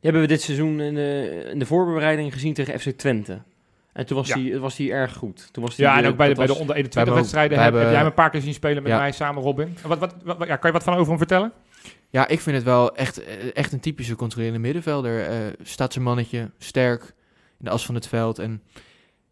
[0.00, 3.42] Die hebben we dit seizoen in de, in de voorbereiding gezien tegen FC Twente.
[3.92, 4.38] En toen was Ja.
[4.40, 5.48] hij was die erg goed.
[5.52, 7.14] Toen was die, Ja, en eh, ook bij de, bij de onder We 21 hebben
[7.14, 8.98] ook- wedstrijden we heb, jij hem een paar keer zien spelen met Ja.
[8.98, 9.76] mij samen, Robin.
[9.86, 11.52] Wat, wat, wat, ja, kan je wat van over hem vertellen?
[12.10, 15.26] Ja, ik vind het wel echt, eh, echt een typische controlerende middenvelder.
[15.26, 17.02] Eh staat zijn mannetje, sterk,
[17.58, 18.38] in de as van het veld.
[18.38, 18.62] En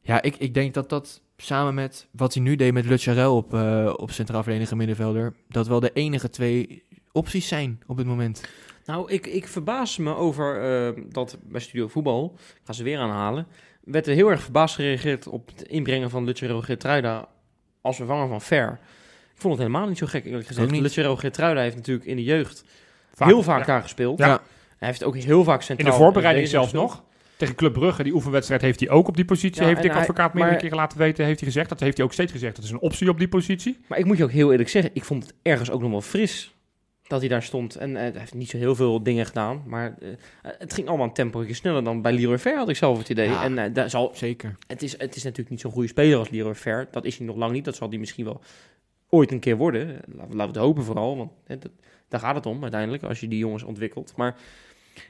[0.00, 3.54] ja, ik, ik denk dat dat samen met wat hij nu deed met Lucharel op,
[3.54, 5.34] eh, op centraal verdedigende middenvelder...
[5.48, 8.48] dat wel de enige twee opties zijn op dit moment.
[8.84, 12.98] Nou, ik, ik verbaas me over eh, dat bij Studio Voetbal, ik ga ze weer
[12.98, 13.46] aanhalen,
[13.90, 17.28] werd er heel erg verbaasd gereageerd op het inbrengen van Lucero Geertruida
[17.80, 18.78] als vervanger van Fer.
[19.34, 20.70] Ik vond het helemaal niet zo gek, eerlijk gezegd.
[20.70, 22.64] Lucero Geertruida heeft natuurlijk in de jeugd
[23.16, 23.66] heel vaak ja.
[23.66, 24.18] daar gespeeld.
[24.18, 24.40] Ja.
[24.78, 26.90] Hij heeft ook heel vaak In centraal de voorbereiding zelfs gespeeld.
[26.90, 27.02] nog.
[27.36, 29.62] Tegen Club Brugge, die oefenwedstrijd, heeft hij ook op die positie.
[29.62, 31.68] Ja, heeft Dick Advocaat meerdere keren laten weten, heeft hij gezegd.
[31.68, 32.56] Dat heeft hij ook steeds gezegd.
[32.56, 33.78] Dat is een optie op die positie.
[33.86, 36.00] Maar ik moet je ook heel eerlijk zeggen, ik vond het ergens ook nog wel
[36.00, 36.54] fris
[37.08, 37.76] dat hij daar stond.
[37.76, 40.08] En hij heeft niet zo heel veel dingen gedaan, maar eh,
[40.42, 43.28] het ging allemaal een tempo sneller dan bij Leroy Ver, had ik zelf het idee.
[43.28, 43.44] Ja.
[43.44, 44.56] En eh, daar zal, Zeker.
[44.66, 46.88] het, is, het is natuurlijk niet zo'n goede speler als Leroy Ver.
[46.90, 47.64] Dat is hij nog lang niet.
[47.64, 48.40] Dat zal hij misschien wel
[49.08, 50.00] ooit een keer worden.
[50.16, 51.70] Laten we, het hopen vooral, want hè, dat,
[52.08, 54.12] daar gaat het om uiteindelijk, als je die jongens ontwikkelt.
[54.16, 54.36] Maar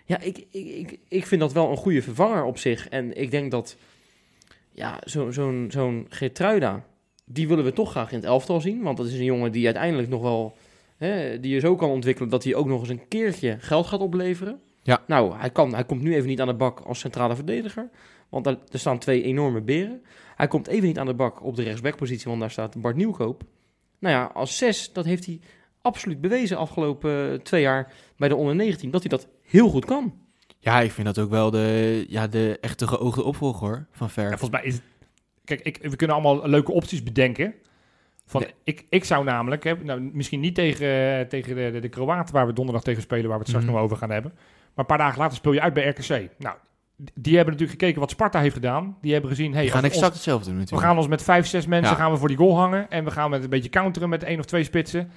[0.04, 2.88] ja, ik, ik, ik, ik vind dat wel een goede vervanger op zich.
[2.88, 3.76] En ik denk dat
[4.72, 6.84] ja, zo- zo'n zo'n Geertruida,
[7.24, 8.82] die willen we toch graag in het elftal zien.
[8.82, 10.56] Want dat is een jongen die uiteindelijk nog wel,
[10.98, 14.00] hè, die je zo kan ontwikkelen dat hij ook nog eens een keertje geld gaat
[14.00, 14.60] opleveren.
[14.82, 15.02] Ja.
[15.06, 17.90] Nou, hij, kan, hij komt nu even niet aan de bak als centrale verdediger.
[18.28, 20.02] Want daar, er staan twee enorme beren.
[20.36, 23.42] Hij komt even niet aan de bak op de rechtsbackpositie, want daar staat Bart Nieuwkoop.
[23.98, 25.40] Nou ja, als zes, dat heeft hij
[25.82, 29.84] absoluut bewezen afgelopen eh, twee jaar bij de onder 19, dat hij dat heel goed
[29.84, 30.14] kan.
[30.58, 34.30] Ja, ik vind dat ook wel de, ja, de echte geoogde opvolger hoor, van Ver.
[34.30, 34.82] Ja, volgens mij is het...
[35.44, 37.54] Kijk, ik, we kunnen allemaal leuke opties bedenken.
[38.30, 38.50] Van, Nee.
[38.64, 42.46] ik, ik zou namelijk, hè, nou, misschien niet tegen, tegen de, de, de Kroaten waar
[42.46, 43.74] we donderdag tegen spelen, waar we het straks Mhm.
[43.74, 44.32] nog over gaan hebben.
[44.34, 46.28] Maar een paar dagen later speel je uit bij RKC.
[46.38, 46.56] Nou,
[47.14, 48.96] die hebben natuurlijk gekeken wat Sparta heeft gedaan.
[49.00, 50.88] Die hebben gezien, hey, We gaan we exact ons- hetzelfde doen we natuurlijk.
[50.88, 52.00] gaan ons met vijf, zes mensen Ja.
[52.02, 52.90] gaan we voor die goal hangen.
[52.90, 55.10] En we gaan met een beetje counteren met één of twee spitsen.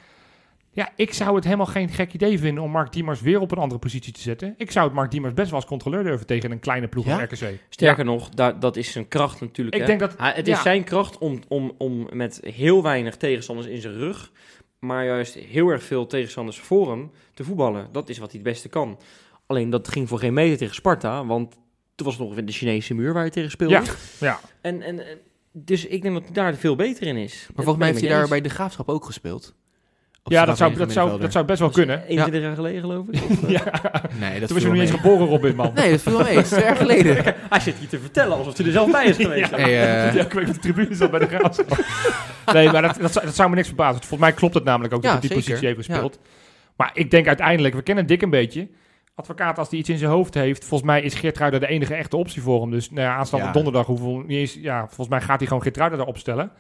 [0.73, 3.57] Ja, ik zou het helemaal geen gek idee vinden om Mark Diemers weer op een
[3.57, 4.53] andere positie te zetten.
[4.57, 7.11] Ik zou het Mark Diemers best wel als controleur durven tegen een kleine ploeg Ja?
[7.15, 7.59] van RKC.
[7.69, 9.75] Sterker nog, da- dat is zijn kracht natuurlijk.
[9.75, 9.87] Ik hè.
[9.87, 10.55] denk dat- Hij- het ja.
[10.55, 14.31] is zijn kracht om, om, om met heel weinig tegenstanders in zijn rug,
[14.79, 17.87] maar juist heel erg veel tegenstanders voor hem te voetballen.
[17.91, 18.99] Dat is wat hij het beste kan.
[19.45, 21.51] Alleen dat ging voor geen meter tegen Sparta, want
[21.95, 23.73] toen was het nog weer de Chinese muur waar je tegen speelde.
[23.73, 23.83] Ja,
[24.19, 24.39] ja.
[24.61, 25.17] En, en, en-
[25.53, 27.45] dus ik denk dat hij daar veel beter in is.
[27.55, 29.55] Maar volgens mij heeft hij daar bij de Graafschap ook gespeeld.
[30.23, 32.03] Ja, dat zou, dat, zou, dat zou best wel kunnen.
[32.03, 33.21] 21 jaar geleden geloof ik.
[33.43, 33.63] Eh, Ja.
[34.19, 35.71] Nee, dat Toen was je nog niet eens geboren, Robin, man.
[35.75, 36.35] Nee, dat viel wel mee.
[36.35, 37.15] Het is twee jaar geleden.
[37.49, 39.49] Hij zit hier te vertellen alsof hij er zelf bij is geweest.
[39.49, 39.57] Ja.
[39.57, 39.65] Hey,
[40.07, 41.85] eh, Ja, ik weet op de tribune zat bij de Graafschap.
[42.53, 43.99] nee, maar dat, dat, zou, dat zou me niks verbazen.
[43.99, 45.51] Volgens mij klopt het namelijk ook Ja, dat hij die zeker.
[45.53, 46.19] positie heeft gespeeld.
[46.75, 48.67] Maar ik denk uiteindelijk, we kennen Dick een beetje.
[49.15, 52.17] Advocaat, als hij iets in zijn hoofd heeft, volgens mij is Geertruida de enige echte
[52.17, 52.71] optie voor hem.
[52.71, 53.51] Dus nou ja, aanstaande Ja.
[53.51, 54.53] donderdag hoeven we niet eens...
[54.61, 56.51] Ja, volgens mij gaat hij gewoon Geertruida daar opstellen.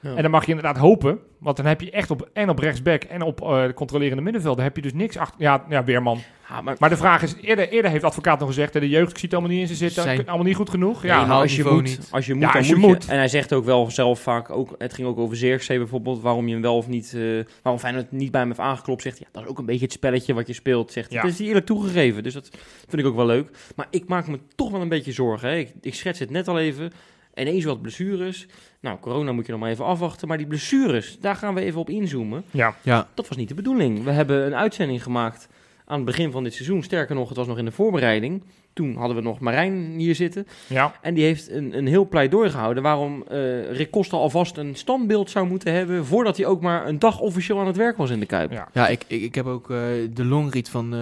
[0.00, 0.14] Ja.
[0.14, 3.02] En dan mag je inderdaad hopen, want dan heb je echt op en op rechtsback
[3.04, 5.40] en op eh de controlerende middenveld, heb je dus niks achter.
[5.42, 6.18] Ja, ja Weerman.
[6.48, 8.88] Ja, maar Maar de vraag is, eerder, eerder heeft de advocaat nog gezegd, hè, de
[8.88, 11.02] jeugd ziet allemaal niet in ze zitten, Zijn- allemaal niet goed genoeg.
[11.02, 12.08] Nee, Ja, als je moet, niet.
[12.10, 12.88] als je moet, Ja, dan als je moet je.
[12.94, 13.08] moet.
[13.08, 16.46] En hij zegt ook wel zelf vaak, ook, het ging ook over Zirkzee bijvoorbeeld, waarom
[16.46, 17.20] je hem wel of niet, eh
[17.62, 19.02] waarom Feyenoord niet bij hem heeft aangeklopt.
[19.02, 20.92] Zegt ja, dat is ook een beetje het spelletje wat je speelt.
[20.92, 21.10] Zegt.
[21.12, 22.48] Dat is eerlijk toegegeven, dus dat
[22.88, 23.50] vind ik ook wel leuk.
[23.76, 25.48] Maar ik maak me toch wel een beetje zorgen.
[25.48, 25.56] Hè.
[25.56, 26.92] Ik, ik schets het net al even.
[27.34, 28.46] Ineens wat blessures.
[28.80, 30.28] Nou, corona moet je nog maar even afwachten.
[30.28, 32.44] Maar die blessures, daar gaan we even op inzoomen.
[32.50, 32.74] ja.
[32.82, 34.04] Ja, Dat was niet de bedoeling.
[34.04, 35.48] We hebben een uitzending gemaakt
[35.84, 36.82] aan het begin van dit seizoen.
[36.82, 38.42] Sterker nog, het was nog in de voorbereiding.
[38.72, 40.46] Toen hadden we nog Marijn hier zitten.
[40.66, 40.94] ja.
[41.02, 45.30] En die heeft een, een heel pleidooi gehouden waarom eh Rick Costa alvast een standbeeld
[45.30, 46.04] zou moeten hebben.
[46.06, 48.52] voordat hij ook maar een dag officieel aan het werk was in de Kuip.
[48.52, 48.68] Ja.
[48.72, 49.76] ja ik, ik, ik heb ook eh,
[50.10, 51.00] de longread van eh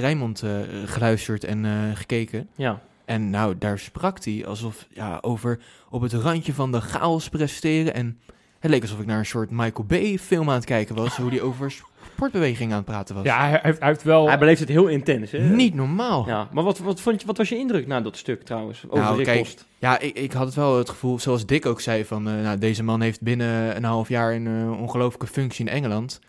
[0.00, 0.50] Rijnmond eh,
[0.84, 2.48] geluisterd en eh, gekeken.
[2.54, 2.80] Ja.
[3.06, 5.58] En nou, daar sprak hij alsof ja, over
[5.90, 7.94] op het randje van de chaos presteren.
[7.94, 8.18] En
[8.58, 11.16] het leek alsof ik naar een soort Michael Bay film aan het kijken was.
[11.16, 11.74] hoe die over
[12.16, 13.24] sportbeweging aan het praten was.
[13.24, 14.26] ja hij, heeft, hij heeft wel...
[14.28, 15.30] Hij beleeft het heel intens.
[15.30, 15.38] Hè?
[15.38, 16.26] Niet normaal.
[16.26, 18.84] Ja, Ja, maar wat, wat, vond je, wat was je indruk na dat stuk trouwens?
[18.88, 19.66] Over Nou, Rick kijk, Kost?
[20.00, 22.82] ik, ik had het wel het gevoel, zoals Dick ook zei, van eh, nou, deze
[22.82, 26.20] man heeft binnen een half jaar een eh, ongelooflijke functie in Engeland.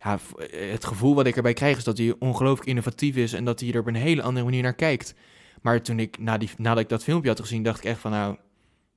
[0.00, 3.44] Ja, eh, het gevoel wat ik erbij krijg is dat hij ongelooflijk innovatief is en
[3.44, 5.14] dat hij er op een hele andere manier naar kijkt.
[5.66, 8.10] Maar toen ik, na die, nadat ik dat filmpje had gezien, dacht ik echt van
[8.10, 8.36] nou,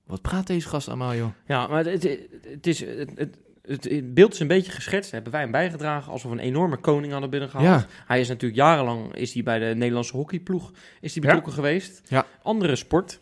[0.05, 1.29] wat praat deze gast allemaal joh?
[1.45, 3.37] Ja, maar het, het, het is, het, het,
[3.83, 5.11] het beeld is een beetje geschetst.
[5.11, 7.81] Hebben wij hem bijgedragen alsof we een enorme koning hadden binnengehaald.
[7.81, 7.87] Ja.
[8.05, 11.27] Hij is natuurlijk jarenlang is hij bij de Nederlandse hockeyploeg is hij Ja.
[11.27, 12.01] betrokken geweest.
[12.07, 12.25] Ja.
[12.43, 13.19] Andere sport.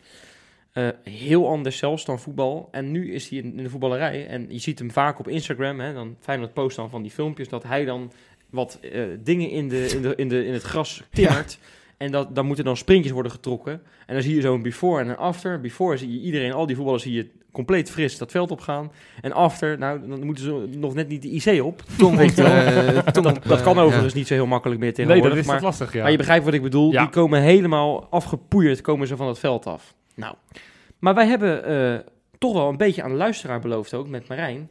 [0.72, 2.68] Eh, heel anders zelfs dan voetbal.
[2.70, 4.26] En nu is hij in, in de voetballerij.
[4.26, 5.80] En je ziet hem vaak op Instagram.
[5.80, 8.12] Hè, dan Feyenoord post dan van die filmpjes dat hij dan
[8.50, 11.58] wat eh, dingen in, de, in, de, in, de, in het gras timmert.
[11.98, 13.72] En dat, dan moeten dan sprintjes worden getrokken.
[14.06, 15.60] En dan zie je zo'n before en een after.
[15.60, 18.92] Before zie je iedereen, al die voetballers zie je compleet fris dat veld opgaan.
[19.20, 21.82] En after, nou, dan moeten ze nog net niet de IC op.
[21.98, 23.82] Tong eh, tong Dat, op, dat eh, kan ja.
[23.82, 25.36] overigens niet zo heel makkelijk meer nee, tegenwoordig.
[25.36, 26.02] dat is maar, lastig, ja.
[26.02, 26.92] maar je begrijpt wat ik bedoel.
[26.92, 27.00] Ja.
[27.00, 29.94] Die komen helemaal afgepoeierd komen ze van het veld af.
[30.14, 30.34] Nou,
[30.98, 31.98] maar wij hebben eh,
[32.38, 34.68] toch wel een beetje aan de luisteraar beloofd ook met Marijn.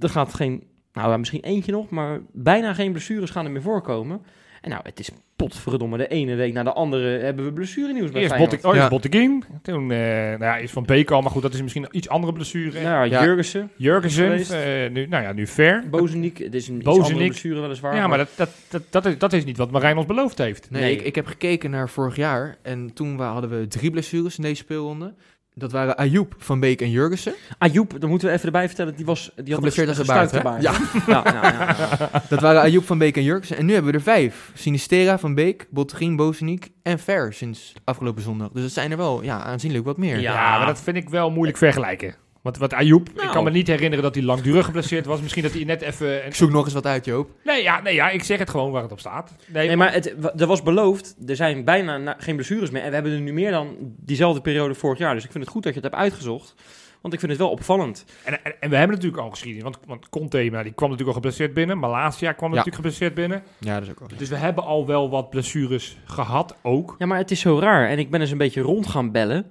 [0.00, 3.62] Er gaat geen, nou ja, misschien eentje nog, maar bijna geen blessures gaan er meer
[3.62, 4.22] voorkomen.
[4.64, 8.20] En nou, het is potverdomme de ene week na de andere hebben we blessurenieuws bij
[8.22, 8.64] Eerst Feyenoord.
[8.64, 8.88] Oh, Ja.
[8.88, 9.44] Botteguin.
[9.62, 12.08] Toen, eh nou ja, is van Beek al, maar goed, dat is misschien een iets
[12.08, 12.80] andere blessure.
[12.82, 13.24] Nou ja.
[13.24, 14.32] Jurgensen, Jurgensen,
[14.64, 15.84] eh, nu, nou ja, nu Ver.
[15.90, 17.94] Bozeniek, het is een iets andere blessure weliswaar.
[17.96, 20.70] Ja, maar dat, dat, dat, dat, is, dat is niet wat Marijn ons beloofd heeft.
[20.70, 20.92] Nee, Nee.
[20.96, 24.42] Ik, ik heb gekeken naar vorig jaar en toen wa- hadden we drie blessures in
[24.42, 25.14] deze speelronde.
[25.56, 27.34] Dat waren Ayoub, Van Beek en Jurgensen.
[27.58, 30.14] Ayoub, dan moeten we even erbij vertellen, die was die had Geblesseerd een als een
[30.14, 30.42] baard, Ja.
[30.42, 30.62] baard.
[31.06, 31.76] ja, ja, ja,
[32.12, 32.22] ja.
[32.28, 33.56] Dat waren Ayoub, Van Beek en Jurgensen.
[33.56, 34.50] En nu hebben we er vijf.
[34.54, 38.48] Sinistera, Van Beek, Bottegien, Bozeniek en Ver sinds afgelopen zondag.
[38.50, 40.20] Dus dat zijn er wel ja, aanzienlijk wat meer.
[40.20, 40.32] Ja.
[40.32, 42.14] Ja, maar dat vind ik wel moeilijk vergelijken.
[42.44, 43.32] Want wat Ayoub, ik Nou.
[43.32, 45.20] kan me niet herinneren dat hij langdurig geblesseerd was.
[45.20, 46.26] Misschien dat hij net even...
[46.26, 47.30] Ik zoek nog eens wat uit, Joop.
[47.44, 49.32] Nee, ja, nee, ja, ik zeg het gewoon waar het op staat.
[49.48, 52.82] Nee, Nee, maar het, er was beloofd, er zijn bijna na- geen blessures meer.
[52.82, 55.14] En we hebben er nu meer dan diezelfde periode vorig jaar.
[55.14, 56.54] Dus ik vind het goed dat je het hebt uitgezocht.
[57.00, 58.04] Want ik vind het wel opvallend.
[58.24, 59.62] En, en, en we hebben natuurlijk al geschiedenis.
[59.64, 61.78] Want, want Conte, nou, die kwam natuurlijk al geblesseerd binnen.
[61.78, 62.56] Malasia kwam Ja.
[62.56, 63.42] natuurlijk geblesseerd binnen.
[63.60, 64.08] Ja, dat is ook wel.
[64.18, 66.94] Dus we hebben al wel wat blessures gehad ook.
[66.98, 67.88] Ja, maar het is zo raar.
[67.88, 69.46] En ik ben eens een beetje rond gaan bellen.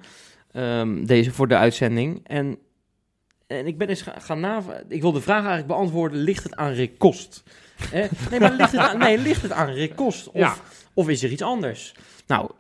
[0.51, 2.19] ehm, deze voor de uitzending.
[2.23, 2.57] En,
[3.47, 4.63] en ik ben eens ga- gaan na.
[4.87, 7.43] Ik wil de vraag eigenlijk beantwoorden: ligt het aan Rick Kost?
[8.29, 10.27] Nee, maar ligt het aan, nee, ligt het aan Rick Kost?
[10.27, 10.55] Of, Ja.
[10.93, 11.93] of is er iets anders?
[12.27, 12.51] Nou,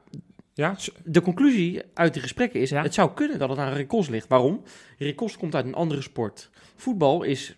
[0.55, 2.81] Ja, de conclusie uit de gesprekken is: Ja.
[2.81, 4.27] het zou kunnen dat het aan Rick Kost ligt.
[4.27, 4.61] Waarom?
[4.97, 6.49] Rick Kost komt uit een andere sport.
[6.75, 7.55] Voetbal is.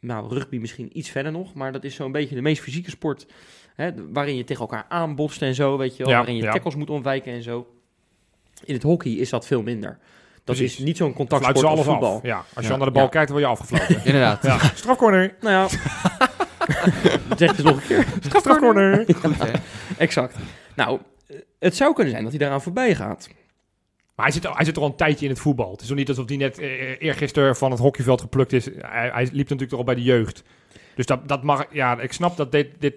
[0.00, 3.26] Nou, rugby misschien iets verder nog, maar dat is zo'n beetje de meest fysieke sport.
[3.74, 6.12] Hè, waarin je tegen elkaar aanbotst en zo, weet je wel.
[6.12, 7.74] Waarin je tackles moet ontwijken en zo.
[8.64, 9.98] In het hockey is dat veel minder.
[10.44, 10.78] Dat Precies.
[10.78, 12.16] is niet zo'n contactsport als voetbal.
[12.16, 12.22] af.
[12.22, 12.76] Ja, als je Ja.
[12.76, 13.08] naar de bal Ja.
[13.08, 14.04] kijkt, dan word je afgefloten.
[14.12, 14.42] Inderdaad.
[14.42, 14.58] ja.
[14.74, 15.34] Strafcorner.
[15.40, 15.68] Nou ja,
[17.36, 18.06] zeg het eens nog een keer.
[18.20, 19.04] Strafcorner.
[19.20, 19.50] Goed, hè?
[19.98, 20.36] Exact.
[20.76, 23.28] Nou, eh, het zou kunnen zijn dat hij daaraan voorbij gaat.
[24.16, 25.70] Maar hij zit, al- hij zit er al een tijdje in het voetbal.
[25.72, 28.64] Het is nog niet alsof hij net eh, eergisteren van het hockeyveld geplukt is.
[28.64, 30.42] Hij, hij liep natuurlijk toch al bij de jeugd.
[30.94, 31.66] Dus dat, dat mag...
[31.70, 32.94] Ja, ik snap dat, dit, dit,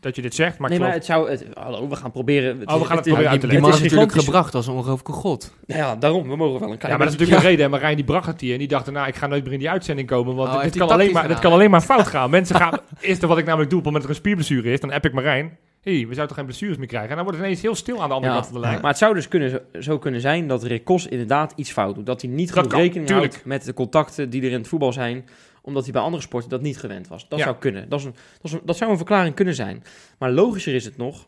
[0.00, 1.30] dat je dit zegt, maar nee, maar het zou...
[1.30, 2.50] Het, hallo, we gaan proberen...
[2.50, 3.60] Oh, we gaan het proberen Ja, uit die, te die leggen.
[3.60, 5.54] man Het is natuurlijk gebracht als een ongelooflijke god.
[5.66, 6.28] Nou ja, daarom.
[6.28, 7.64] We mogen wel een klein Ja, maar dat is natuurlijk een reden.
[7.64, 9.58] En Marijn die bracht het hier en die dacht, nou, ik ga nooit meer in
[9.58, 12.30] die uitzending komen, want Oh, dit, kan alleen maar, dit kan alleen maar fout gaan.
[12.30, 12.78] Mensen gaan...
[13.00, 15.04] Eerste wat ik namelijk doe op het moment dat er een spierblessure is, dan app
[15.04, 15.58] ik Marijn.
[15.80, 17.10] Hé, hey, we zouden toch geen blessures meer krijgen?
[17.10, 18.80] En dan wordt het ineens heel stil aan de andere Ja, kant van de lijn.
[18.80, 22.06] Maar het zou dus kunnen, zo- kunnen zijn dat Rick Kos inderdaad iets fout doet.
[22.06, 23.32] Dat hij niet genoeg kan, rekening tuurlijk.
[23.32, 25.28] houdt met de contacten die er in het voetbal zijn.
[25.62, 27.28] Omdat hij bij andere sporten dat niet gewend was.
[27.28, 27.44] Dat Ja.
[27.44, 27.88] zou kunnen.
[27.88, 29.82] Dat, is een, dat, is een- dat zou een verklaring kunnen zijn.
[30.18, 31.26] Maar logischer is het nog...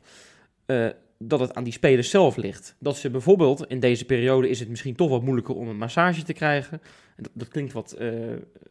[0.67, 0.87] eh,
[1.29, 2.75] dat het aan die spelers zelf ligt.
[2.79, 6.23] Dat ze bijvoorbeeld, in deze periode is het misschien toch wat moeilijker om een massage
[6.23, 6.81] te krijgen.
[7.17, 8.11] En Dat, dat klinkt wat, eh,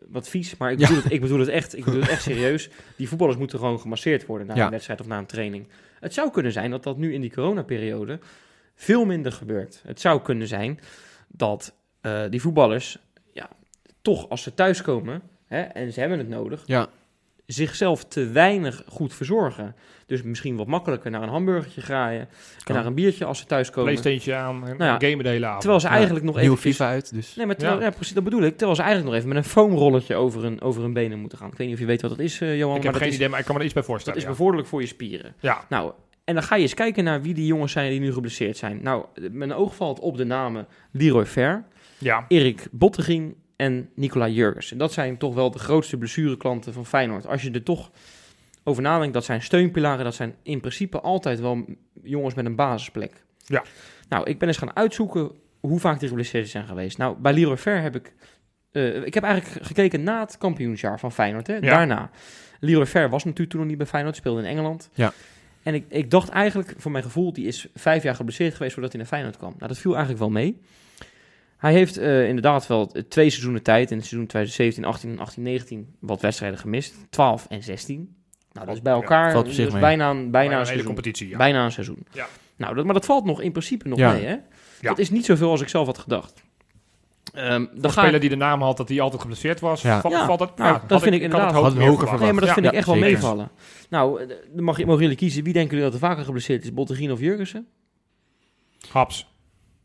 [0.08, 0.88] wat vies, maar ik Ja.
[0.88, 2.70] bedoel, het, ik, bedoel het echt, ik bedoel het echt serieus.
[2.95, 4.66] Die voetballers moeten gewoon gemasseerd worden na Ja.
[4.66, 5.68] een wedstrijd of na een training.
[5.99, 8.20] Het zou kunnen zijn dat dat nu in die coronaperiode
[8.76, 9.82] veel minder gebeurt.
[9.86, 10.80] Het zou kunnen zijn
[11.28, 12.97] dat eh, die voetballers,
[13.34, 13.49] ja,
[14.02, 16.89] toch als ze thuiskomen hè, en ze hebben het nodig, Ja,
[17.52, 19.76] zichzelf te weinig goed verzorgen.
[20.06, 22.28] Dus misschien wat makkelijker naar een hamburgertje graaien
[22.66, 23.93] en naar een biertje als ze thuiskomen.
[23.93, 25.60] Playstation aan en Nou ja, gamen de hele avond.
[25.62, 26.58] Terwijl ze Ja, eigenlijk nog even...
[26.58, 27.36] FIFA uit, dus...
[27.36, 27.86] Nee, maar terwijl, Ja.
[27.86, 27.91] ja.
[27.91, 28.52] precies, dat bedoel ik.
[28.58, 31.47] Terwijl ze eigenlijk nog even met een foamrolletje over hun, over hun benen moeten gaan.
[31.52, 33.02] Ik weet niet of je weet wat dat is, eh, Johan, ik maar heb dat,
[33.02, 34.20] geen is, idee, maar ik kan me er iets bij dat voorstellen.
[34.20, 34.32] is ja.
[34.32, 35.34] bevorderlijk voor je spieren.
[35.39, 35.66] ja.
[35.70, 35.91] Nou,
[36.24, 38.80] en dan ga je eens kijken naar wie die jongens zijn die nu geblesseerd zijn.
[38.82, 41.64] Nou, mijn oog valt op de namen Leroy Fer,
[41.97, 42.26] ja.
[42.28, 44.72] Erik Bottegien en Nicola Jurgens.
[44.72, 47.28] En dat zijn toch wel de grootste blessureklanten van Feyenoord.
[47.28, 47.91] Als je er toch
[48.64, 50.03] over nadenkt, dat zijn steunpilaren.
[50.03, 51.66] Dat zijn in principe altijd wel
[52.03, 53.24] jongens met een basisplek.
[53.45, 53.64] Ja.
[54.09, 56.97] Nou, ik ben eens gaan uitzoeken hoe vaak die geblesseerd zijn geweest.
[56.97, 58.14] Nou, bij Leroy Fer heb ik...
[58.72, 61.47] eh, ik heb eigenlijk gekeken na het kampioensjaar van Feyenoord.
[61.47, 61.59] Hè?
[61.59, 62.09] Daarna.
[62.59, 64.89] Leroy Fer was natuurlijk toen nog niet bij Feyenoord, speelde in Engeland.
[64.93, 65.14] Ja.
[65.64, 68.91] En ik, ik dacht eigenlijk, voor mijn gevoel, die is vijf jaar geblesseerd geweest voordat
[68.91, 69.53] hij naar Feyenoord kwam.
[69.57, 70.62] Nou, dat viel eigenlijk wel mee.
[71.62, 73.91] Hij heeft eh, inderdaad wel twee seizoenen tijd.
[73.91, 76.95] In het seizoen 2017, 18, 18, 19 wat wedstrijden gemist.
[77.09, 78.16] 12 en 16.
[78.51, 79.82] Nou, dat is bij Ja, elkaar valt op zich dat is mee.
[79.82, 80.86] bijna, een- bijna, Bijna een seizoen.
[80.88, 81.30] competitie.
[81.30, 81.38] Ja.
[81.38, 82.05] Bijna een seizoen.
[82.12, 82.28] Ja.
[82.55, 84.12] Nou, dat, maar dat valt nog in principe nog Ja.
[84.12, 84.36] mee, hè?
[84.82, 86.43] Dat is niet zoveel als ik zelf had gedacht.
[87.34, 88.22] Ehm ga speler ik...
[88.22, 89.82] die de naam had dat hij altijd geblesseerd was.
[89.82, 90.01] Ja.
[90.01, 90.26] Valt, Ja.
[90.26, 92.20] valt dat, Nou, ja, dat vind ik inderdaad- het hoog hoger verwacht.
[92.20, 93.12] Nee, maar dat Ja, vind ik echt wel zeker.
[93.12, 93.51] meevallen.
[93.89, 95.43] Nou, eh, dan mag je, mogen jullie kiezen.
[95.43, 96.74] Wie denken jullie dat er vaker geblesseerd is?
[96.74, 97.68] Bottegien of Jurgensen?
[98.89, 99.30] Haps.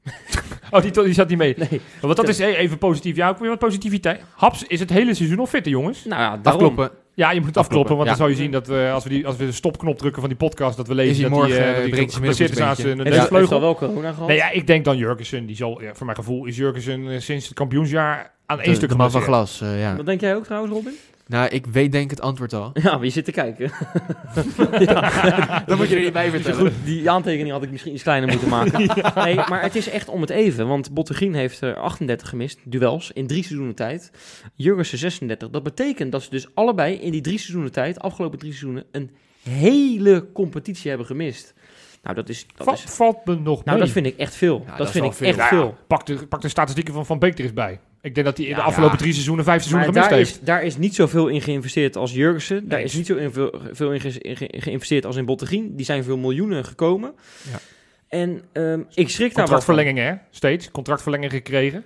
[0.70, 1.54] oh, die, die zat niet mee.
[1.70, 1.80] Nee.
[2.00, 3.16] Want dat is eh, even positief.
[3.16, 4.20] Ja, ook weer wat positiviteit.
[4.34, 6.04] Haps is het hele seizoen al fit, hè, jongens.
[6.04, 6.62] Nou ja, daarom.
[6.62, 6.90] Afkloppen.
[7.14, 8.16] Ja, je moet het Afkloppen, afkloppen, want ja.
[8.16, 10.30] dan zou je zien dat we, als we, die, als we de stopknop drukken van
[10.30, 12.60] die podcast, dat we lezen dat morgen, eh, eh, dat hij breekt zijn geblesseerd is
[12.60, 13.60] aan zijn neusvleugel.
[13.60, 14.28] wel corona gehad?
[14.28, 15.46] Nee, ja, ik denk dan Jurgensen.
[15.46, 18.88] Die zal, ja, voor mijn gevoel is Jurgensen eh, sinds het kampioensjaar aan één stuk
[18.88, 19.96] de man van glas, eh, ja.
[19.96, 20.92] Wat denk jij ook trouwens, Robin?
[21.28, 22.70] Nou, ik weet denk het antwoord al.
[22.74, 23.70] Ja, maar je zit te kijken.
[25.66, 28.48] Dan moet je er niet bij Goed, die aantekening had ik misschien iets kleiner moeten
[28.48, 28.90] maken.
[29.24, 30.68] Nee, maar het is echt om het even.
[30.68, 34.10] Want Bottegien heeft er 38 gemist, duels, in drie seizoenen tijd.
[34.54, 35.50] Jurgensen 36.
[35.50, 39.10] Dat betekent dat ze dus allebei in die drie seizoenen tijd, afgelopen drie seizoenen, een
[39.42, 41.54] hele competitie hebben gemist.
[42.02, 42.46] Nou, dat is...
[42.56, 43.86] Dat Valt, is valt me nog nou, mee.
[43.86, 44.62] dat vind ik echt veel.
[44.64, 45.26] Ja, dat, dat vind ik veel.
[45.26, 45.76] echt Nou ja, veel.
[45.86, 47.80] Pak de, pak de statistieken van Van Beek er eens bij.
[48.06, 50.30] Ik denk dat hij in de Ja, afgelopen drie seizoenen, vijf seizoenen gemist daar heeft.
[50.30, 52.68] is, daar is niet zoveel in geïnvesteerd als Jurgensen.
[52.68, 53.32] Daar is niet zo in
[53.72, 55.76] veel, in ge- in ge- geïnvesteerd als in Bottegien.
[55.76, 57.12] Die zijn veel miljoenen gekomen.
[57.50, 57.58] Ja.
[58.08, 59.34] En ehm, ik schrik daar wel.
[59.34, 60.14] Contractverlengingen, hè?
[60.30, 60.70] Steeds.
[60.70, 61.84] Contractverlenging gekregen.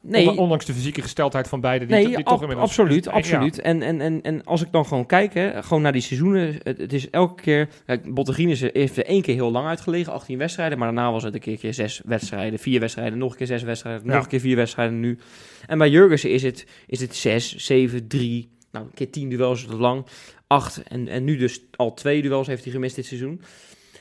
[0.00, 1.88] Nee, Ondanks- de fysieke gesteldheid van beiden.
[1.88, 2.68] Die, nee die toch inmiddels...
[2.68, 3.10] absoluut, Ja.
[3.10, 3.60] absoluut.
[3.60, 6.58] En, en, en, en als ik dan gewoon kijk, hè, gewoon naar die seizoenen.
[6.62, 7.68] Het, het is elke keer...
[7.86, 10.78] Kijk, Bottegien is heeft er één keer heel lang uitgelegen, 18 wedstrijden.
[10.78, 13.62] Maar daarna was het een keer, keer zes wedstrijden, vier wedstrijden, nog een keer zes
[13.62, 14.12] wedstrijden, Ja.
[14.14, 15.18] nog een keer vier wedstrijden nu.
[15.66, 19.62] En bij Jurgensen is het, is het zes, zeven, drie, nou een keer tien duels
[19.62, 20.06] is het lang,
[20.46, 20.82] acht.
[20.82, 23.40] En, en nu dus al twee duels heeft hij gemist dit seizoen.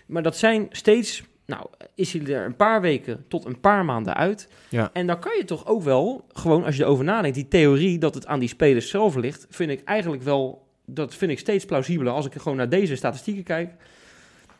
[0.05, 1.23] Maar dat zijn steeds...
[1.47, 4.47] Nou, is hij er een paar weken tot een paar maanden uit.
[4.69, 4.89] Ja.
[4.93, 8.13] En dan kan je toch ook wel, gewoon als je erover nadenkt, die theorie dat
[8.13, 12.13] het aan die spelers zelf ligt, vind ik eigenlijk wel, dat vind ik steeds plausibeler
[12.13, 13.73] als ik gewoon naar deze statistieken kijk.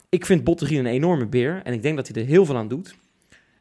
[0.09, 2.67] Ik vind Bottegien een enorme beer en ik denk dat hij er heel veel aan
[2.67, 2.95] doet.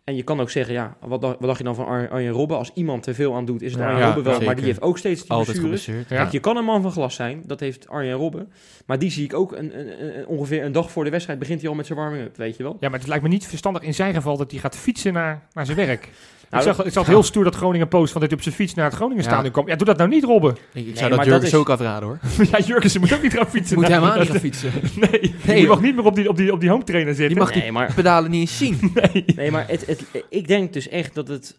[0.07, 2.33] En je kan ook zeggen, ja, wat dacht, wat dacht je dan van Ar- Arjen
[2.33, 2.57] Robben?
[2.59, 4.83] Als iemand te veel aan doet, is het Ja, Arjen Robben wel, maar die heeft
[4.83, 5.85] ook steeds die Altijd blessures.
[5.85, 6.11] geblesseerd.
[6.11, 6.17] Ja.
[6.23, 8.53] Kijk, je kan een man van glas zijn, dat heeft Arjen Robben.
[8.87, 11.61] Maar die zie ik ook een, een- een- ongeveer een dag voor de wedstrijd begint
[11.61, 12.77] hij al met zijn warming-up, weet je wel.
[12.81, 15.43] Ja, maar het lijkt me niet verstandig in zijn geval dat hij gaat fietsen naar,
[15.53, 16.09] naar zijn werk.
[16.51, 18.55] Nou, ik zag, ik zag heel stoer dat Groningen post van dat hij op zijn
[18.57, 19.29] fiets naar het Groningen Ja.
[19.31, 19.69] stadion kwam.
[19.69, 20.51] Ja, doe dat nou niet, Robben.
[20.51, 22.19] Ik, ik Nee, zou dat Jurgens is- ook afraden hoor.
[22.53, 23.77] ja, Jurgensen moet ook niet gaan fietsen.
[23.79, 24.71] Moet naar- helemaal niet gaan fietsen.
[25.11, 27.35] Nee, Nee, je mag niet meer op die, op die, op die home trainer zitten.
[27.35, 28.79] Je mag die Nee, maar pedalen niet eens zien.
[29.37, 31.59] Nee, maar het, het, ik denk dus echt dat het,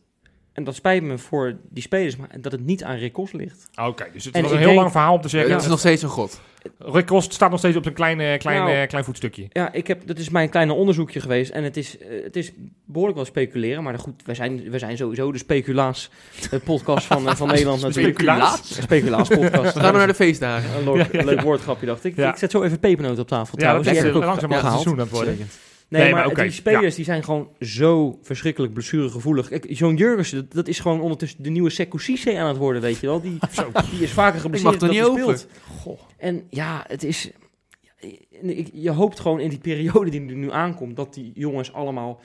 [0.53, 3.69] en dat spijt me voor die spelers, maar dat het niet aan Rick ligt.
[3.75, 5.51] Oké, dus het En was een heel denk- lang verhaal om te zeggen.
[5.53, 6.39] Het is nog steeds een god.
[6.79, 8.71] Rick Kost staat nog steeds op zijn kleine, klein, Nou.
[8.75, 9.45] eh, klein voetstukje.
[9.49, 12.51] Ja, ik heb, dat is mijn kleine onderzoekje geweest en het is, eh, het is
[12.85, 16.09] behoorlijk wel speculeren, maar goed, wij zijn, wij zijn sowieso de speculaas
[16.63, 18.13] podcast van, eh, van Nederland natuurlijk.
[18.19, 18.81] Speculaas?
[18.81, 19.73] Speculaas podcast.
[19.73, 20.69] We gaan naar de feestdagen.
[20.77, 22.15] Een leuk, een leuk woordgrapje, dacht ik.
[22.15, 22.29] Ja.
[22.31, 23.87] Ik zet zo even pepernoten op tafel Ja, trouwens.
[23.87, 24.81] dat Die is langzaam het gehaald.
[24.81, 25.37] seizoen aan het worden.
[25.37, 25.51] Zeker.
[25.89, 29.47] Nee, Nee, maar, maar oké, die spelers die zijn gewoon zo verschrikkelijk blessuregevoelig.
[29.49, 32.81] Kijk, Zo'n Jurgensen, dat, dat is gewoon ondertussen de nieuwe Sekou Cissé aan het worden,
[32.81, 33.21] weet je wel.
[33.21, 33.71] Die, Zo.
[33.91, 35.37] die is vaker geblesseerd Ik mag dan over.
[35.37, 35.47] speelt.
[36.17, 37.31] En ja, het is...
[38.73, 40.95] Je hoopt gewoon in die periode die er nu aankomt...
[40.95, 42.19] dat die jongens allemaal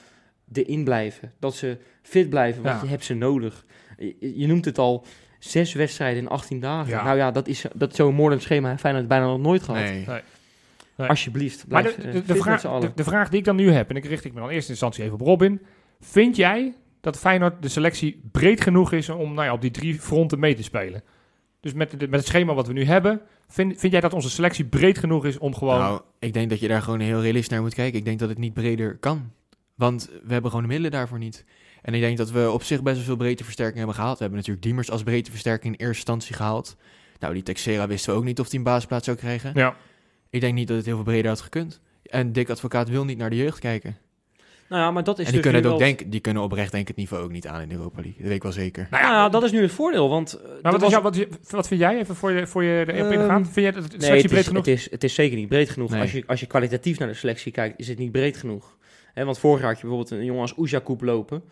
[0.53, 1.31] erin blijven.
[1.39, 2.83] Dat ze fit blijven, want Ja.
[2.83, 3.65] je hebt ze nodig.
[3.97, 5.05] Je, je noemt het al,
[5.39, 6.89] zes wedstrijden in 18 dagen.
[6.91, 7.03] Ja.
[7.03, 9.81] Nou ja, dat is dat zo'n moordend schema heeft Feyenoord bijna nog nooit gehad.
[9.83, 10.05] Nee.
[10.07, 10.21] Nee.
[10.97, 12.81] Alsjeblieft, Maar de, eh, de, de, vraag, z'n allen.
[12.81, 14.63] de, de vraag die ik dan nu heb, en ik richt ik me dan eerst
[14.65, 15.61] in instantie even op Robin.
[15.99, 19.99] Vind jij dat Feyenoord de selectie breed genoeg is om nou ja, op die drie
[19.99, 21.03] fronten mee te spelen?
[21.59, 24.29] Dus met, de- met het schema wat we nu hebben, vind, vind jij dat onze
[24.29, 25.79] selectie breed genoeg is om gewoon...
[25.79, 27.99] Nou, ik denk dat je daar gewoon heel realistisch naar moet kijken.
[27.99, 29.31] Ik denk dat het niet breder kan.
[29.75, 31.45] Want we hebben gewoon de middelen daarvoor niet.
[31.81, 34.13] En ik denk dat we op zich best wel veel breedteversterking hebben gehaald.
[34.17, 36.77] We hebben natuurlijk Diemers als breedteversterking in eerste instantie gehaald.
[37.19, 39.51] Nou, die Texera wisten we ook niet of hij een basisplaats zou krijgen.
[39.55, 39.75] ja.
[40.33, 41.79] Ik denk niet dat het heel veel breder had gekund.
[42.03, 43.97] En Dick Advocaat wil niet naar de jeugd kijken.
[44.69, 46.43] Nou ja, maar dat is en die dus kunnen, het ook wel- denken, die kunnen
[46.43, 48.15] oprecht denk ik het niveau ook niet aan in de Europa League.
[48.17, 48.87] Dat weet ik wel zeker.
[48.91, 50.33] Nou Nou ja, ja, dat is nu het voordeel, want...
[50.33, 52.63] eh, maar dat wat, was- is jou- wat, wat vind jij, even voor je, voor
[52.63, 53.43] je erop Ehm, ingaan?
[53.43, 55.47] Vind jij dat de Nee, het breed is, genoeg het, is, het is zeker niet
[55.47, 55.89] breed genoeg.
[55.89, 56.01] Nee.
[56.01, 58.77] Als, je, als je kwalitatief naar de selectie kijkt, is het niet breed genoeg.
[59.13, 61.43] Hè, want vorig jaar had je bijvoorbeeld een jongen als Oejakoub lopen.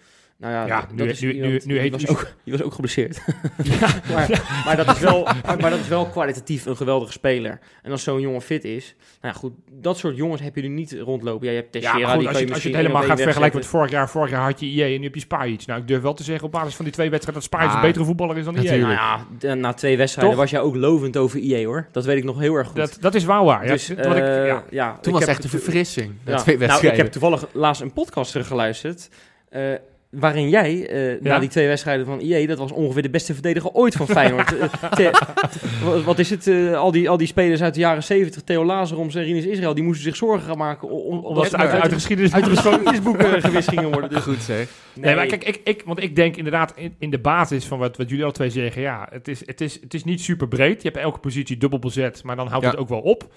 [0.42, 2.54] Nou ja, Ja, dat nu- is nu- iemand- nu- nu die, heet was ook, die
[2.54, 3.22] was ook geblesseerd.
[4.14, 7.60] maar, maar, dat is wel, maar, maar dat is wel kwalitatief een geweldige speler.
[7.82, 10.68] En als zo'n jongen fit is, nou ja, goed, dat soort jongens heb je nu
[10.68, 11.46] niet rondlopen.
[11.48, 12.78] Ja, je hebt Ja, Teixeira, maar goed, die als kan je, je als je het
[12.78, 14.10] helemaal gaat vergelijken met vorig jaar.
[14.10, 15.66] Vorig jaar had je IE en nu heb je Spajic.
[15.66, 17.76] Nou, ik durf wel te zeggen op basis van die twee wedstrijden dat Spajic Ah,
[17.82, 18.78] een betere voetballer is dan IE.
[18.78, 18.92] Nou
[19.40, 20.42] ja, na twee wedstrijden Toch?
[20.44, 21.88] was jij ook lovend over IE hoor.
[21.92, 22.76] Dat weet ik nog heel erg goed.
[22.76, 23.66] Dat, dat is wel waar.
[23.66, 24.64] Ja, dus, wat ik, eh, ja.
[24.70, 26.14] ja, Toen ik was echt een verfrissing.
[26.26, 26.44] Ja.
[26.46, 29.10] Nou, ik heb toevallig laatst een podcast teruggeluisterd.
[29.50, 29.62] eh,
[30.12, 33.70] waarin jij, eh, na die twee wedstrijden van IE, dat was ongeveer de beste verdediger
[33.72, 34.54] ooit van Feyenoord.
[34.60, 35.12] Eh, te-
[35.84, 36.48] wat- wat is het?
[36.48, 39.74] eh, al, die, al die spelers uit de jaren 70, Theo Lazaroms en Rinus Israël,
[39.74, 40.90] die moesten zich zorgen gaan maken.
[40.90, 44.10] om- Omdat ze uit, de geschiedenis uit de geschiedenisboeken gewist gingen worden.
[44.10, 44.68] Dus, Goed zeg.
[44.94, 47.98] Nee, maar kijk, ik, ik, want ik denk inderdaad in, in de basis van wat,
[47.98, 50.82] wat jullie al twee zeggen, ja, het is, het, is, het is niet super breed.
[50.82, 52.72] Je hebt elke positie dubbel bezet, maar dan houdt Ja.
[52.72, 53.28] het ook wel op.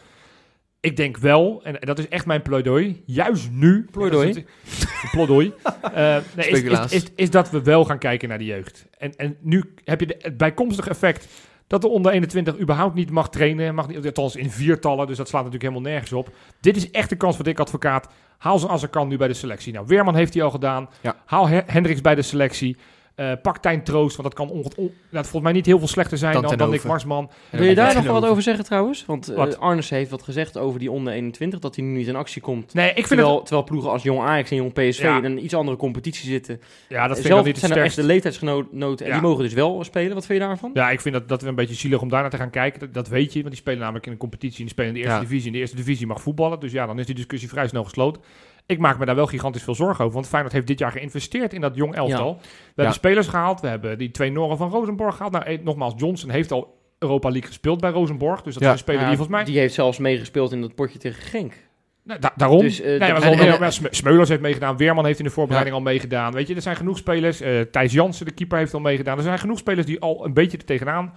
[0.84, 3.86] Ik denk wel, en dat is echt mijn pleidooi, juist nu...
[3.90, 4.28] Pleidooi?
[4.28, 4.44] het-
[5.12, 5.52] Pleidooi.
[5.94, 8.86] eh, nee, is, is, is, is dat we wel gaan kijken naar de jeugd.
[8.98, 11.28] En, en nu heb je de, het bijkomstige effect
[11.66, 13.74] dat de onder 21 überhaupt niet mag trainen.
[13.74, 16.30] Mag niet, althans in viertallen, dus dat slaat natuurlijk helemaal nergens op.
[16.60, 18.08] Dit is echt de kans voor Dick Advocaat.
[18.38, 19.72] Haal ze als er kan nu bij de selectie.
[19.72, 20.88] Nou, Weerman heeft hij al gedaan.
[21.00, 21.16] Ja.
[21.24, 22.76] Haal He- Hendricks bij de selectie.
[23.14, 25.88] Eh pak Tijn Troost, want dat kan onge- on- dat volgens mij niet heel veel
[25.88, 26.84] slechter zijn Dan dan, Nick.
[26.84, 27.30] Marsman.
[27.50, 28.42] Wil je daar nog wat over.
[28.42, 29.06] zeggen trouwens?
[29.06, 29.58] Want eh, Wat?
[29.60, 32.74] Arnes heeft wat gezegd over die onder 21, dat hij nu niet in actie komt.
[32.74, 33.44] Nee, ik vind Terwijl, het...
[33.46, 35.16] terwijl ploegen als Jong Ajax en Jong PSV Ja.
[35.16, 36.60] in een iets andere competitie zitten.
[36.88, 39.18] Ja, dat vind ik Zelf niet het zijn er echt de leeftijdsgenoten en Ja.
[39.18, 40.14] die mogen dus wel spelen.
[40.14, 40.70] Wat vind je daarvan?
[40.74, 42.80] Ja, ik vind dat, dat we een beetje zielig om daar naar te gaan kijken.
[42.80, 44.58] Dat, dat weet je, want die spelen namelijk in een competitie.
[44.58, 45.24] En die spelen in de eerste Ja.
[45.28, 45.46] divisie.
[45.46, 46.60] En de eerste divisie mag voetballen.
[46.60, 48.22] Dus ja, dan is die discussie vrij snel gesloten.
[48.66, 50.14] Ik maak me daar wel gigantisch veel zorgen over.
[50.14, 52.38] Want Feyenoord heeft dit jaar geïnvesteerd in dat jong elftal.
[52.40, 53.60] We hebben spelers gehaald.
[53.60, 55.32] We hebben die twee Noren van Rosenborg gehaald.
[55.32, 58.42] Nou, eh, nogmaals, Johnson heeft al Europa League gespeeld bij Rosenborg.
[58.42, 58.68] Dus dat Ja.
[58.68, 59.44] is een speler Ja, die volgens mij...
[59.46, 61.52] Die heeft zelfs meegespeeld in dat potje tegen Genk.
[62.04, 62.60] Nou, da- daarom.
[62.60, 64.76] Dus, eh, nee, maar en- en- Smeulers heeft meegedaan.
[64.76, 66.32] Weerman heeft in de voorbereiding al meegedaan.
[66.32, 67.40] Weet je, er zijn genoeg spelers.
[67.40, 69.16] Eh Thijs Jansen, de keeper, heeft al meegedaan.
[69.16, 71.12] Er zijn genoeg spelers die al een beetje er tegenaan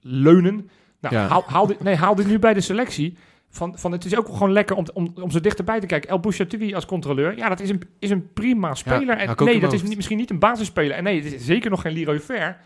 [0.00, 0.70] leunen.
[1.00, 1.26] Nou, Ja.
[1.26, 3.16] haal, haal, dit, nee, haal dit nu bij de selectie.
[3.50, 6.10] Van, van, het is ook gewoon lekker om, om, om zo dichterbij te kijken.
[6.10, 7.36] El Bouchatoui als controleur.
[7.36, 9.18] Ja, dat is een, is een prima speler.
[9.20, 10.96] Ja, en nee, dat is niet, misschien niet een basisspeler.
[10.96, 12.56] En nee, het is zeker nog geen Leroy Ver.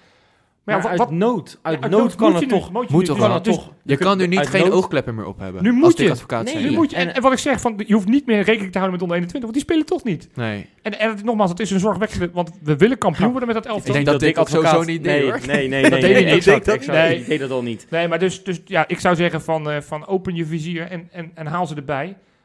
[0.65, 2.73] Maar, ja, uit wat, nood, uit ja, nood kan moet het toch...
[2.73, 3.35] moet je moet dus- kan wel.
[3.35, 5.63] het toch Je kan nu niet geen nood- oogkleppen meer op hebben.
[5.63, 6.13] Nu als moet Dick je.
[6.13, 6.65] advocaat Nee, zijn.
[6.65, 8.79] Nu moet je, en, En- wat ik zeg, van, je hoeft niet meer rekening te
[8.79, 10.29] houden met onder 21, want die spelen toch niet.
[10.37, 10.67] Nee.
[10.83, 13.67] En, en het- nogmaals, het is een zorgwekkende, want we willen kampioen worden met dat
[13.67, 13.87] elftal.
[13.87, 15.41] Ik denk dat Dick ook sowieso niet deed, nee, hoor.
[15.47, 15.91] Nee, nee, nee.
[15.91, 17.11] Dat deed exact, Dat exact.
[17.13, 17.87] Ik deed dat al niet.
[17.91, 21.09] Nee, maar dus, dus ja, ik zou zeggen van, eh, van open je vizier en,
[21.13, 22.05] en, en haal ze erbij.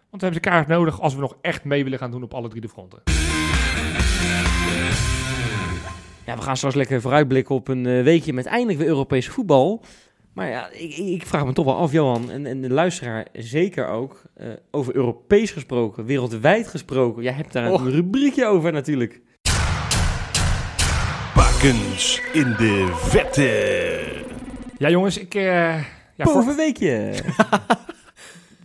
[0.10, 2.34] Want we hebben ze kaart nodig als we nog echt mee willen gaan doen op
[2.34, 3.00] alle drie de fronten.
[6.26, 9.84] Ja, we gaan straks lekker vooruitblikken op een eh, weekje met eindelijk weer Europese voetbal.
[10.34, 13.88] Maar ja, ik, ik vraag me toch wel af, Johan, en, en de luisteraar zeker
[13.88, 17.24] ook, eh, over Europees gesproken, wereldwijd gesproken.
[17.24, 19.22] Jij hebt daar een rubriekje over natuurlijk.
[21.36, 24.00] Bakens in de vette.
[24.78, 25.36] Ja jongens, ik...
[25.36, 25.84] eh, ja,
[26.18, 27.12] voor, Bovenweekje.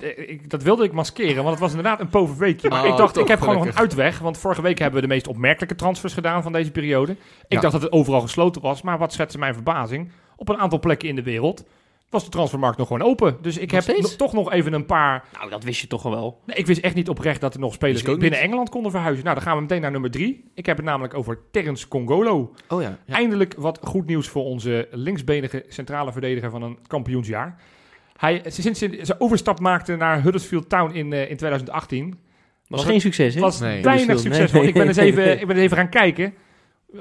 [0.02, 2.68] eh, ik, dat wilde ik maskeren, want het was inderdaad een poverweekje.
[2.68, 4.18] Maar Oh, ik dacht, ik heb gewoon nog een uitweg.
[4.18, 7.12] Want vorige week hebben we de meest opmerkelijke transfers gedaan van deze periode.
[7.12, 7.60] Ik Ja.
[7.60, 10.10] dacht dat het overal gesloten was, maar wat schetste mijn verbazing?
[10.36, 11.64] Op een aantal plekken in de wereld
[12.10, 13.36] was de transfermarkt nog gewoon open.
[13.40, 16.02] Dus ik Nog heb no- toch nog even een paar nou, dat wist je toch
[16.02, 16.40] wel.
[16.46, 18.32] Nee, ik wist echt niet oprecht dat er nog spelers binnen niet.
[18.38, 19.24] Engeland konden verhuizen.
[19.24, 20.44] Nou, dan gaan we meteen naar nummer drie.
[20.54, 22.52] Ik heb het namelijk over Terence Congolo.
[22.68, 22.98] Oh ja.
[23.06, 23.14] ja.
[23.14, 27.60] Eindelijk wat goed nieuws voor onze linksbenige centrale verdediger van een kampioensjaar.
[28.20, 32.18] Hij, sinds hij zijn overstap maakte naar Huddersfield Town in, eh, in 2018,
[32.66, 33.40] Was geen succes, hè?
[33.40, 33.82] was Nee.
[33.82, 34.66] weinig nee.
[34.66, 36.34] Ik, ben eens even, ik ben eens even gaan kijken.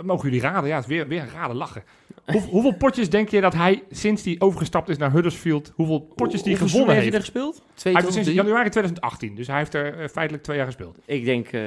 [0.01, 0.69] Mogen jullie raden?
[0.69, 1.83] Ja, het is weer, weer een raden lachen.
[2.25, 6.43] Hoe, hoeveel potjes denk je dat hij, sinds hij overgestapt is naar Huddersfield, hoeveel potjes
[6.43, 7.07] die Hoeveel gewonnen heeft?
[7.07, 7.53] hij er gespeeld?
[7.73, 8.41] Twee Hij tot heeft sinds drie.
[8.41, 10.97] januari 2018, dus hij heeft er eh, feitelijk twee jaar gespeeld.
[11.05, 11.61] Ik denk eh,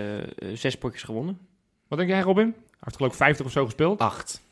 [0.52, 1.38] zes potjes gewonnen.
[1.88, 2.46] Wat denk jij, Robin?
[2.46, 3.98] Hij heeft geloof ik 50 of zo gespeeld.
[4.00, 4.42] Acht.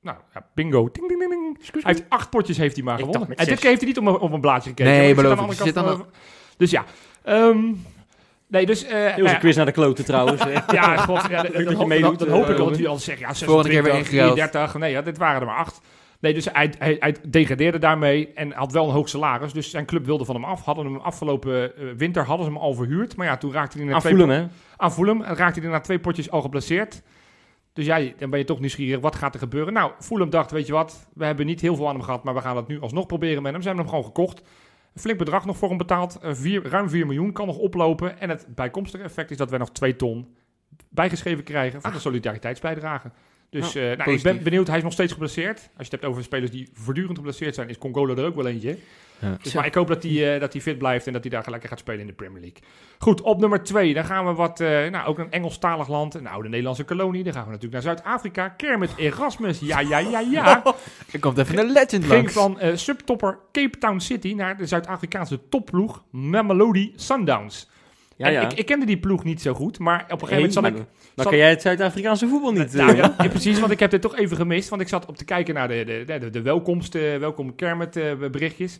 [0.00, 0.90] Nou, ja, bingo.
[0.92, 1.45] Ding, ding, ding, ding.
[1.72, 3.28] Hij heeft acht potjes heeft hij maar gewonnen.
[3.36, 4.92] En dit keer heeft hij niet op een, op een blaadje gekeken.
[4.92, 5.58] Nee, maar ik zit beloof aan de ik.
[5.58, 6.06] Je zit aan van-
[6.56, 6.84] Dus ja.
[7.22, 7.58] Ehm,
[8.48, 8.84] nee, dus...
[8.84, 10.42] eh, Heel zijn ja, quiz naar de kloten trouwens.
[10.72, 12.72] Ja, god, ja, dat je dan, meedoet, dan, dan hoop eh, ik wel dat Robin.
[12.74, 14.52] jullie al zeggen, ja, Volgende keer weer 26, ingeruild.
[14.52, 14.80] 33.
[14.80, 15.80] Nee, ja, dit waren er maar acht.
[16.20, 19.52] Nee, dus hij, hij, hij degradeerde daarmee en had wel een hoog salaris.
[19.52, 20.64] Dus zijn club wilde van hem af.
[20.64, 23.16] Hadden hem afgelopen eh, winter hadden ze hem al verhuurd.
[23.16, 24.46] Maar ja, toen raakte hij na Aan twee hè?
[24.76, 25.22] aan Fulham.
[25.22, 27.02] En raakte hij na twee potjes al geblesseerd.
[27.76, 29.00] Dus ja, dan ben je toch nieuwsgierig.
[29.00, 29.72] Wat gaat er gebeuren?
[29.72, 31.08] Nou, Fulham dacht, weet je wat?
[31.14, 33.42] We hebben niet heel veel aan hem gehad, maar we gaan het nu alsnog proberen
[33.42, 33.60] met hem.
[33.60, 34.40] Ze hebben hem gewoon gekocht.
[34.94, 36.18] Een flink bedrag nog voor hem betaald.
[36.22, 38.20] Vier, ruim 4 miljoen kan nog oplopen.
[38.20, 40.36] En het bijkomstige effect is dat wij nog 2 ton
[40.88, 43.10] bijgeschreven krijgen voor de solidariteitsbijdrage.
[43.50, 44.66] Dus eh, nou, ik ben benieuwd.
[44.66, 45.56] Hij is nog steeds geblesseerd.
[45.56, 48.46] Als je het hebt over spelers die voortdurend geblesseerd zijn, is Congola er ook wel
[48.46, 48.78] eentje.
[49.18, 49.36] Ja.
[49.42, 51.44] Dus, maar ik hoop dat hij, eh, dat hij fit blijft en dat hij daar
[51.50, 52.58] lekker gaat spelen in de Premier League.
[52.98, 53.94] Goed, op nummer twee.
[53.94, 57.24] Dan gaan we wat, eh, nou ook een Engelstalig land, een oude Nederlandse kolonie.
[57.24, 58.48] Dan gaan we natuurlijk naar Zuid-Afrika.
[58.48, 60.62] Kermit Erasmus, ja, ja, ja, ja.
[61.12, 62.32] Er komt even een legend Ging langs.
[62.32, 67.68] van eh, subtopper Cape Town City naar de Zuid-Afrikaanse topploeg Mamelodi Sundowns.
[68.16, 68.40] Ja, ja.
[68.40, 70.72] Ik, ik kende die ploeg niet zo goed, maar op een gegeven moment zat maar
[70.72, 70.76] ik...
[70.76, 72.72] Dan zat- kan jij het Zuid-Afrikaanse voetbal niet.
[72.72, 74.68] Nou ja, precies, want ik heb dit toch even gemist.
[74.68, 77.92] Want ik zat op te kijken naar de, de, de, de welkomst, welkom Kermit
[78.32, 78.78] berichtjes.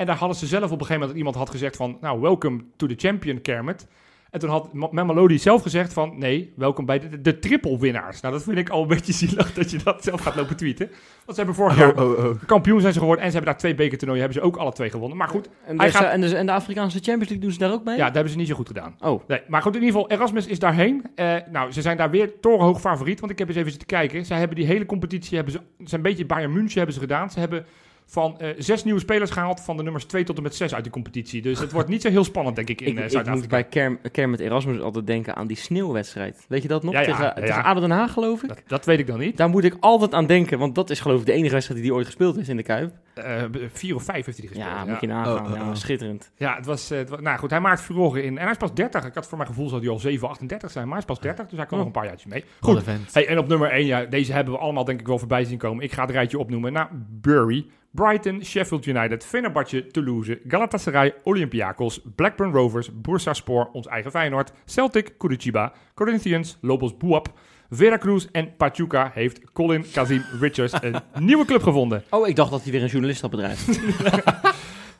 [0.00, 2.60] En daar hadden ze zelf op een gegeven moment, iemand had gezegd van, nou, welcome
[2.76, 3.86] to the champion Kermit.
[4.30, 8.20] En toen had Ma- Mamelodi zelf gezegd van, nee, welkom bij de, de triple winnaars.
[8.20, 10.86] Nou, dat vind ik al een beetje zielig dat je dat zelf gaat lopen tweeten.
[10.86, 12.34] Want ze hebben vorig jaar Oh, oh, oh.
[12.46, 14.90] kampioen zijn ze geworden en ze hebben daar twee bekertoernooien, hebben ze ook alle twee
[14.90, 15.16] gewonnen.
[15.18, 17.58] Maar goed, En, Hij de, gaat- en, de, en de Afrikaanse Champions League doen ze
[17.58, 17.96] daar ook mee?
[17.96, 18.94] ja, dat hebben ze niet zo goed gedaan.
[19.00, 21.04] Oh, Nee, maar goed, in ieder geval, Erasmus is daarheen.
[21.14, 24.24] Eh, nou, ze zijn daar weer torenhoog favoriet, want ik heb eens even zitten kijken.
[24.26, 27.00] Zij hebben die hele competitie, hebben ze, ze zijn een beetje Bayern München hebben ze
[27.00, 27.30] gedaan.
[27.30, 27.66] Ze hebben
[28.10, 30.84] van eh, zes nieuwe spelers gehaald, van de nummers 2 tot en met 6 uit
[30.84, 31.42] de competitie.
[31.42, 33.48] Dus het wordt niet zo heel spannend, denk ik, in ik, eh, ik moet Zuid-Afrika.
[33.48, 36.44] bij Kerm, Kermit Erasmus altijd denken aan die sneeuwwedstrijd.
[36.48, 36.92] Weet je dat nog?
[36.92, 37.60] Ja, ja, tegen ja, tegen ja.
[37.62, 38.48] ADO Den Haag, geloof ik.
[38.48, 39.36] Dat, dat weet ik dan niet.
[39.36, 41.88] Daar moet ik altijd aan denken, want dat is geloof ik de enige wedstrijd die
[41.88, 42.92] hij ooit gespeeld is in de Kuip.
[43.14, 43.42] Eh,
[43.72, 44.78] vier of vijf heeft hij die gespeeld.
[44.86, 45.44] Ja, moet je nagaan.
[45.46, 45.74] Oh, oh, Ja, oh.
[45.74, 46.30] schitterend.
[46.36, 48.36] Ja, het was, het wa- nou goed, hij maakt furoren in.
[48.36, 49.04] En hij is pas 30.
[49.04, 51.20] Ik had voor mijn gevoel zou hij al 7, 38 zijn, maar hij is pas
[51.20, 51.84] 30, dus hij kan Oh.
[51.84, 52.44] nog een paar jaartjes mee.
[52.60, 52.82] Goed.
[53.12, 55.58] Hey, en op nummer 1, ja, deze hebben we allemaal denk ik wel voorbij zien
[55.58, 55.84] komen.
[55.84, 56.72] Ik ga het rijtje opnoemen.
[56.72, 64.52] Nou, Bury, Brighton, Sheffield United, Fenerbahce, Toulouse, Galatasaray, Olympiakos, Blackburn Rovers, Bursaspor, ons eigen Feyenoord,
[64.64, 67.28] Celtic, Curitiba, Corinthians, Lobos Buap,
[67.70, 70.94] Veracruz en Pachuca heeft Colin Kazim Richards een
[71.26, 72.02] nieuwe club gevonden.
[72.10, 73.66] Oh, ik dacht dat hij weer een journalist had bedrijf.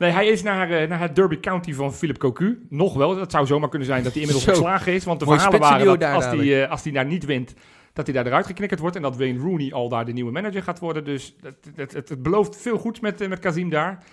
[0.01, 2.65] Nee, hij is naar, eh, naar het Derby County van Philip Cocu.
[2.69, 3.15] Nog wel.
[3.15, 4.51] Dat zou zomaar kunnen zijn dat hij inmiddels Zo.
[4.51, 5.03] ontslagen is.
[5.03, 7.53] Want de Mooi verhalen waren dat daar als hij, eh, als hij daar niet wint,
[8.05, 8.95] dat hij daar eruit geknikkerd wordt.
[8.95, 11.03] En dat Wayne Rooney al daar de nieuwe manager gaat worden.
[11.05, 14.03] Dus het, het, het, het belooft veel goeds met, eh, met Kazim daar.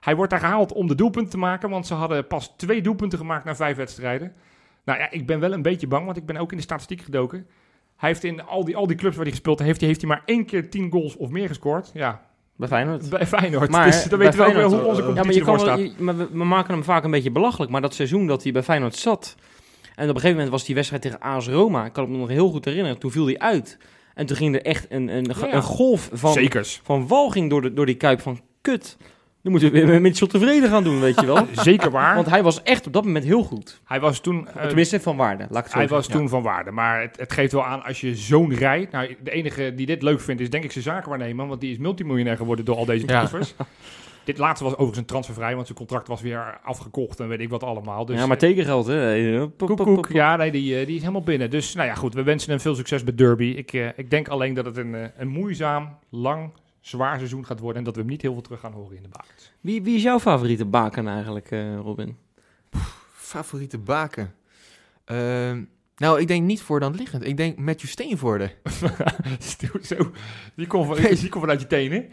[0.00, 1.70] Hij wordt daar gehaald om de doelpunten te maken.
[1.70, 4.32] Want ze hadden pas twee doelpunten gemaakt na vijf wedstrijden.
[4.84, 7.00] Nou ja, ik ben wel een beetje bang, want ik ben ook in de statistiek
[7.02, 7.46] gedoken.
[7.96, 10.22] Hij heeft in al die, al die clubs waar hij gespeeld heeft, heeft hij maar
[10.24, 11.90] één keer tien goals of meer gescoord.
[11.94, 12.22] Ja,
[12.56, 13.08] Bij Feyenoord.
[13.10, 13.70] bij Feyenoord.
[13.70, 15.66] Maar, dus dan weten we ook wel hoe onze Ja, maar, competitie je kan ervoor
[15.68, 15.96] wel, staat.
[15.98, 17.70] je- maar we, we maken hem vaak een beetje belachelijk.
[17.72, 19.36] Maar dat seizoen dat hij bij Feyenoord zat.
[19.94, 21.84] En op een gegeven moment was die wedstrijd tegen AS Roma.
[21.84, 22.98] Ik kan het me nog heel goed herinneren.
[22.98, 23.78] Toen viel hij uit.
[24.14, 26.80] En toen ging er echt een, een, Ja, een golf van, Zekers.
[26.84, 28.96] van walging door, de, door die kuip van kut.
[29.40, 31.46] Nu moeten we weer met Mitchell tevreden gaan doen, weet je wel.
[31.70, 32.14] Zeker waar.
[32.14, 33.80] Want hij was echt op dat moment heel goed.
[33.84, 36.42] hij was toen, eh, Tenminste, van waarde, laat ik het zo hij was toen van
[36.42, 36.70] waarde.
[36.70, 38.92] Maar het, het geeft wel aan als je zo'n rijdt.
[38.92, 41.46] Nou, de enige die dit leuk vindt is denk ik zijn zakenwaarnemer.
[41.46, 43.28] Want die is multimiljonair geworden door al deze Ja.
[44.24, 45.54] dit laatste was overigens een transfervrij.
[45.54, 48.06] Want zijn contract was weer afgekocht en weet ik wat allemaal.
[48.06, 49.46] Dus, Ja, maar tekengeld, hè.
[49.56, 50.08] Koek, koek.
[50.08, 51.50] Ja, nee, die, eh, die is helemaal binnen.
[51.50, 52.14] Dus nou ja, goed.
[52.14, 53.44] We wensen hem veel succes bij Derby.
[53.44, 56.50] Ik, eh, ik denk alleen dat het een, eh, een moeizaam, lang,
[56.80, 57.78] zwaar seizoen gaat worden.
[57.78, 59.52] En dat we hem niet heel veel terug gaan horen in de bakens.
[59.60, 62.16] Wie, wie is jouw favoriete baken eigenlijk, eh, Robin?
[63.12, 64.34] Favoriete baken?
[65.04, 65.62] Ehm,
[65.96, 67.24] nou, ik denk niet voor dan liggend.
[67.26, 68.50] Ik denk Matthew Steenvoorde.
[69.82, 70.10] Zo,
[70.54, 72.08] die komt van, die komt vanuit je tenen.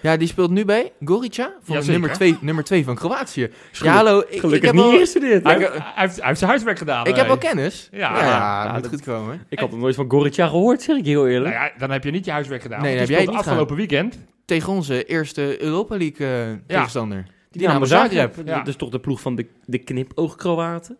[0.00, 1.52] Ja, die speelt nu bij Gorica.
[1.62, 3.50] Voor nummer 2 nummer twee van Kroatië.
[3.72, 4.18] Ja, hallo.
[4.18, 5.44] Ik, ik Gelukkig heb niet wel, ingestudeerd.
[5.44, 7.06] Hij, hij, heeft, hij heeft zijn huiswerk gedaan.
[7.06, 7.26] ik heb eh.
[7.26, 7.88] wel kennis.
[7.92, 9.44] Ja, ja, ja, ja, moet dat- goed komen.
[9.48, 11.54] Ik had nog nooit van Gorica gehoord, zeg ik je heel eerlijk.
[11.54, 12.82] Nou ja, dan heb je niet je huiswerk gedaan.
[12.82, 14.18] Nee, heb die jij het niet afgelopen weekend.
[14.44, 17.26] Tegen onze eerste Europa League eh, tegenstander.
[17.50, 18.34] Dynamo Dynamo Zagreb.
[18.34, 18.46] Zagreb.
[18.46, 18.58] Ja.
[18.58, 20.96] Dat is toch de ploeg van de, de knipoog-Kroaten?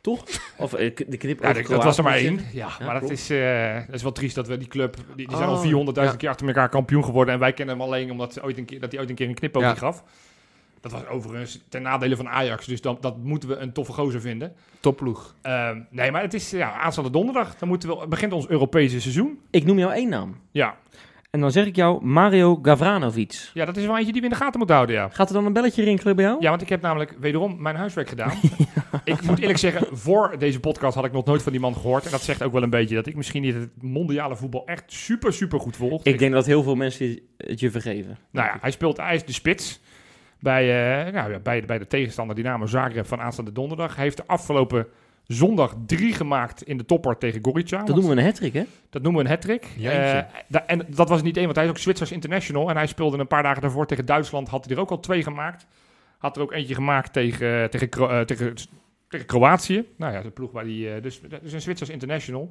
[0.00, 0.24] Toch?
[0.58, 2.40] Of eh, de knipoog Ja, dat- dat was er maar één.
[2.52, 4.96] Ja, Ja, maar dat is, eh, dat is wel triest dat we die club...
[5.16, 6.16] Die, die zijn al 400.000 ja.
[6.16, 7.34] keer achter elkaar kampioen geworden.
[7.34, 9.28] En wij kennen hem alleen omdat ze ooit een keer, dat hij ooit een keer
[9.28, 9.74] een knipoog Ja.
[9.74, 10.04] gaf.
[10.80, 12.66] Dat was overigens ten nadele van Ajax.
[12.66, 14.52] Dus dan, dat moeten we een toffe gozer vinden.
[14.80, 15.34] Topploeg.
[15.42, 17.56] Ehm, nee, maar het is ja, aanstaande donderdag.
[17.56, 19.40] Dan moeten we, begint ons Europese seizoen.
[19.50, 20.40] Ik noem jou één naam.
[20.50, 20.76] Ja,
[21.30, 23.50] En dan zeg ik jou Mario Gavranovic.
[23.54, 25.08] Ja, dat is wel eentje die we in de gaten moeten houden, ja.
[25.08, 26.36] Gaat er dan een belletje rinkelen bij jou?
[26.40, 28.32] Ja, want ik heb namelijk wederom mijn huiswerk gedaan.
[29.04, 32.04] Ik moet eerlijk zeggen, voor deze podcast had ik nog nooit van die man gehoord.
[32.04, 34.84] En dat zegt ook wel een beetje dat ik misschien niet het mondiale voetbal echt
[34.86, 36.04] super, super goed volg.
[36.04, 38.18] Ik denk dat heel veel mensen het je vergeven.
[38.30, 39.80] Nou ja, hij speelt, hij is de spits
[40.40, 40.62] bij,
[41.06, 43.94] eh, nou ja, bij, bij de tegenstander Dynamo Zagreb van aanstaande donderdag.
[43.94, 44.86] Hij heeft de afgelopen
[45.32, 47.78] zondag drie gemaakt in de topper tegen Gorica.
[47.84, 48.64] Dat noemen we een hattrick, hè?
[48.90, 49.66] Dat noemen we een hat-trick.
[50.26, 52.68] Eh, da- en dat was niet één, want hij is ook Zwitsers international.
[52.70, 54.48] En hij speelde een paar dagen daarvoor tegen Duitsland.
[54.48, 55.66] Had hij er ook al twee gemaakt.
[56.18, 58.54] Had er ook eentje gemaakt tegen, tegen, Kro- eh, tegen,
[59.08, 59.84] tegen Kroatië.
[59.96, 62.50] Nou ja, de ploeg waar die, eh, dus, dus een Zwitsers international.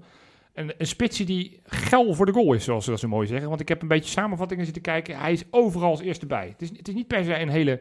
[0.54, 3.50] En een spitsie die geil voor de goal is, zoals ze dat zo mooi zeggen.
[3.50, 5.20] Want ik heb een beetje samenvattingen zitten kijken.
[5.20, 6.48] Hij is overal als eerste bij.
[6.48, 7.80] Het is, het is niet per se een hele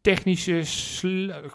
[0.00, 0.62] technische,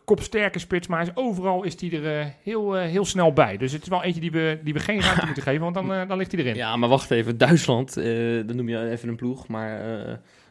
[0.05, 0.87] kopsterke spits.
[0.87, 3.57] Maar hij is overal is hij er eh, heel, eh, heel snel bij.
[3.57, 5.93] Dus het is wel eentje die we, die we geen ruimte moeten geven, want dan,
[5.93, 6.55] eh, dan ligt hij erin.
[6.55, 7.37] Ja, maar wacht even.
[7.37, 9.81] Duitsland, dan noem je even een ploeg, maar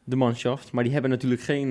[0.04, 0.72] de manschaft.
[0.72, 1.70] Maar die hebben natuurlijk geen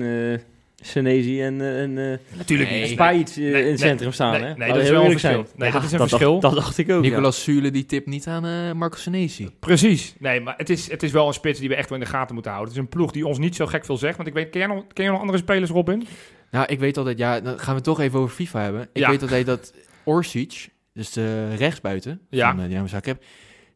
[0.84, 2.86] Senezi en, eh, en eh Natuurlijk Nee.
[2.86, 4.32] Spajic eh, Nee, in het nee, centrum staan.
[4.32, 4.54] nee, hè?
[4.56, 5.46] nee, dat is wel een verschil.
[5.56, 6.40] Nee, dat is een dacht- verschil.
[6.40, 7.04] Dat, dacht ik ook.
[7.04, 7.08] ja.
[7.10, 9.50] Nicolas Zule die tipt niet aan eh Marco Senesi.
[9.60, 10.14] Precies.
[10.18, 12.10] Nee, maar het is, het is wel een spits die we echt wel in de
[12.10, 12.72] gaten moeten houden.
[12.74, 14.16] Het is een ploeg die ons niet zo gek veel zegt.
[14.16, 16.06] Want ik weet, ken jij nog, ken jij nog andere spelers, Robin?
[16.50, 18.82] Nou, ik weet altijd, ja, dan gaan we het toch even over FIFA hebben.
[18.92, 19.10] Ik Ja.
[19.10, 19.74] weet altijd dat
[20.04, 22.54] Orsic, dus de rechtsbuiten Ja.
[22.56, 23.22] van uh, Zagreb,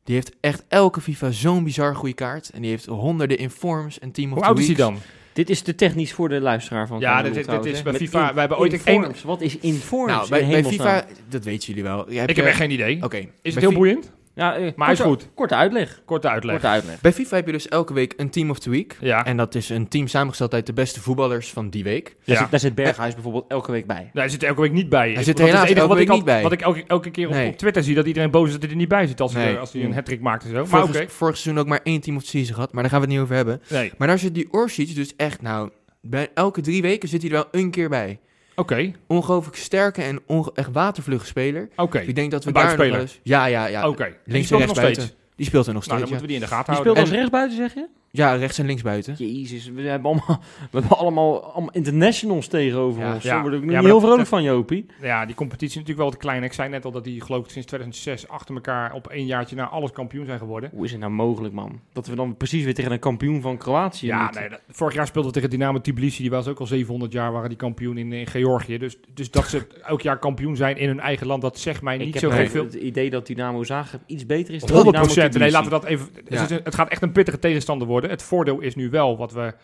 [0.04, 2.50] die heeft echt elke FIFA zo'n bizar goede kaart.
[2.50, 4.98] En die heeft honderden informs en team of Hoe the oud is hij dan?
[5.36, 7.92] Dit is te technisch voor de luisteraar van Ja, dit- dit- trouwens, dit is bij
[7.92, 9.14] Met FIFA- in- wij hebben ooit een-.
[9.24, 10.12] Wat is informs?
[10.12, 10.70] Nou, in bij, bij?
[10.70, 12.06] FIFA, dat weten jullie wel.
[12.08, 13.02] Hebt, Ik heb echt geen idee.
[13.02, 13.16] Oké.
[13.16, 14.12] Is het heel Fi- boeiend?
[14.36, 15.34] Ja, eh, Maar hij is korte- goed.
[15.34, 16.02] Korte uitleg.
[16.04, 16.52] Korte uitleg.
[16.54, 17.00] Korte uitleg.
[17.00, 18.96] Bij FIFA heb je dus elke week een team of the week.
[19.00, 19.24] Ja.
[19.24, 22.04] En dat is een team samengesteld uit de beste voetballers van die week.
[22.24, 22.40] Daar, ja.
[22.42, 23.96] zit, daar zit Berghuis bijvoorbeeld elke week bij.
[23.96, 25.12] Nee, hij zit er elke week niet bij.
[25.12, 26.42] Hij zit Dat is helaas het enige elke wat ik week al- niet bij.
[26.42, 27.48] Wat ik elke, elke keer op, Nee.
[27.48, 29.44] op Twitter zie, dat iedereen boos is dat hij er niet bij zit als, hij,
[29.44, 29.54] Nee.
[29.54, 30.56] er- als hij een hat-trick maakt en zo.
[30.56, 31.08] Maar Vorig, oké.
[31.08, 32.72] vorig seizoen ook maar één team of the season gehad.
[32.72, 33.60] Maar daar gaan we het niet over hebben.
[33.70, 33.92] Nee.
[33.98, 35.70] Maar daar zit die Orsic dus echt, nou,
[36.00, 38.18] bij elke drie weken zit hij er wel een keer bij.
[38.56, 38.92] Oké.
[39.06, 41.68] Ongelooflijk sterke en onge- echt watervlugge speler.
[41.76, 41.98] Oké.
[41.98, 43.20] Ik denk dat we daar nog eens...
[43.22, 43.88] Ja, ja, ja.
[43.88, 44.04] Oké.
[44.04, 45.16] Die Links speelt en er nog rechts steeds.
[45.36, 47.06] Die speelt er nog Nou, steeds, dan moeten we die in de gaten Die houden.
[47.06, 47.86] speelt als rechtsbuiten, zeg je?
[48.16, 48.34] Ja.
[48.34, 49.14] Rechts en links buiten.
[49.18, 50.40] Jezus, we hebben allemaal,
[50.70, 53.14] we hebben allemaal, allemaal internationals tegenover Ja.
[53.14, 53.22] ons.
[53.22, 53.30] Ja.
[53.32, 54.86] Daar word ik niet heel vrolijk dat- van, Jopie.
[55.02, 56.42] Ja, die competitie is natuurlijk wel te klein.
[56.42, 59.56] Ik zei net al dat die geloof ik sinds 2006 achter elkaar op één jaartje
[59.56, 60.70] na alles kampioen zijn geworden.
[60.74, 61.80] Hoe is het nou mogelijk, man?
[61.92, 64.40] Dat we dan precies weer tegen een kampioen van Kroatië Ja, moeten.
[64.40, 66.22] nee, dat- vorig jaar speelden we tegen Dynamo Tbilisi.
[66.22, 68.78] Die was ook al 700 jaar, waren die kampioen in, in Georgië.
[68.78, 71.96] Dus, dus dat ze elk jaar kampioen zijn in hun eigen land, dat zegt mij
[71.96, 72.64] niet zo gek veel.
[72.64, 75.38] het idee dat Dynamo Zagreb iets beter is dan 100 Dynamo procent.
[75.38, 76.08] Nee, laten we dat even.
[76.14, 76.20] Ja.
[76.40, 78.05] Het, is een- het gaat echt een pittige tegenstander worden.
[78.08, 79.54] Het voordeel is nu wel wat we.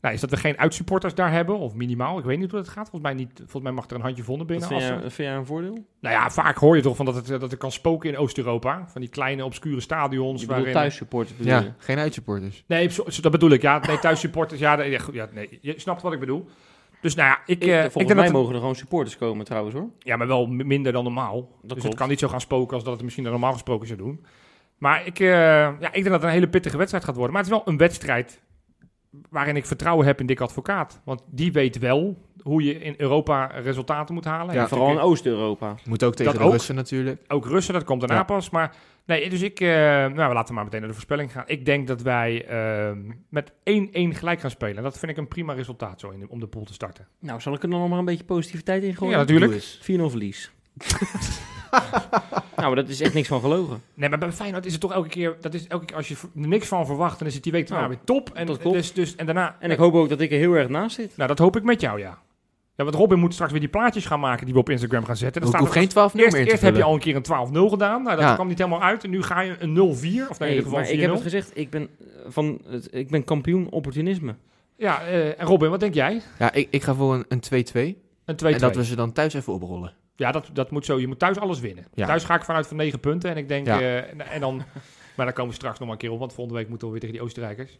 [0.00, 2.18] Nou, is dat we geen uitsupporters daar hebben, of minimaal.
[2.18, 2.88] Ik weet niet hoe dat gaat.
[2.90, 4.68] Volgens mij, niet, volgens mij mag er een handje vonden binnen.
[4.68, 5.84] vind, Als jij, er- vind jij een voordeel?
[6.00, 8.84] nou ja, vaak hoor je toch van dat het, dat het kan spoken in Oost-Europa.
[8.88, 10.40] Van die kleine, obscure stadions.
[10.40, 11.62] Je bedoelt waarin, thuissupporters bedoel je?
[11.64, 12.64] Ja, geen uitsupporters.
[12.66, 13.62] Nee, dat bedoel ik.
[13.62, 14.60] Ja, nee, thuissupporters.
[14.60, 16.48] Ja, nee, ja, goed, ja, nee, je snapt wat ik bedoel.
[17.00, 18.32] Dus nou ja, ik, Ik, eh, ik volgens denk mij dat...
[18.32, 19.88] mogen er gewoon supporters komen trouwens hoor.
[19.98, 21.40] Ja, maar wel minder dan normaal.
[21.40, 21.82] dus klopt.
[21.82, 24.24] het kan niet zo gaan spoken als dat het misschien normaal gesproken zou doen.
[24.80, 27.32] Maar ik, eh, ja, ik denk dat het een hele pittige wedstrijd gaat worden.
[27.34, 28.40] Maar het is wel een wedstrijd
[29.30, 31.00] waarin ik vertrouwen heb in Dick Advocaat.
[31.04, 34.54] Want die weet wel hoe je in Europa resultaten moet halen.
[34.54, 35.74] Ja, En Vooral in Oost-Europa.
[35.84, 36.52] Moet ook tegen Dat de ook.
[36.54, 37.20] Russen natuurlijk.
[37.28, 38.22] ook Russen, dat komt daarna Ja.
[38.22, 38.50] pas.
[38.50, 38.74] Maar
[39.06, 41.44] nee, dus ik, eh, nou, we laten maar meteen naar de voorspelling gaan.
[41.46, 42.96] Ik denk dat wij eh,
[43.28, 44.76] met 1-1 gelijk gaan spelen.
[44.76, 47.06] En dat vind ik een prima resultaat zo in, om de pool te starten.
[47.18, 49.12] Nou, zal ik er dan nog maar een beetje positiviteit in gooien?
[49.12, 49.52] Ja, natuurlijk.
[49.52, 49.78] Doe eens.
[49.82, 50.50] 4-0 verlies.
[52.56, 53.82] nou, maar dat is echt niks van gelogen.
[53.94, 55.36] Nee, maar bij Feyenoord is het toch elke keer...
[55.40, 57.68] Dat is elke keer als je er niks van verwacht, dan is het die week
[57.68, 58.30] daarna Nou, weer top.
[58.34, 58.76] En, dat klopt.
[58.76, 59.56] dus, dus, en daarna...
[59.58, 61.16] En ik hoop ook dat ik er heel erg naast zit.
[61.16, 62.18] Nou, dat hoop ik met jou, ja.
[62.76, 65.16] Ja, want Robin moet straks weer die plaatjes gaan maken die we op Instagram gaan
[65.16, 65.40] zetten.
[65.40, 67.00] Dan Ik staat hoef geen 12 Eerst, meer in te eerst heb je al een
[67.00, 68.02] keer een 12-0 gedaan.
[68.02, 68.34] Nou, dat Ja.
[68.34, 69.04] kwam niet helemaal uit.
[69.04, 70.28] En nu ga je een 0-4.
[70.30, 71.22] Of nee, in ieder geval ik heb het 4-0.
[71.22, 72.60] gezegd, ik ben, eh, van
[72.90, 74.34] ik ben kampioen opportunisme.
[74.76, 76.20] Ja, eh, en Robin, wat denk jij?
[76.38, 77.96] Ja, ik, ik ga voor een, een 2-2.
[78.24, 78.54] Een 2-2.
[78.54, 79.92] En dat we ze dan thuis even oprollen.
[80.20, 81.00] Ja, dat, dat moet zo.
[81.00, 81.84] Je moet thuis alles winnen.
[81.94, 82.06] Ja.
[82.06, 83.30] Thuis ga ik vanuit van 9 punten.
[83.30, 83.66] En ik denk...
[83.66, 83.80] Ja.
[83.80, 84.62] eh, en, en dan...
[85.16, 86.18] Maar daar komen we straks nog maar een keer op.
[86.18, 87.78] Want volgende week moeten we weer tegen die Oostenrijkers.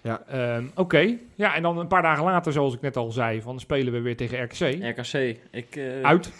[0.00, 0.22] Ja.
[0.26, 1.16] Ehm, Oké.
[1.34, 3.42] Ja, en dan een paar dagen later, zoals ik net al zei...
[3.42, 4.60] Van spelen we weer tegen RKC.
[4.98, 5.36] RKC.
[5.50, 6.32] Ik, eh, Uit.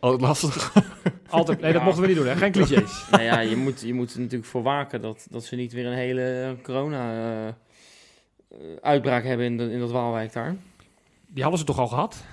[0.00, 0.72] Oh, lastig.
[1.28, 1.60] Altijd.
[1.60, 2.36] Nee, dat mochten we niet doen, hè?
[2.36, 3.04] Geen clichés.
[3.10, 5.86] Nou ja, je moet, je moet er natuurlijk voor waken dat, dat ze niet weer
[5.86, 10.56] een hele corona-uitbraak hebben in, de, in dat Waalwijk daar.
[11.26, 12.24] Die hadden ze toch al gehad?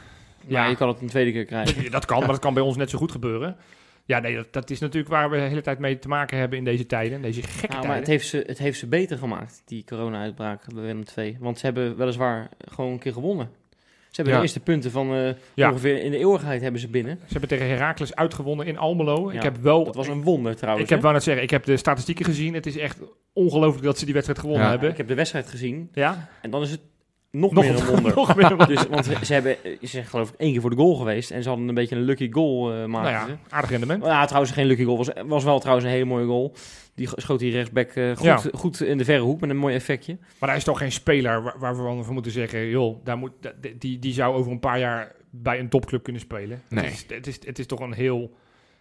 [0.50, 1.91] Ja, je kan het een tweede keer krijgen.
[1.91, 3.56] Dat, kan, maar dat kan bij ons net zo goed gebeuren.
[4.06, 6.58] Ja, nee, dat, dat is natuurlijk waar we de hele tijd mee te maken hebben
[6.58, 7.14] in deze tijden.
[7.14, 8.00] in Deze gekke maar tijden.
[8.00, 11.38] het heeft, ze, het heeft ze beter gemaakt, die corona-uitbraak bij Willem II.
[11.39, 13.50] Want ze hebben weliswaar gewoon een keer gewonnen.
[14.10, 14.39] Ze hebben Ja.
[14.39, 15.70] de eerste punten van eh, Ja.
[15.70, 17.18] ongeveer in de eeuwigheid hebben ze binnen.
[17.18, 19.32] Ze hebben tegen Heracles uitgewonnen in Almelo.
[19.32, 19.84] Ja, ik heb wel...
[19.84, 20.84] Dat was een wonder trouwens.
[20.84, 22.54] ik heb wel net zeggen, ik heb de statistieken gezien.
[22.54, 23.00] Het is echt
[23.34, 24.89] ongelooflijk dat ze die wedstrijd gewonnen hebben.
[24.89, 26.30] Ik heb de wedstrijd gezien Ja?
[26.41, 26.80] en dan is het
[27.32, 28.16] nog, Nog, meer een wonder.
[28.16, 28.76] nog meer een wonder.
[28.76, 31.44] Dus, want ze hebben, ze zijn geloof ik één keer voor de goal geweest en
[31.44, 33.12] ze hadden een beetje een lucky goal eh Nou maken.
[33.12, 33.34] ja, ze.
[33.50, 34.06] aardig rendement.
[34.06, 34.98] Ja, trouwens geen lucky goal.
[34.98, 36.54] Was, was wel trouwens een hele mooie goal.
[36.96, 38.42] Die schoot die rechtsback eh, goed, Ja.
[38.54, 40.18] goed in de verre hoek met een mooi effectje.
[40.40, 42.68] Maar hij is toch geen speler waar, waar we van moeten zeggen...
[42.68, 43.32] joh, daar moet,
[43.78, 46.62] die, die zou over een paar jaar bij een topclub kunnen spelen.
[46.70, 46.84] Nee.
[46.86, 48.32] Het, is, het, is, het is toch een heel...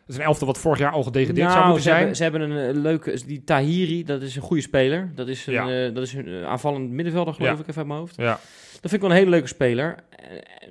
[0.08, 1.98] Het is een elftal wat vorig jaar al gedegradeerd Nou, zou moeten ze zijn.
[1.98, 3.20] Hebben, ze hebben een eh, leuke...
[3.26, 5.12] Die Tahiri, dat is een goede speler.
[5.14, 5.68] Dat is een, Ja.
[5.86, 7.58] eh, dat is een eh, aanvallend middenvelder, geloof Ja.
[7.58, 8.16] ik, even uit mijn hoofd.
[8.16, 8.32] Ja.
[8.72, 9.96] Dat vind ik wel een hele leuke speler.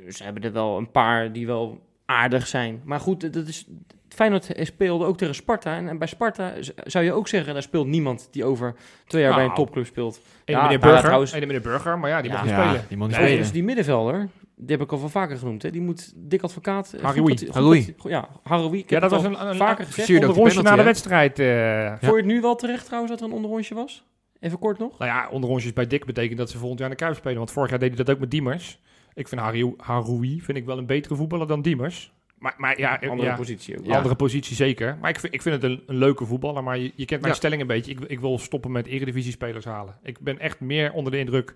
[0.10, 2.82] Ze hebben er wel een paar die wel aardig zijn.
[2.86, 3.66] Maar goed, dat is...
[4.10, 5.76] Feyenoord speelde ook tegen Sparta.
[5.76, 7.54] En, en bij Sparta zou je ook zeggen...
[7.54, 8.76] daar speelt niemand die over
[9.08, 9.60] twee jaar bij een Nou.
[9.60, 10.20] topclub speelt.
[10.46, 12.36] En Ja, meneer Burger, trouwens- en meneer Burger, maar ja, die Ja.
[12.38, 12.86] mag niet Ja, spelen.
[12.88, 13.44] die man niet Nee, spelen.
[13.44, 14.28] Dus die middenvelder,
[14.60, 15.62] die heb ik al wel vaker genoemd.
[15.64, 15.70] Hè?
[15.72, 16.94] Die moet dik advocaat...
[16.94, 17.38] eh, Haroui.
[17.38, 17.96] goed Haroui.
[18.04, 18.84] Ja, Haroui.
[18.88, 20.08] Ja, dat was een, een, vaker een gezegd.
[20.08, 21.40] de onderrondje na de wedstrijd.
[21.40, 21.90] eh.
[21.90, 24.06] Vond je het nu wel terecht trouwens dat er een onderrondje was?
[24.40, 24.98] Even kort nog.
[25.00, 27.38] Nou ja, onderrondjes bij Dick betekent dat ze volgend jaar in de Kuip spelen.
[27.38, 28.80] Want vorig jaar deed hij dat ook met Diemers.
[29.14, 32.14] Ik vind Haroui, Haroui vind ik wel een betere voetballer dan Diemers.
[32.38, 33.86] Maar, maar ja, eh, Andere ja, positie ook.
[33.86, 33.96] Ja.
[33.98, 34.98] andere positie zeker.
[35.02, 36.64] Maar ik vind, ik vind het een, een leuke voetballer.
[36.64, 37.40] Maar je, je kent mijn Ja.
[37.40, 37.92] stelling een beetje.
[37.92, 39.96] Ik, ik wil stoppen met eredivisie-spelers halen.
[40.04, 41.54] Ik ben echt meer onder de indruk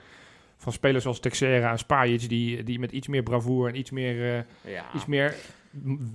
[0.62, 2.30] van spelers zoals Texera en Spajic...
[2.30, 4.86] Die, die met iets meer bravoure en iets meer, eh, Ja.
[4.96, 5.36] iets meer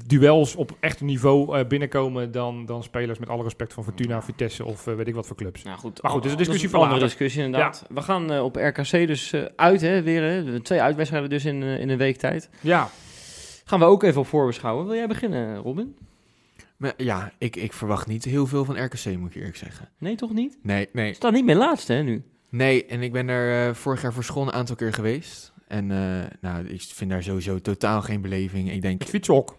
[0.07, 2.33] duels op echt niveau eh, binnenkomen...
[2.33, 5.37] Dan, dan spelers met alle respect van Fortuna, Vitesse of eh, weet ik wat voor
[5.37, 5.63] clubs.
[5.63, 7.87] Nou goed, Maar goed, dit is een discussie dat voor andere discussie inderdaad.
[7.89, 10.23] We gaan op RKC dus uit, hè, weer.
[10.23, 12.51] Hè, twee uitwedstrijden dus in, in een week tijd.
[12.61, 12.89] Ja,
[13.69, 14.87] Gaan we ook even op voorbeschouwen.
[14.87, 15.97] Wil jij beginnen, Robin?
[16.77, 19.89] Maar ja, ik, ik verwacht niet heel veel van RKC, moet ik eerlijk zeggen.
[19.99, 20.59] Nee, toch niet?
[20.63, 21.15] Nee, nee.
[21.15, 22.23] Staat niet meer laatste, hè, nu?
[22.57, 25.53] Nee, en ik ben er eh, vorig jaar voor school een aantal keer geweest.
[25.69, 28.71] En eh, nou, ik vind daar sowieso totaal geen beleving.
[28.73, 29.57] Ik denk, het fietshok.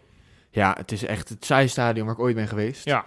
[0.49, 2.85] ja, het is echt het saaie stadion waar ik ooit ben geweest.
[2.85, 3.05] Ja.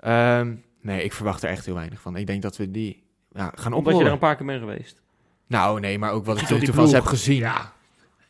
[0.00, 2.16] Ehm, nee, ik verwacht er echt heel weinig van.
[2.16, 4.12] Ik denk dat we die ja, gaan Omdat je er oprollen.
[4.12, 5.02] een paar keer bent geweest.
[5.46, 7.36] Nou, nee, maar ook wat ik toevallig heb gezien.
[7.36, 7.74] Ja,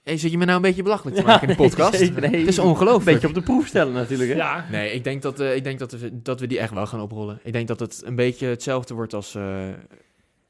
[0.03, 1.99] Hey, zit je me nou een beetje belachelijk te maken in de podcast?
[2.01, 2.11] nee.
[2.39, 3.05] Het is Een ongelooflijk.
[3.05, 4.37] beetje op de proef stellen natuurlijk, hè?
[4.37, 4.67] ja.
[4.71, 7.01] Nee, ik denk, dat, eh, ik denk dat, we, dat we die echt wel gaan
[7.01, 7.41] oprollen.
[7.43, 9.35] Ik denk dat het een beetje hetzelfde wordt als...
[9.35, 9.69] eh,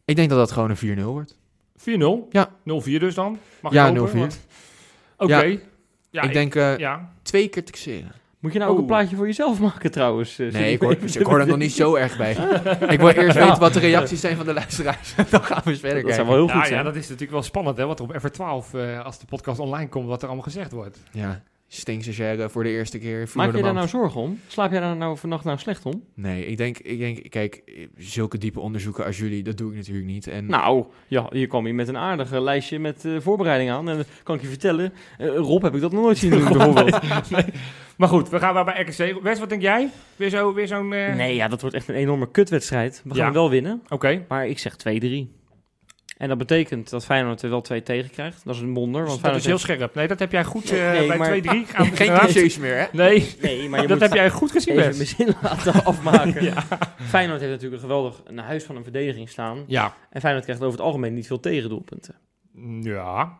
[0.06, 1.36] ik denk dat dat gewoon een 4-0 wordt.
[1.76, 2.28] 4-0.
[2.30, 2.48] Ja.
[2.48, 3.38] 0-4 dus dan.
[3.60, 4.18] Mag Ja, ik hopen, 0-4.
[4.18, 4.40] want-
[5.18, 5.42] Oké.
[5.42, 5.58] Ja.
[6.10, 7.12] Ja, ik denk eh, Ja.
[7.22, 8.12] twee keer taxeren.
[8.38, 10.38] Moet je nou ook een plaatje voor jezelf maken trouwens?
[10.38, 12.30] eh, Nee, ik hoor, ik hoor er nog niet zo erg bij.
[12.94, 15.14] ik wil eerst weten wat de reacties zijn van de luisteraars.
[15.30, 16.84] Dan gaan we eens verder Dat zou wel heel Ja, goed ja, zijn.
[16.84, 17.86] dat is natuurlijk wel spannend, hè?
[17.86, 20.98] Wat er op FR12, eh, als de podcast online komt, wat er allemaal gezegd wordt.
[21.10, 23.28] Ja, stinkstagiaire voor de eerste keer.
[23.34, 24.40] Maak je daar nou zorgen om?
[24.46, 26.02] Slaap jij daar nou vannacht nou slecht om?
[26.14, 27.62] Nee, ik denk, ik denk, kijk,
[27.96, 30.26] zulke diepe onderzoeken als jullie, dat doe ik natuurlijk niet.
[30.26, 33.88] En Nou, ja, hier kwam je met een aardig lijstje met eh, voorbereiding aan.
[33.88, 36.44] En dan kan ik je vertellen, eh, Rob heb ik dat nog nooit zien doen
[36.52, 36.98] bijvoorbeeld.
[37.96, 39.22] Maar goed, we gaan wel bij RKC.
[39.22, 39.88] Wes, wat denk jij?
[40.16, 40.92] Weer zo- weer zo'n...
[40.92, 43.00] eh, Nee, ja, dat wordt echt een enorme kutwedstrijd.
[43.04, 43.32] We gaan Ja.
[43.32, 44.24] wel winnen, Oké.
[44.28, 45.28] maar ik zeg 2-3.
[46.16, 48.44] En dat betekent dat Feyenoord er wel twee tegen krijgt.
[48.44, 49.06] Dat is een wonder.
[49.06, 49.94] Want Dat is heel heeft- scherp.
[49.94, 52.86] Nee, dat heb jij goed eh, Nee, bij maar- 2-3 gaan geen clichés meer, hè?
[52.92, 56.44] Nee, Nee, maar je dat moet heb jij goed gezien, even mijn zin laten afmaken.
[56.44, 56.64] Ja.
[57.00, 59.64] Feyenoord heeft natuurlijk een geweldig een huis van een verdediging staan.
[59.66, 59.94] ja.
[60.10, 62.14] En Feyenoord krijgt over het algemeen niet veel tegendoelpunten.
[62.82, 63.38] Ja.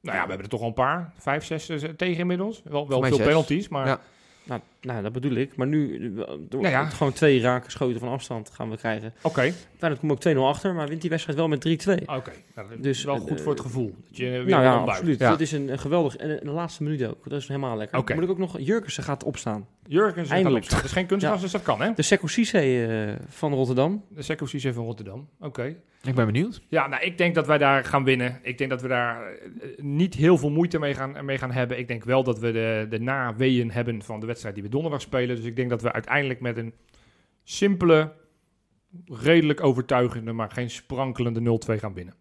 [0.00, 1.12] Nou ja, we hebben er toch al een paar.
[1.18, 2.62] Vijf, zes eh, tegen inmiddels.
[2.64, 3.26] Wel, wel veel zes.
[3.26, 3.86] penalties, maar...
[3.86, 4.00] Ja.
[4.44, 5.56] Nou, nou, dat bedoel ik.
[5.56, 6.84] Maar nu, eh, door Nou ja.
[6.84, 9.14] gewoon twee raken schoten van afstand gaan we krijgen.
[9.22, 9.52] Oké.
[9.78, 11.92] Feyenoord komt ook 2-0 achter, maar wint die wedstrijd wel met 3-2.
[12.06, 12.32] Oké.
[12.54, 13.94] Nou, Dus, wel eh, goed voor het gevoel.
[14.08, 15.18] Dat je weer Nou ja, absoluut.
[15.18, 15.30] Ja.
[15.30, 16.16] Dat is een, een geweldig...
[16.16, 17.28] En de laatste minuut ook.
[17.28, 17.98] Dat is helemaal lekker.
[17.98, 18.14] Oké.
[18.14, 18.58] Moet ik ook nog...
[18.58, 19.66] Jurkensen gaat opstaan.
[19.86, 20.56] Jurgens gaat Eindelijk.
[20.62, 20.78] opstaan.
[20.80, 21.42] Dat is geen kunstgras, Ja.
[21.42, 21.90] dus dat kan, hè?
[21.94, 24.04] De Sekou Cisse eh, van Rotterdam.
[24.08, 25.28] De Secco Cisse van Rotterdam.
[25.40, 25.74] Oké.
[26.02, 26.60] Ik ben benieuwd.
[26.68, 28.38] Ja, nou, ik denk dat wij daar gaan winnen.
[28.42, 29.38] Ik denk dat we daar eh,
[29.76, 31.78] niet heel veel moeite mee gaan, mee gaan hebben.
[31.78, 35.00] Ik denk wel dat we de, de naweeën hebben van de wedstrijd die we donderdag
[35.00, 35.36] spelen.
[35.36, 36.74] Dus ik denk dat we uiteindelijk met een
[37.44, 38.12] simpele,
[39.06, 42.14] redelijk overtuigende, maar geen sprankelende 0-2 gaan winnen.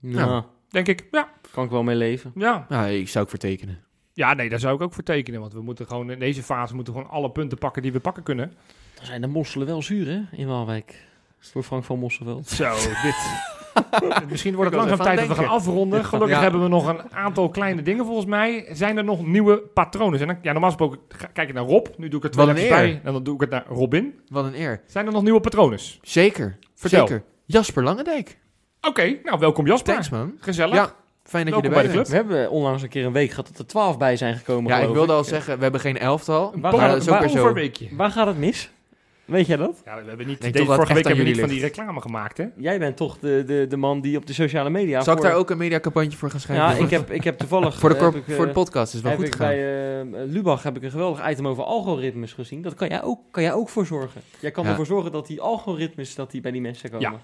[0.00, 1.32] Nou, Denk ik, ja.
[1.50, 2.32] kan ik wel mee leven.
[2.34, 2.66] Ja.
[2.68, 3.84] Ja, ik zou ik vertekenen.
[4.12, 5.40] ja, nee, daar zou ik ook voor tekenen.
[5.40, 8.00] Want we moeten gewoon in deze fase moeten we gewoon alle punten pakken die we
[8.00, 8.52] pakken kunnen.
[8.94, 10.36] Dan zijn de mosselen wel zuur, hè?
[10.36, 11.06] In Waalwijk.
[11.40, 12.48] Voor Frank van Mosselveld.
[12.48, 12.70] Zo,
[13.02, 13.14] dit...
[14.30, 16.04] Misschien wordt het langzaam even tijd dat we gaan afronden.
[16.04, 16.42] Gelukkig Ja.
[16.42, 18.66] hebben we nog een aantal kleine dingen volgens mij.
[18.72, 20.18] Zijn er nog nieuwe patronen?
[20.18, 20.98] Zijn er, ja, normaal gesproken
[21.32, 21.86] kijk ik naar Rob.
[21.96, 22.68] Nu doe ik het letters eer.
[22.68, 23.00] bij.
[23.04, 24.20] En dan doe ik het naar Robin.
[24.28, 24.80] Wat een eer.
[24.86, 25.78] Zijn er nog nieuwe patronen?
[26.02, 26.58] Zeker.
[26.74, 27.06] Vertel.
[27.06, 27.24] Zeker.
[27.44, 28.38] Jasper Langendijk.
[28.80, 29.92] Oké, nou welkom Jasper.
[29.92, 30.32] Thanks, man.
[30.40, 30.74] Gezellig.
[30.74, 32.08] Ja, fijn dat Welkom je erbij bij de bent.
[32.08, 34.70] We hebben onlangs een keer een week gehad dat er 12 bij zijn gekomen.
[34.72, 36.50] Ja, ik wilde al zeggen, we hebben geen elftal.
[36.50, 37.40] Waar Maar gaat dat het- is ook waar- weer zo.
[37.42, 37.88] Overweekje.
[37.96, 38.70] Waar gaat het mis?
[39.28, 39.82] Weet jij dat?
[39.84, 40.38] Ja, we hebben niet...
[40.54, 42.46] vorige week hebben we niet van die reclame gemaakt, hè?
[42.56, 45.00] Jij bent toch de, de, de man die op de sociale media...
[45.00, 46.76] Zal ik voor- daar ook een mediacampagne voor gaan schrijven?
[46.78, 47.78] Ja, ik heb, ik heb toevallig...
[47.80, 49.34] voor, de eh, corp- heb ik, voor de eh, podcast is wel heb goed ik
[49.34, 49.48] gegaan.
[49.54, 52.62] bij eh, Lubach heb ik een geweldig item over algoritmes gezien.
[52.62, 54.20] Dat kan jij ook, kan jij ook voor zorgen.
[54.40, 54.70] Jij kan Ja.
[54.70, 57.10] ervoor zorgen dat die algoritmes dat die bij die mensen komen.
[57.10, 57.20] Ja.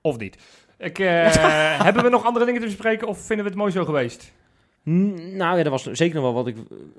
[0.00, 0.36] Of niet?
[0.78, 1.06] Ik, eh,
[1.86, 4.32] hebben we nog andere dingen te bespreken of vinden we het mooi zo geweest?
[4.90, 6.56] N- Nou ja, dat was zeker nog wel wat ik,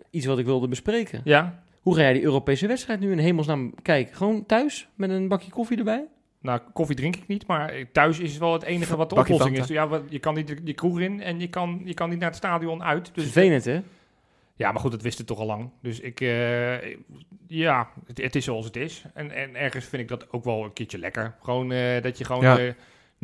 [0.09, 1.21] iets wat ik wilde bespreken.
[1.23, 1.63] Ja?
[1.85, 4.15] Hoe ga jij die Europese wedstrijd nu in hemelsnaam kijken?
[4.15, 6.05] Gewoon thuis met een bakje koffie erbij?
[6.41, 9.57] Nou, koffie drink ik niet, maar thuis is wel het enige wat de Bakje oplossing
[9.57, 9.73] Fanta.
[9.73, 9.79] is.
[9.79, 12.19] Ja, wat- je kan niet de, die kroeg in en je kan, je kan niet
[12.19, 13.11] naar het stadion uit.
[13.13, 13.81] Dus, Vervelend, hè?
[14.55, 15.69] ja, maar goed, dat wisten we toch al lang.
[15.81, 16.95] Dus ik, eh,
[17.47, 19.03] ja, het, het is zoals het is.
[19.13, 21.35] En, en ergens vind ik dat ook wel een keertje lekker.
[21.41, 22.57] Gewoon eh, dat je gewoon Ja.
[22.59, 22.73] eh,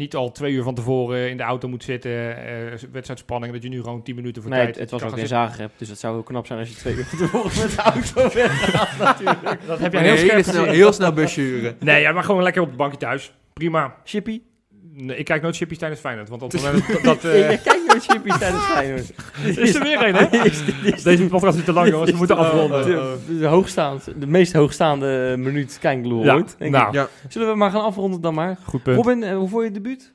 [0.02, 3.70] niet al twee uur van tevoren in de auto moet zitten, eh wedstrijdspanning, dat je
[3.70, 5.28] nu gewoon tien minuten voor Nee, tijd het, het was ook in.
[5.28, 7.82] Zagreb, dus dat zou heel knap zijn als je twee uur van tevoren met de
[7.82, 9.60] auto weggaat natuurlijk.
[9.68, 11.76] Dat heb je heel heel, snel, heel snel busje huren.
[11.80, 13.34] Nee, ja, maar gewoon lekker op het bankje thuis.
[13.54, 13.96] Prima.
[14.04, 14.42] Chippy?
[14.94, 17.04] Nee, ik kijk nooit chippies tijdens Feyenoord, want op het moment dat...
[17.04, 19.12] dat eh, Je kijkt nooit Chippy tijdens Feyenoord.
[19.58, 20.38] is er weer een, hè?
[20.50, 22.12] Is is Deze podcast is te lang, jongens.
[22.12, 22.86] We moeten afronden.
[22.86, 26.56] de, de, hoogstaand, de meest hoogstaande minuut kijkgloer Ja, ooit.
[26.58, 26.94] denk nou, ik.
[26.94, 27.08] Ja.
[27.30, 28.58] Zullen we maar gaan afronden dan maar?
[28.64, 28.96] goed punt.
[28.96, 30.14] Robin, eh, hoe vond je het debuut?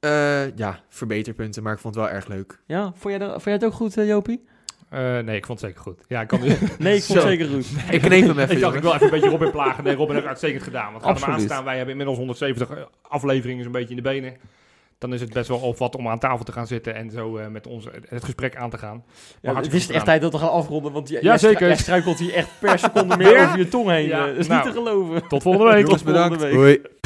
[0.00, 2.58] Eh, ja, verbeterpunten, maar ik vond het wel erg leuk.
[2.66, 4.44] Ja, vond jij, dat, vond jij het ook goed, Jopie?
[4.90, 6.00] Eh, nee, ik vond het zeker goed.
[6.08, 6.40] Ja, ik kan.
[6.78, 7.66] Nee, ik vond het zeker goed.
[7.90, 9.84] Ik kneep hem even, ik dacht, ik wil even een beetje Robin plagen.
[9.84, 10.92] Nee, Robin heeft uitstekend gedaan.
[10.92, 11.40] Want gaan we maar Absoluut.
[11.50, 11.64] aanstaan.
[11.64, 12.68] Wij hebben inmiddels 170
[13.08, 14.36] afleveringen zo'n beetje in de benen.
[14.98, 17.36] Dan is het best wel op wat om aan tafel te gaan zitten en zo
[17.36, 19.04] eh, met ons het gesprek aan te gaan.
[19.42, 21.66] Ja, het is echt tijd dat we gaan afronden, want jij, Ja, jij stru- zeker.
[21.66, 24.06] jij struikelt hier echt per seconde meer over je tong heen.
[24.06, 24.64] Ja, eh, dat is nou.
[24.64, 25.28] niet te geloven.
[25.28, 25.82] Tot volgende week.
[25.84, 26.40] Jongens, bedankt.
[26.40, 26.80] volgende week.
[26.82, 26.99] Hoi.